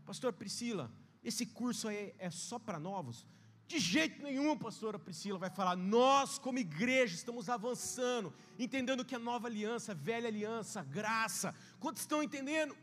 Pastor 0.07 0.33
Priscila, 0.33 0.91
esse 1.23 1.45
curso 1.45 1.87
é, 1.87 2.11
é 2.17 2.31
só 2.31 2.57
para 2.57 2.79
novos? 2.79 3.27
De 3.67 3.77
jeito 3.77 4.23
nenhum, 4.23 4.57
pastora 4.57 4.97
Priscila 4.97 5.37
vai 5.37 5.51
falar. 5.51 5.75
Nós, 5.75 6.39
como 6.39 6.57
igreja, 6.57 7.13
estamos 7.13 7.47
avançando, 7.47 8.33
entendendo 8.57 9.05
que 9.05 9.13
a 9.13 9.19
nova 9.19 9.47
aliança, 9.47 9.91
a 9.91 9.95
velha 9.95 10.27
aliança, 10.27 10.79
a 10.79 10.83
graça. 10.83 11.53
Quantos 11.79 12.01
estão 12.01 12.23
entendendo? 12.23 12.75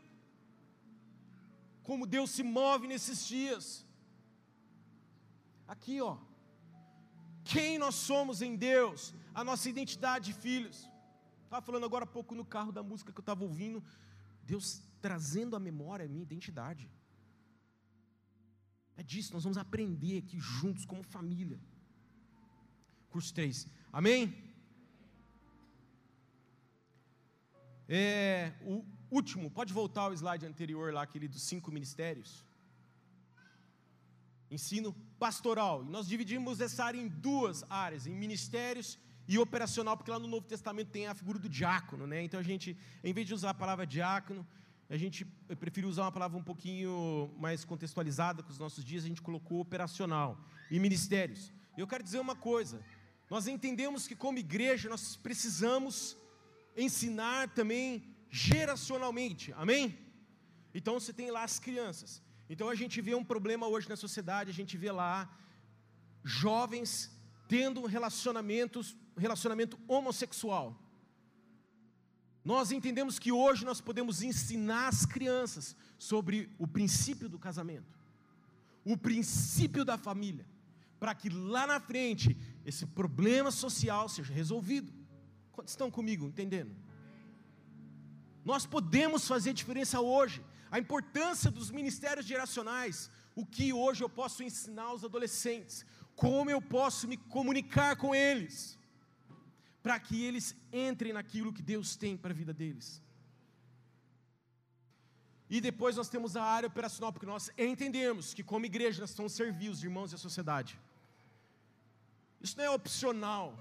Como 1.83 2.07
Deus 2.07 2.31
se 2.31 2.43
move 2.43 2.87
nesses 2.87 3.25
dias. 3.27 3.85
Aqui, 5.67 6.01
ó, 6.01 6.17
quem 7.43 7.77
nós 7.77 7.95
somos 7.95 8.41
em 8.41 8.55
Deus, 8.55 9.13
a 9.33 9.43
nossa 9.43 9.69
identidade 9.69 10.25
de 10.31 10.33
filhos. 10.33 10.89
Estava 11.43 11.65
falando 11.65 11.85
agora 11.85 12.05
há 12.05 12.07
pouco 12.07 12.33
no 12.33 12.45
carro 12.45 12.71
da 12.71 12.81
música 12.81 13.11
que 13.11 13.19
eu 13.19 13.27
estava 13.27 13.43
ouvindo, 13.43 13.83
Deus 14.43 14.81
trazendo 15.01 15.55
à 15.55 15.59
memória 15.59 16.05
a 16.05 16.09
minha 16.09 16.23
identidade. 16.23 16.89
É 18.95 19.03
disso, 19.03 19.33
nós 19.33 19.43
vamos 19.43 19.57
aprender 19.57 20.19
aqui 20.19 20.39
juntos 20.39 20.85
como 20.85 21.03
família. 21.03 21.59
Curso 23.09 23.33
3, 23.33 23.67
amém? 23.91 24.35
É, 27.87 28.53
o, 28.61 28.83
Último, 29.19 29.51
pode 29.51 29.71
voltar 29.71 30.03
ao 30.03 30.13
slide 30.13 30.43
anterior 30.47 30.91
lá, 30.91 31.03
aquele 31.03 31.27
dos 31.27 31.43
cinco 31.43 31.71
ministérios. 31.71 32.43
Ensino 34.49 34.91
pastoral. 35.19 35.83
E 35.83 35.89
nós 35.95 36.07
dividimos 36.07 36.59
essa 36.59 36.83
área 36.85 36.99
em 36.99 37.07
duas 37.07 37.63
áreas, 37.69 38.07
em 38.07 38.15
ministérios 38.25 38.97
e 39.27 39.37
operacional, 39.37 39.95
porque 39.95 40.09
lá 40.09 40.17
no 40.17 40.27
Novo 40.27 40.47
Testamento 40.47 40.89
tem 40.89 41.05
a 41.05 41.13
figura 41.13 41.37
do 41.37 41.47
diácono, 41.47 42.07
né? 42.07 42.23
Então 42.23 42.39
a 42.39 42.43
gente, 42.43 42.75
em 43.03 43.13
vez 43.13 43.27
de 43.27 43.35
usar 43.35 43.51
a 43.51 43.53
palavra 43.53 43.85
diácono, 43.85 44.47
a 44.89 44.97
gente 44.97 45.25
prefere 45.59 45.85
usar 45.85 46.05
uma 46.05 46.11
palavra 46.11 46.35
um 46.35 46.43
pouquinho 46.43 47.31
mais 47.37 47.63
contextualizada 47.63 48.41
com 48.41 48.49
os 48.49 48.57
nossos 48.57 48.83
dias, 48.83 49.03
a 49.03 49.07
gente 49.07 49.21
colocou 49.21 49.59
operacional 49.59 50.43
e 50.71 50.79
ministérios. 50.79 51.53
Eu 51.77 51.85
quero 51.85 52.03
dizer 52.03 52.19
uma 52.19 52.35
coisa: 52.35 52.83
nós 53.29 53.45
entendemos 53.45 54.07
que 54.07 54.15
como 54.15 54.39
igreja 54.39 54.89
nós 54.89 55.15
precisamos 55.15 56.17
ensinar 56.75 57.49
também 57.49 58.12
geracionalmente, 58.33 59.53
amém? 59.53 59.95
Então 60.73 60.99
você 60.99 61.13
tem 61.13 61.29
lá 61.29 61.43
as 61.43 61.59
crianças. 61.59 62.19
Então 62.49 62.67
a 62.67 62.73
gente 62.73 62.99
vê 62.99 63.13
um 63.13 63.23
problema 63.23 63.67
hoje 63.67 63.87
na 63.87 63.95
sociedade, 63.95 64.49
a 64.49 64.53
gente 64.53 64.75
vê 64.75 64.91
lá 64.91 65.31
jovens 66.23 67.11
tendo 67.47 67.85
relacionamentos, 67.85 68.97
relacionamento 69.15 69.79
homossexual. 69.87 70.75
Nós 72.43 72.71
entendemos 72.71 73.19
que 73.19 73.31
hoje 73.31 73.63
nós 73.63 73.79
podemos 73.79 74.23
ensinar 74.23 74.87
as 74.87 75.05
crianças 75.05 75.75
sobre 75.99 76.49
o 76.57 76.65
princípio 76.65 77.29
do 77.29 77.37
casamento, 77.37 77.99
o 78.83 78.97
princípio 78.97 79.85
da 79.85 79.95
família, 79.95 80.47
para 80.99 81.13
que 81.13 81.29
lá 81.29 81.67
na 81.67 81.79
frente 81.79 82.35
esse 82.65 82.87
problema 82.87 83.51
social 83.51 84.09
seja 84.09 84.33
resolvido. 84.33 84.91
Estão 85.63 85.91
comigo 85.91 86.25
entendendo? 86.25 86.75
Nós 88.43 88.65
podemos 88.65 89.27
fazer 89.27 89.53
diferença 89.53 90.01
hoje. 90.01 90.43
A 90.69 90.79
importância 90.79 91.49
dos 91.51 91.69
ministérios 91.69 92.25
geracionais. 92.25 93.09
O 93.35 93.45
que 93.45 93.71
hoje 93.71 94.03
eu 94.03 94.09
posso 94.09 94.43
ensinar 94.43 94.83
aos 94.83 95.03
adolescentes. 95.03 95.85
Como 96.15 96.49
eu 96.49 96.61
posso 96.61 97.07
me 97.07 97.17
comunicar 97.17 97.95
com 97.95 98.13
eles. 98.13 98.77
Para 99.81 99.99
que 99.99 100.23
eles 100.23 100.55
entrem 100.71 101.13
naquilo 101.13 101.53
que 101.53 101.61
Deus 101.61 101.95
tem 101.95 102.17
para 102.17 102.31
a 102.31 102.35
vida 102.35 102.53
deles. 102.53 103.01
E 105.49 105.61
depois 105.61 105.95
nós 105.95 106.09
temos 106.09 106.35
a 106.35 106.43
área 106.43 106.67
operacional, 106.67 107.13
porque 107.13 107.27
nós 107.27 107.51
entendemos 107.57 108.33
que, 108.33 108.43
como 108.43 108.65
igreja, 108.65 109.01
nós 109.01 109.11
estamos 109.11 109.33
servir 109.33 109.69
os 109.69 109.83
irmãos 109.83 110.11
e 110.11 110.15
a 110.15 110.17
sociedade. 110.17 110.79
Isso 112.41 112.57
não 112.57 112.63
é 112.63 112.69
opcional. 112.69 113.55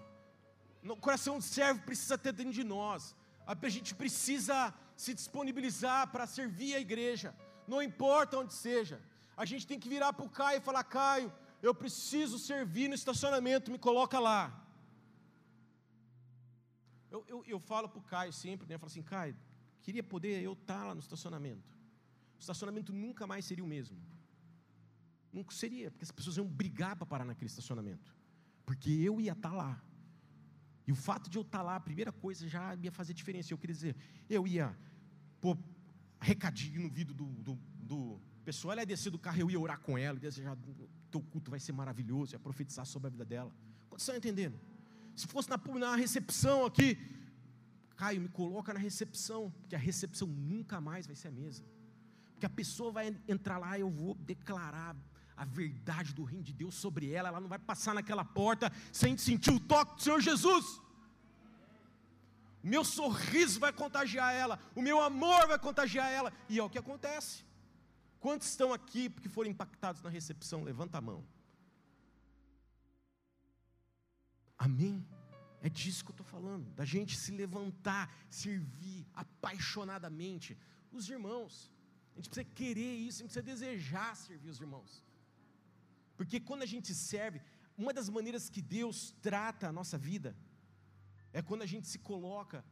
O 0.82 0.96
coração 0.96 1.38
de 1.38 1.44
servo 1.44 1.82
precisa 1.82 2.16
ter 2.16 2.32
dentro 2.32 2.52
de 2.52 2.64
nós. 2.64 3.14
A 3.60 3.68
gente 3.68 3.94
precisa 3.94 4.74
se 4.96 5.12
disponibilizar 5.14 6.10
para 6.12 6.26
servir 6.26 6.74
a 6.74 6.80
igreja, 6.80 7.34
não 7.66 7.82
importa 7.82 8.38
onde 8.38 8.54
seja. 8.54 9.00
A 9.36 9.44
gente 9.44 9.66
tem 9.66 9.78
que 9.78 9.88
virar 9.88 10.12
para 10.12 10.24
o 10.24 10.30
Caio 10.30 10.58
e 10.58 10.66
falar: 10.68 10.84
Caio, 10.84 11.32
eu 11.62 11.74
preciso 11.74 12.38
servir 12.38 12.88
no 12.88 12.94
estacionamento, 12.94 13.70
me 13.70 13.78
coloca 13.78 14.18
lá. 14.18 14.42
Eu, 17.10 17.24
eu, 17.28 17.44
eu 17.46 17.60
falo 17.60 17.88
para 17.88 17.98
o 17.98 18.02
Caio 18.02 18.32
sempre, 18.32 18.66
né? 18.66 18.74
Eu 18.74 18.78
falo 18.78 18.90
assim: 18.90 19.02
Caio, 19.02 19.36
queria 19.82 20.02
poder 20.02 20.42
eu 20.42 20.54
estar 20.54 20.80
tá 20.80 20.86
lá 20.86 20.94
no 20.94 21.00
estacionamento. 21.00 21.70
O 22.38 22.40
estacionamento 22.40 22.92
nunca 22.92 23.26
mais 23.26 23.44
seria 23.44 23.64
o 23.64 23.68
mesmo. 23.68 23.98
Nunca 25.32 25.54
seria, 25.54 25.90
porque 25.90 26.04
as 26.04 26.10
pessoas 26.10 26.36
iam 26.36 26.46
brigar 26.46 26.94
para 26.96 27.06
parar 27.06 27.24
naquele 27.24 27.50
estacionamento. 27.50 28.14
Porque 28.66 28.90
eu 28.90 29.20
ia 29.20 29.32
estar 29.32 29.50
tá 29.50 29.54
lá. 29.54 29.82
E 30.86 30.92
o 30.92 30.96
fato 30.96 31.30
de 31.30 31.38
eu 31.38 31.42
estar 31.42 31.62
lá, 31.62 31.76
a 31.76 31.80
primeira 31.80 32.10
coisa 32.10 32.48
já 32.48 32.74
ia 32.76 32.90
fazer 32.90 33.14
diferença. 33.14 33.52
Eu 33.52 33.58
queria 33.58 33.74
dizer, 33.74 33.96
eu 34.28 34.46
ia 34.46 34.76
pôr 35.40 35.56
recadinho 36.20 36.82
no 36.82 36.88
vidro 36.88 37.14
do, 37.14 37.24
do, 37.24 37.58
do 37.74 38.20
pessoal, 38.44 38.72
ela 38.72 38.82
ia 38.82 38.86
descer 38.86 39.10
do 39.10 39.18
carro, 39.18 39.40
eu 39.40 39.50
ia 39.50 39.58
orar 39.58 39.80
com 39.80 39.96
ela, 39.96 40.16
e 40.18 40.20
desejar, 40.20 40.56
teu 41.10 41.20
culto 41.20 41.50
vai 41.50 41.60
ser 41.60 41.72
maravilhoso, 41.72 42.34
ia 42.34 42.38
profetizar 42.38 42.86
sobre 42.86 43.08
a 43.08 43.10
vida 43.10 43.24
dela. 43.24 43.54
Quantos 43.88 44.04
estão 44.04 44.16
entendendo? 44.16 44.58
Se 45.14 45.26
fosse 45.26 45.48
na, 45.48 45.60
na 45.78 45.96
recepção 45.96 46.64
aqui, 46.64 46.98
Caio, 47.96 48.20
me 48.20 48.28
coloca 48.28 48.72
na 48.72 48.80
recepção, 48.80 49.50
porque 49.60 49.76
a 49.76 49.78
recepção 49.78 50.26
nunca 50.26 50.80
mais 50.80 51.06
vai 51.06 51.14
ser 51.14 51.28
a 51.28 51.30
mesma. 51.30 51.66
Porque 52.32 52.46
a 52.46 52.50
pessoa 52.50 52.90
vai 52.90 53.16
entrar 53.28 53.58
lá, 53.58 53.78
eu 53.78 53.88
vou 53.88 54.14
declarar 54.14 54.96
a 55.42 55.44
verdade 55.44 56.14
do 56.14 56.22
reino 56.22 56.44
de 56.44 56.52
Deus 56.52 56.74
sobre 56.76 57.10
ela, 57.10 57.28
ela 57.28 57.40
não 57.40 57.48
vai 57.48 57.58
passar 57.58 57.94
naquela 57.94 58.24
porta 58.24 58.72
sem 58.92 59.18
sentir 59.18 59.50
o 59.50 59.58
toque 59.58 59.96
do 59.96 60.02
Senhor 60.02 60.20
Jesus. 60.20 60.80
O 62.62 62.68
meu 62.74 62.84
sorriso 62.84 63.58
vai 63.58 63.72
contagiar 63.72 64.32
ela, 64.32 64.58
o 64.74 64.80
meu 64.80 65.00
amor 65.02 65.48
vai 65.48 65.58
contagiar 65.58 66.08
ela, 66.10 66.32
e 66.48 66.60
é 66.60 66.62
o 66.62 66.70
que 66.70 66.78
acontece. 66.78 67.44
Quantos 68.20 68.48
estão 68.48 68.72
aqui 68.72 69.08
porque 69.10 69.28
foram 69.28 69.50
impactados 69.50 70.00
na 70.00 70.08
recepção? 70.08 70.62
Levanta 70.62 70.98
a 70.98 71.00
mão. 71.00 71.24
Amém? 74.56 75.04
É 75.60 75.68
disso 75.68 76.04
que 76.04 76.10
eu 76.12 76.18
estou 76.18 76.26
falando, 76.26 76.70
da 76.72 76.84
gente 76.84 77.16
se 77.16 77.32
levantar, 77.32 78.14
servir 78.30 79.04
apaixonadamente 79.12 80.56
os 80.92 81.08
irmãos. 81.08 81.68
A 82.12 82.16
gente 82.18 82.28
precisa 82.28 82.54
querer 82.54 82.94
isso, 82.94 83.18
a 83.18 83.22
gente 83.22 83.32
precisa 83.32 83.42
desejar 83.42 84.14
servir 84.14 84.50
os 84.50 84.60
irmãos. 84.60 85.02
Porque 86.16 86.38
quando 86.40 86.62
a 86.62 86.70
gente 86.74 86.94
serve, 86.94 87.40
uma 87.76 87.92
das 87.92 88.08
maneiras 88.08 88.48
que 88.48 88.62
Deus 88.62 89.14
trata 89.20 89.68
a 89.68 89.72
nossa 89.72 89.96
vida 89.96 90.36
é 91.32 91.40
quando 91.40 91.62
a 91.62 91.66
gente 91.66 91.88
se 91.88 91.98
coloca 91.98 92.64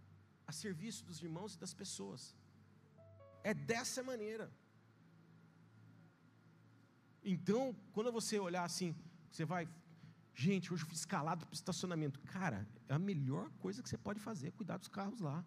a 0.46 0.52
serviço 0.52 1.04
dos 1.04 1.22
irmãos 1.22 1.54
e 1.54 1.58
das 1.58 1.72
pessoas. 1.72 2.36
É 3.42 3.54
dessa 3.54 4.02
maneira. 4.02 4.52
Então, 7.22 7.74
quando 7.92 8.12
você 8.12 8.38
olhar 8.38 8.64
assim, 8.64 8.94
você 9.30 9.44
vai, 9.44 9.68
gente, 10.34 10.72
hoje 10.72 10.82
eu 10.82 10.88
fui 10.88 10.96
escalado 10.96 11.46
para 11.46 11.52
o 11.52 11.60
estacionamento. 11.60 12.18
Cara, 12.20 12.66
é 12.88 12.94
a 12.94 12.98
melhor 12.98 13.50
coisa 13.64 13.82
que 13.82 13.88
você 13.88 13.98
pode 13.98 14.20
fazer 14.20 14.48
é 14.48 14.50
cuidar 14.50 14.78
dos 14.78 14.88
carros 14.88 15.20
lá. 15.20 15.44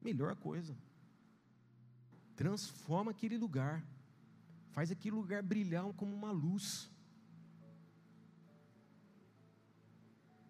Melhor 0.00 0.34
coisa. 0.36 0.76
Transforma 2.34 3.10
aquele 3.12 3.38
lugar. 3.38 3.84
Faz 4.72 4.90
aquele 4.90 5.14
lugar 5.14 5.42
brilhar 5.42 5.84
como 6.00 6.14
uma 6.14 6.32
luz. 6.32 6.90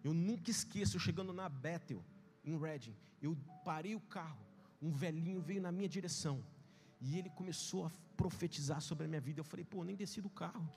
Eu 0.03 0.13
nunca 0.13 0.49
esqueço, 0.51 0.99
chegando 0.99 1.33
na 1.33 1.47
Bethel, 1.47 2.03
em 2.43 2.57
Reading, 2.57 2.95
eu 3.21 3.37
parei 3.63 3.95
o 3.95 4.01
carro, 4.01 4.45
um 4.81 4.91
velhinho 4.91 5.41
veio 5.41 5.61
na 5.61 5.71
minha 5.71 5.87
direção, 5.87 6.43
e 6.99 7.17
ele 7.17 7.29
começou 7.29 7.85
a 7.85 7.91
profetizar 8.17 8.81
sobre 8.81 9.05
a 9.05 9.07
minha 9.07 9.21
vida. 9.21 9.39
Eu 9.39 9.45
falei, 9.45 9.65
pô, 9.65 9.83
nem 9.83 9.95
desci 9.95 10.21
do 10.21 10.29
carro. 10.29 10.69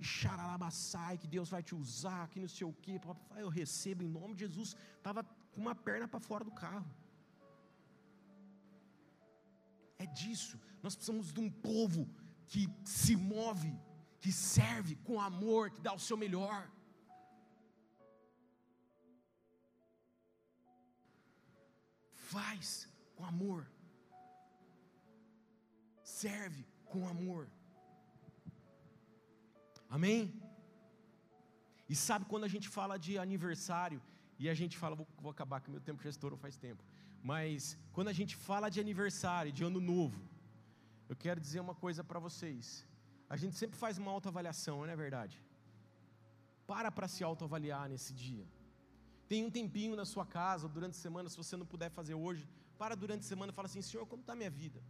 Xaralabassai, 0.00 1.16
que 1.16 1.26
Deus 1.26 1.48
vai 1.54 1.62
te 1.62 1.74
usar, 1.74 2.28
que 2.28 2.40
não 2.40 2.48
sei 2.48 2.66
o 2.66 2.72
quê. 2.84 3.00
Eu 3.36 3.48
recebo 3.48 4.02
em 4.02 4.08
nome 4.08 4.34
de 4.34 4.40
Jesus. 4.46 4.76
Estava 4.96 5.24
com 5.24 5.60
uma 5.60 5.74
perna 5.74 6.06
para 6.06 6.20
fora 6.20 6.44
do 6.44 6.50
carro. 6.50 6.90
É 9.98 10.06
disso. 10.06 10.60
Nós 10.82 10.94
precisamos 10.94 11.32
de 11.32 11.40
um 11.40 11.50
povo 11.50 12.06
que 12.48 12.68
se 12.84 13.14
move, 13.16 13.72
que 14.20 14.32
serve 14.32 14.94
com 15.06 15.20
amor, 15.20 15.70
que 15.70 15.80
dá 15.80 15.92
o 15.92 15.98
seu 15.98 16.16
melhor. 16.16 16.70
Faz 22.32 22.88
com 23.16 23.24
amor. 23.24 23.66
Serve 26.02 26.66
com 26.84 27.06
amor. 27.08 27.48
Amém? 29.88 30.20
E 31.88 31.94
sabe 31.94 32.24
quando 32.24 32.44
a 32.44 32.52
gente 32.54 32.68
fala 32.68 32.96
de 32.98 33.18
aniversário, 33.18 34.00
e 34.38 34.48
a 34.48 34.54
gente 34.54 34.76
fala, 34.76 34.96
vou, 34.96 35.06
vou 35.24 35.30
acabar 35.30 35.60
que 35.60 35.70
meu 35.70 35.80
tempo 35.80 36.02
já 36.02 36.10
estourou 36.10 36.38
faz 36.44 36.56
tempo, 36.56 36.82
mas 37.22 37.78
quando 37.92 38.08
a 38.08 38.12
gente 38.12 38.34
fala 38.36 38.68
de 38.68 38.80
aniversário, 38.80 39.52
de 39.52 39.62
ano 39.62 39.80
novo, 39.80 40.20
eu 41.08 41.16
quero 41.16 41.40
dizer 41.40 41.60
uma 41.60 41.74
coisa 41.74 42.02
para 42.02 42.18
vocês. 42.18 42.86
A 43.28 43.36
gente 43.36 43.56
sempre 43.56 43.76
faz 43.76 43.98
uma 43.98 44.10
autoavaliação, 44.10 44.78
não 44.78 44.92
é 44.92 44.96
verdade? 44.96 45.40
Para 46.66 46.90
para 46.90 47.08
se 47.08 47.22
autoavaliar 47.22 47.88
nesse 47.88 48.12
dia. 48.12 48.46
Tem 49.28 49.44
um 49.44 49.50
tempinho 49.50 49.96
na 49.96 50.04
sua 50.04 50.26
casa, 50.26 50.68
durante 50.68 50.96
a 50.98 51.00
semana, 51.06 51.28
se 51.28 51.36
você 51.36 51.56
não 51.56 51.66
puder 51.66 51.90
fazer 51.90 52.14
hoje, 52.14 52.48
para 52.78 52.94
durante 52.94 53.20
a 53.20 53.28
semana 53.32 53.52
e 53.52 53.54
fala 53.54 53.66
assim: 53.66 53.82
Senhor, 53.82 54.06
como 54.06 54.20
está 54.22 54.32
a 54.34 54.36
minha 54.36 54.50
vida? 54.50 54.82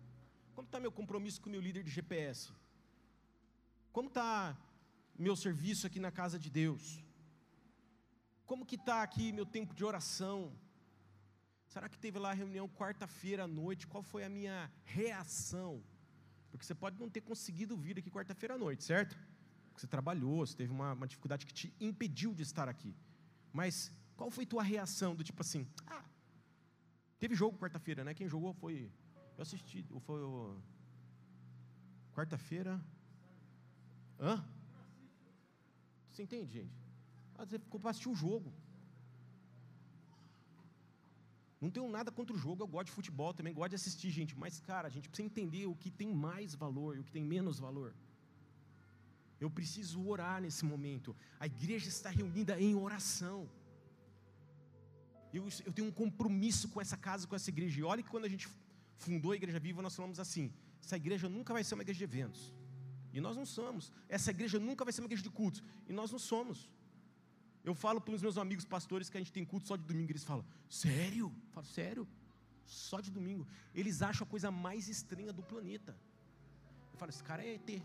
Como 0.54 0.66
está 0.66 0.78
meu 0.80 0.92
compromisso 0.92 1.40
com 1.40 1.48
o 1.48 1.52
meu 1.52 1.60
líder 1.60 1.82
de 1.82 1.90
GPS? 1.90 2.52
Como 3.92 4.08
está 4.08 4.56
meu 5.18 5.36
serviço 5.36 5.86
aqui 5.86 6.00
na 6.00 6.10
casa 6.10 6.38
de 6.38 6.50
Deus? 6.50 7.02
Como 8.44 8.66
que 8.66 8.76
está 8.76 9.02
aqui 9.02 9.32
meu 9.32 9.46
tempo 9.46 9.74
de 9.74 9.84
oração? 9.84 10.52
Será 11.66 11.88
que 11.88 11.98
teve 11.98 12.18
lá 12.18 12.30
a 12.30 12.34
reunião 12.34 12.68
quarta-feira 12.68 13.44
à 13.44 13.48
noite? 13.48 13.86
Qual 13.86 14.02
foi 14.02 14.22
a 14.24 14.28
minha 14.28 14.70
reação? 14.84 15.82
Porque 16.54 16.64
você 16.64 16.74
pode 16.74 17.00
não 17.00 17.10
ter 17.10 17.20
conseguido 17.20 17.76
vir 17.76 17.98
aqui 17.98 18.08
quarta-feira 18.08 18.54
à 18.54 18.58
noite, 18.58 18.84
certo? 18.84 19.18
Porque 19.66 19.80
você 19.80 19.88
trabalhou, 19.88 20.46
você 20.46 20.56
teve 20.56 20.72
uma, 20.72 20.92
uma 20.92 21.04
dificuldade 21.04 21.44
que 21.44 21.52
te 21.52 21.74
impediu 21.80 22.32
de 22.32 22.44
estar 22.44 22.68
aqui. 22.68 22.94
Mas 23.52 23.90
qual 24.16 24.30
foi 24.30 24.46
tua 24.46 24.62
reação 24.62 25.16
do 25.16 25.24
tipo 25.24 25.42
assim, 25.42 25.66
ah, 25.84 26.04
teve 27.18 27.34
jogo 27.34 27.58
quarta-feira, 27.58 28.04
né? 28.04 28.14
Quem 28.14 28.28
jogou 28.28 28.54
foi, 28.54 28.88
eu 29.36 29.42
assisti, 29.42 29.84
foi 30.06 30.22
o 30.22 30.56
quarta-feira, 32.14 32.80
hã? 34.20 34.44
Você 36.12 36.22
entende, 36.22 36.52
gente? 36.52 36.72
Ah, 37.34 37.44
você 37.44 37.58
ficou 37.58 37.80
para 37.80 37.90
assistir 37.90 38.10
o 38.10 38.14
jogo. 38.14 38.54
Não 41.64 41.70
tenho 41.70 41.88
nada 41.88 42.10
contra 42.16 42.36
o 42.36 42.38
jogo, 42.38 42.62
eu 42.62 42.66
gosto 42.74 42.88
de 42.88 42.92
futebol 42.92 43.32
também, 43.32 43.54
gosto 43.54 43.70
de 43.70 43.76
assistir, 43.76 44.10
gente. 44.10 44.36
Mas, 44.42 44.60
cara, 44.60 44.86
a 44.86 44.90
gente 44.94 45.08
precisa 45.08 45.26
entender 45.30 45.64
o 45.66 45.74
que 45.82 45.90
tem 46.00 46.10
mais 46.12 46.54
valor 46.54 46.90
e 46.94 47.00
o 47.00 47.04
que 47.04 47.14
tem 47.16 47.24
menos 47.24 47.58
valor. 47.58 47.94
Eu 49.44 49.50
preciso 49.58 50.06
orar 50.06 50.42
nesse 50.42 50.62
momento. 50.72 51.16
A 51.40 51.46
igreja 51.46 51.88
está 51.88 52.10
reunida 52.10 52.60
em 52.60 52.74
oração. 52.74 53.48
Eu, 55.32 55.48
eu 55.64 55.72
tenho 55.72 55.88
um 55.88 55.96
compromisso 56.02 56.68
com 56.68 56.82
essa 56.82 56.98
casa, 56.98 57.26
com 57.26 57.34
essa 57.34 57.48
igreja. 57.48 57.80
E 57.80 57.82
olha 57.82 58.02
que 58.02 58.10
quando 58.10 58.26
a 58.26 58.32
gente 58.34 58.46
fundou 58.98 59.32
a 59.32 59.36
Igreja 59.36 59.58
Viva, 59.58 59.80
nós 59.80 59.96
falamos 59.96 60.20
assim: 60.20 60.52
essa 60.82 60.96
igreja 60.96 61.30
nunca 61.30 61.54
vai 61.54 61.64
ser 61.64 61.74
uma 61.76 61.82
igreja 61.82 61.98
de 61.98 62.04
eventos. 62.04 62.52
E 63.10 63.22
nós 63.22 63.36
não 63.38 63.46
somos. 63.46 63.90
Essa 64.06 64.30
igreja 64.32 64.58
nunca 64.60 64.84
vai 64.84 64.92
ser 64.92 65.00
uma 65.00 65.06
igreja 65.06 65.22
de 65.22 65.30
cultos. 65.30 65.64
E 65.88 65.94
nós 65.94 66.12
não 66.12 66.18
somos. 66.18 66.68
Eu 67.64 67.74
falo 67.74 68.00
para 68.00 68.14
os 68.14 68.22
meus 68.22 68.36
amigos 68.36 68.64
pastores 68.64 69.08
que 69.08 69.16
a 69.16 69.20
gente 69.20 69.32
tem 69.32 69.44
culto 69.44 69.66
só 69.66 69.76
de 69.76 69.84
domingo. 69.84 70.12
Eles 70.12 70.24
falam: 70.24 70.44
Sério? 70.68 71.26
Eu 71.46 71.52
falo: 71.52 71.66
Sério? 71.66 72.06
Só 72.66 73.00
de 73.00 73.10
domingo. 73.10 73.46
Eles 73.74 74.02
acham 74.02 74.26
a 74.26 74.30
coisa 74.34 74.50
mais 74.50 74.88
estranha 74.88 75.32
do 75.32 75.42
planeta. 75.42 75.96
Eu 76.92 76.98
falo: 76.98 77.10
Esse 77.10 77.24
cara 77.24 77.42
é 77.42 77.54
ET. 77.54 77.82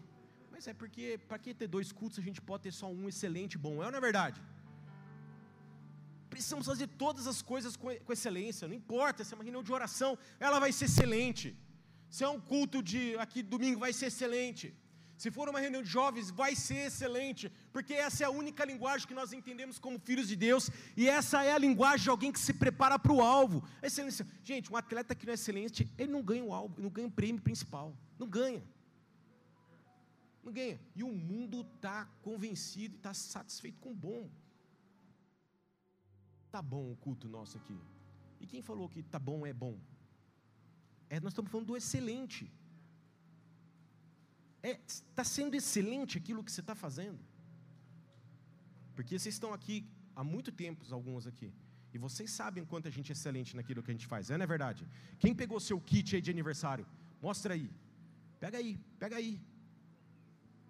Mas 0.51 0.67
é 0.67 0.73
porque, 0.73 1.17
para 1.27 1.39
que 1.39 1.53
ter 1.53 1.67
dois 1.67 1.91
cultos, 1.91 2.19
a 2.19 2.21
gente 2.21 2.41
pode 2.41 2.63
ter 2.63 2.73
só 2.73 2.91
um 2.91 3.07
excelente 3.07 3.57
bom? 3.57 3.81
É 3.81 3.85
ou 3.85 3.91
não 3.91 3.99
é 3.99 4.01
verdade? 4.01 4.41
Precisamos 6.29 6.65
fazer 6.65 6.87
todas 6.87 7.25
as 7.27 7.41
coisas 7.41 7.77
com, 7.77 7.87
com 8.05 8.13
excelência. 8.13 8.67
Não 8.67 8.75
importa 8.75 9.23
se 9.23 9.33
é 9.33 9.35
uma 9.37 9.43
reunião 9.43 9.63
de 9.63 9.71
oração, 9.71 10.17
ela 10.39 10.59
vai 10.59 10.71
ser 10.73 10.85
excelente. 10.85 11.57
Se 12.09 12.23
é 12.23 12.29
um 12.29 12.39
culto 12.39 12.83
de 12.83 13.15
aqui 13.17 13.41
domingo, 13.41 13.79
vai 13.79 13.93
ser 13.93 14.07
excelente. 14.07 14.75
Se 15.21 15.29
for 15.29 15.49
uma 15.49 15.59
reunião 15.59 15.83
de 15.83 15.89
jovens, 15.89 16.29
vai 16.31 16.55
ser 16.55 16.87
excelente, 16.87 17.51
porque 17.73 17.93
essa 17.93 18.23
é 18.23 18.25
a 18.25 18.29
única 18.29 18.63
linguagem 18.63 19.05
que 19.05 19.13
nós 19.13 19.33
entendemos 19.33 19.77
como 19.77 19.99
filhos 19.99 20.29
de 20.29 20.35
Deus, 20.37 20.69
e 20.95 21.09
essa 21.09 21.43
é 21.43 21.51
a 21.51 21.57
linguagem 21.57 22.05
de 22.05 22.09
alguém 22.09 22.31
que 22.31 22.39
se 22.39 22.53
prepara 22.53 22.97
para 22.97 23.11
o 23.11 23.21
alvo. 23.21 23.61
Excelência. 23.83 24.25
Gente, 24.41 24.71
um 24.71 24.77
atleta 24.77 25.13
que 25.13 25.25
não 25.25 25.31
é 25.31 25.33
excelente, 25.33 25.91
ele 25.97 26.09
não 26.09 26.23
ganha 26.23 26.45
o 26.45 26.53
alvo, 26.53 26.81
não 26.81 26.89
ganha 26.89 27.09
o 27.09 27.11
prêmio 27.11 27.41
principal. 27.41 27.93
Não 28.17 28.29
ganha. 28.29 28.63
Não 30.41 30.53
ganha. 30.53 30.79
E 30.95 31.03
o 31.03 31.11
mundo 31.11 31.67
está 31.75 32.05
convencido 32.21 32.95
e 32.95 32.97
está 32.97 33.13
satisfeito 33.13 33.77
com 33.81 33.91
o 33.91 33.95
bom. 34.07 34.29
Tá 36.49 36.61
bom 36.61 36.93
o 36.93 36.95
culto 36.95 37.27
nosso 37.27 37.57
aqui. 37.57 37.77
E 38.39 38.47
quem 38.47 38.61
falou 38.61 38.87
que 38.87 39.03
tá 39.03 39.19
bom 39.19 39.45
é 39.45 39.51
bom? 39.51 39.77
É, 41.09 41.19
nós 41.19 41.33
estamos 41.33 41.51
falando 41.51 41.67
do 41.67 41.75
excelente. 41.75 42.49
Está 44.61 45.21
é, 45.21 45.25
sendo 45.25 45.55
excelente 45.55 46.17
aquilo 46.17 46.43
que 46.43 46.51
você 46.51 46.61
está 46.61 46.75
fazendo? 46.75 47.19
Porque 48.95 49.17
vocês 49.17 49.35
estão 49.35 49.53
aqui 49.53 49.85
há 50.15 50.23
muito 50.23 50.51
tempo, 50.51 50.85
alguns 50.93 51.25
aqui. 51.25 51.53
E 51.93 51.97
vocês 51.97 52.29
sabem 52.31 52.65
quanto 52.65 52.87
a 52.87 52.91
gente 52.91 53.11
é 53.11 53.13
excelente 53.13 53.55
naquilo 53.55 53.81
que 53.81 53.89
a 53.89 53.93
gente 53.93 54.05
faz, 54.05 54.29
é, 54.29 54.37
não 54.37 54.43
é 54.43 54.47
verdade? 54.47 54.87
Quem 55.17 55.33
pegou 55.33 55.59
seu 55.59 55.79
kit 55.79 56.15
aí 56.15 56.21
de 56.21 56.29
aniversário? 56.29 56.85
Mostra 57.21 57.53
aí. 57.53 57.69
Pega 58.39 58.57
aí, 58.57 58.77
pega 58.99 59.15
aí. 59.15 59.41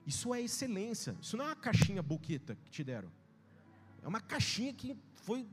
Isso 0.05 0.33
é 0.33 0.41
excelência. 0.41 1.15
Isso 1.21 1.35
não 1.35 1.45
é 1.45 1.47
uma 1.49 1.55
caixinha 1.55 2.01
boqueta 2.01 2.55
que 2.63 2.71
te 2.71 2.83
deram. 2.83 3.11
É 4.01 4.07
uma 4.07 4.21
caixinha 4.21 4.73
que 4.73 4.95
foi, 5.23 5.45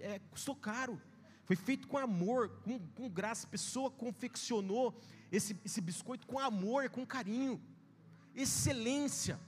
é, 0.00 0.18
custou 0.30 0.56
caro. 0.56 1.00
Foi 1.44 1.54
feito 1.54 1.86
com 1.86 1.96
amor, 1.96 2.48
com, 2.62 2.78
com 2.78 3.08
graça. 3.08 3.46
A 3.46 3.50
pessoa 3.50 3.90
confeccionou 3.90 5.00
esse, 5.30 5.58
esse 5.64 5.80
biscoito 5.80 6.26
com 6.26 6.38
amor, 6.38 6.88
com 6.90 7.06
carinho. 7.06 7.60
Excelência. 8.34 9.38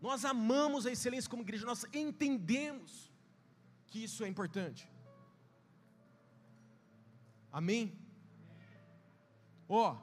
Nós 0.00 0.24
amamos 0.24 0.86
a 0.86 0.92
excelência 0.92 1.28
como 1.30 1.42
igreja, 1.42 1.66
nós 1.66 1.84
entendemos 1.92 3.12
que 3.88 4.04
isso 4.04 4.24
é 4.24 4.28
importante. 4.28 4.88
Amém? 7.50 7.98
Ó, 9.68 9.92
oh, 9.92 9.96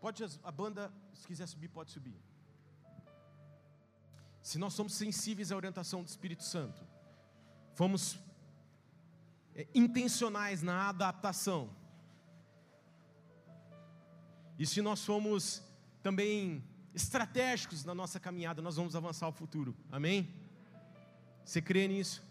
pode 0.00 0.24
a 0.42 0.50
banda, 0.50 0.92
se 1.14 1.26
quiser 1.26 1.46
subir, 1.46 1.68
pode 1.68 1.90
subir. 1.90 2.18
Se 4.42 4.58
nós 4.58 4.74
somos 4.74 4.94
sensíveis 4.94 5.52
à 5.52 5.56
orientação 5.56 6.02
do 6.02 6.08
Espírito 6.08 6.44
Santo, 6.44 6.86
fomos 7.74 8.18
intencionais 9.74 10.62
na 10.62 10.88
adaptação. 10.88 11.70
E 14.58 14.66
se 14.66 14.80
nós 14.82 14.98
somos 15.00 15.62
também 16.02 16.64
estratégicos 16.94 17.84
na 17.84 17.94
nossa 17.94 18.18
caminhada, 18.18 18.62
nós 18.62 18.76
vamos 18.76 18.96
avançar 18.96 19.28
o 19.28 19.32
futuro. 19.32 19.76
Amém? 19.90 20.34
Você 21.44 21.60
crê 21.60 21.86
nisso? 21.86 22.22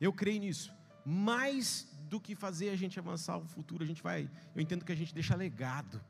Eu 0.00 0.12
creio 0.12 0.40
nisso. 0.40 0.72
Mais 1.04 1.88
do 2.08 2.20
que 2.20 2.34
fazer 2.34 2.70
a 2.70 2.76
gente 2.76 2.98
avançar 2.98 3.36
o 3.38 3.46
futuro, 3.46 3.82
a 3.84 3.86
gente 3.86 4.02
vai, 4.02 4.30
eu 4.54 4.60
entendo 4.60 4.84
que 4.84 4.92
a 4.92 4.96
gente 4.96 5.14
deixa 5.14 5.34
legado 5.36 6.00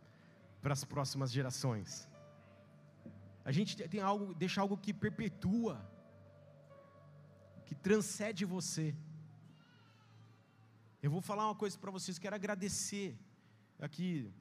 para 0.63 0.73
as 0.73 0.85
próximas 0.85 1.31
gerações. 1.31 2.09
A 3.45 3.53
gente 3.53 3.77
tem 3.77 4.01
algo, 4.01 4.35
deixa 4.35 4.61
algo 4.61 4.77
que 4.77 4.93
perpetua, 4.93 5.81
que 7.65 7.75
transcende 7.75 8.45
você. 8.45 8.95
Eu 11.01 11.13
vou 11.13 11.21
falar 11.21 11.45
uma 11.47 11.55
coisa 11.55 11.79
para 11.79 11.93
vocês, 11.93 12.19
quero 12.19 12.35
agradecer 12.35 13.17
aqui 13.79 14.33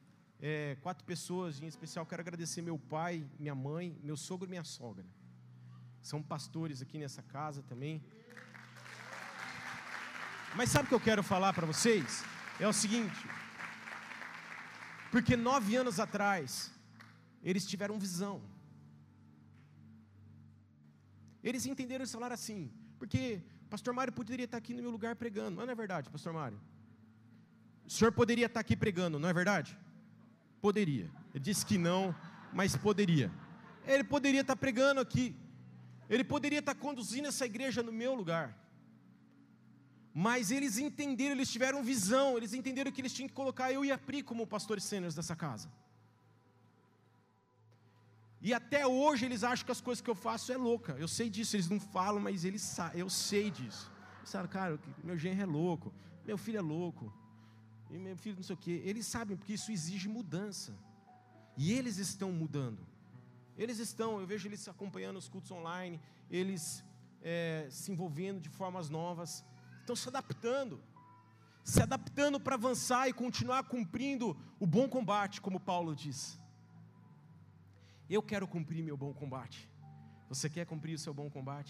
é, 0.41 0.75
quatro 0.81 1.05
pessoas, 1.05 1.61
em 1.61 1.67
especial 1.67 2.03
quero 2.03 2.21
agradecer 2.21 2.63
meu 2.63 2.79
pai, 2.79 3.29
minha 3.39 3.53
mãe, 3.53 3.95
meu 4.01 4.17
sogro 4.17 4.47
e 4.47 4.49
minha 4.49 4.63
sogra. 4.63 5.05
São 6.01 6.19
pastores 6.23 6.81
aqui 6.81 6.97
nessa 6.97 7.21
casa 7.21 7.61
também. 7.61 8.03
Mas 10.55 10.71
sabe 10.71 10.85
o 10.85 10.89
que 10.89 10.95
eu 10.95 10.99
quero 10.99 11.21
falar 11.21 11.53
para 11.53 11.67
vocês? 11.67 12.23
É 12.59 12.67
o 12.67 12.73
seguinte, 12.73 13.21
porque 15.11 15.37
nove 15.37 15.75
anos 15.75 15.99
atrás, 15.99 16.71
eles 17.43 17.67
tiveram 17.67 17.99
visão. 17.99 18.41
Eles 21.43 21.67
entenderam 21.67 22.03
e 22.03 22.07
falaram 22.07 22.33
assim, 22.33 22.71
porque 22.97 23.43
Pastor 23.69 23.93
Mário 23.93 24.13
poderia 24.13 24.45
estar 24.45 24.57
aqui 24.57 24.73
no 24.73 24.81
meu 24.81 24.91
lugar 24.91 25.15
pregando, 25.15 25.63
não 25.63 25.71
é 25.71 25.75
verdade, 25.75 26.09
Pastor 26.09 26.33
Mário? 26.33 26.59
O 27.85 27.89
senhor 27.89 28.11
poderia 28.11 28.45
estar 28.45 28.59
aqui 28.59 28.75
pregando, 28.75 29.19
não 29.19 29.29
é 29.29 29.33
verdade? 29.33 29.77
Poderia. 30.61 31.09
Ele 31.33 31.43
disse 31.43 31.65
que 31.65 31.77
não, 31.77 32.15
mas 32.53 32.75
poderia. 32.75 33.31
Ele 33.85 34.03
poderia 34.03 34.41
estar 34.41 34.55
pregando 34.55 34.99
aqui. 34.99 35.35
Ele 36.09 36.23
poderia 36.23 36.59
estar 36.59 36.75
conduzindo 36.75 37.27
essa 37.27 37.45
igreja 37.45 37.83
no 37.83 37.91
meu 37.91 38.13
lugar. 38.15 38.57
Mas 40.13 40.49
eles 40.49 40.77
entenderam, 40.77 41.35
eles 41.35 41.51
tiveram 41.51 41.83
visão, 41.83 42.37
eles 42.37 42.53
entenderam 42.53 42.91
que 42.91 43.01
eles 43.01 43.13
tinham 43.13 43.29
que 43.29 43.35
colocar 43.35 43.71
eu 43.71 43.85
e 43.85 43.91
a 43.91 43.97
Pri 43.97 44.23
como 44.23 44.47
pastores 44.47 44.83
sêniores 44.83 45.15
dessa 45.15 45.35
casa. 45.35 45.69
E 48.41 48.53
até 48.53 48.85
hoje 48.85 49.25
eles 49.25 49.43
acham 49.43 49.65
que 49.65 49.71
as 49.71 49.81
coisas 49.81 50.01
que 50.01 50.09
eu 50.09 50.15
faço 50.15 50.51
é 50.51 50.57
louca. 50.57 50.93
Eu 50.93 51.07
sei 51.07 51.29
disso, 51.29 51.55
eles 51.55 51.69
não 51.69 51.79
falam, 51.79 52.21
mas 52.21 52.45
eles 52.45 52.61
sabem, 52.61 52.99
eu 52.99 53.09
sei 53.09 53.49
disso. 53.49 53.91
Eles 54.19 54.31
falam, 54.31 54.47
cara, 54.47 54.79
meu 55.03 55.17
genro 55.17 55.41
é 55.41 55.45
louco, 55.45 55.93
meu 56.25 56.37
filho 56.37 56.57
é 56.57 56.61
louco, 56.61 57.11
e 57.89 57.97
meu 57.97 58.15
filho 58.17 58.35
não 58.35 58.43
sei 58.43 58.53
o 58.53 58.57
quê. 58.57 58.81
Eles 58.85 59.05
sabem, 59.05 59.35
porque 59.35 59.53
isso 59.53 59.71
exige 59.71 60.07
mudança. 60.07 60.77
E 61.55 61.73
eles 61.73 61.97
estão 61.97 62.31
mudando. 62.31 62.85
Eles 63.57 63.79
estão, 63.79 64.19
eu 64.19 64.27
vejo 64.27 64.47
eles 64.47 64.67
acompanhando 64.67 65.17
os 65.17 65.27
cultos 65.27 65.49
online, 65.49 65.99
eles 66.29 66.83
é, 67.23 67.67
se 67.71 67.91
envolvendo 67.91 68.39
de 68.39 68.49
formas 68.49 68.87
novas, 68.87 69.43
estão 69.79 69.95
se 69.95 70.07
adaptando, 70.07 70.79
se 71.63 71.81
adaptando 71.81 72.39
para 72.39 72.53
avançar 72.53 73.09
e 73.09 73.13
continuar 73.13 73.63
cumprindo 73.63 74.37
o 74.59 74.67
bom 74.67 74.87
combate, 74.87 75.41
como 75.41 75.59
Paulo 75.59 75.95
diz. 75.95 76.39
Eu 78.09 78.23
quero 78.23 78.47
cumprir 78.47 78.81
meu 78.81 78.95
bom 78.95 79.13
combate. 79.13 79.69
Você 80.29 80.49
quer 80.49 80.65
cumprir 80.65 80.93
o 80.95 80.99
seu 80.99 81.13
bom 81.13 81.29
combate? 81.29 81.65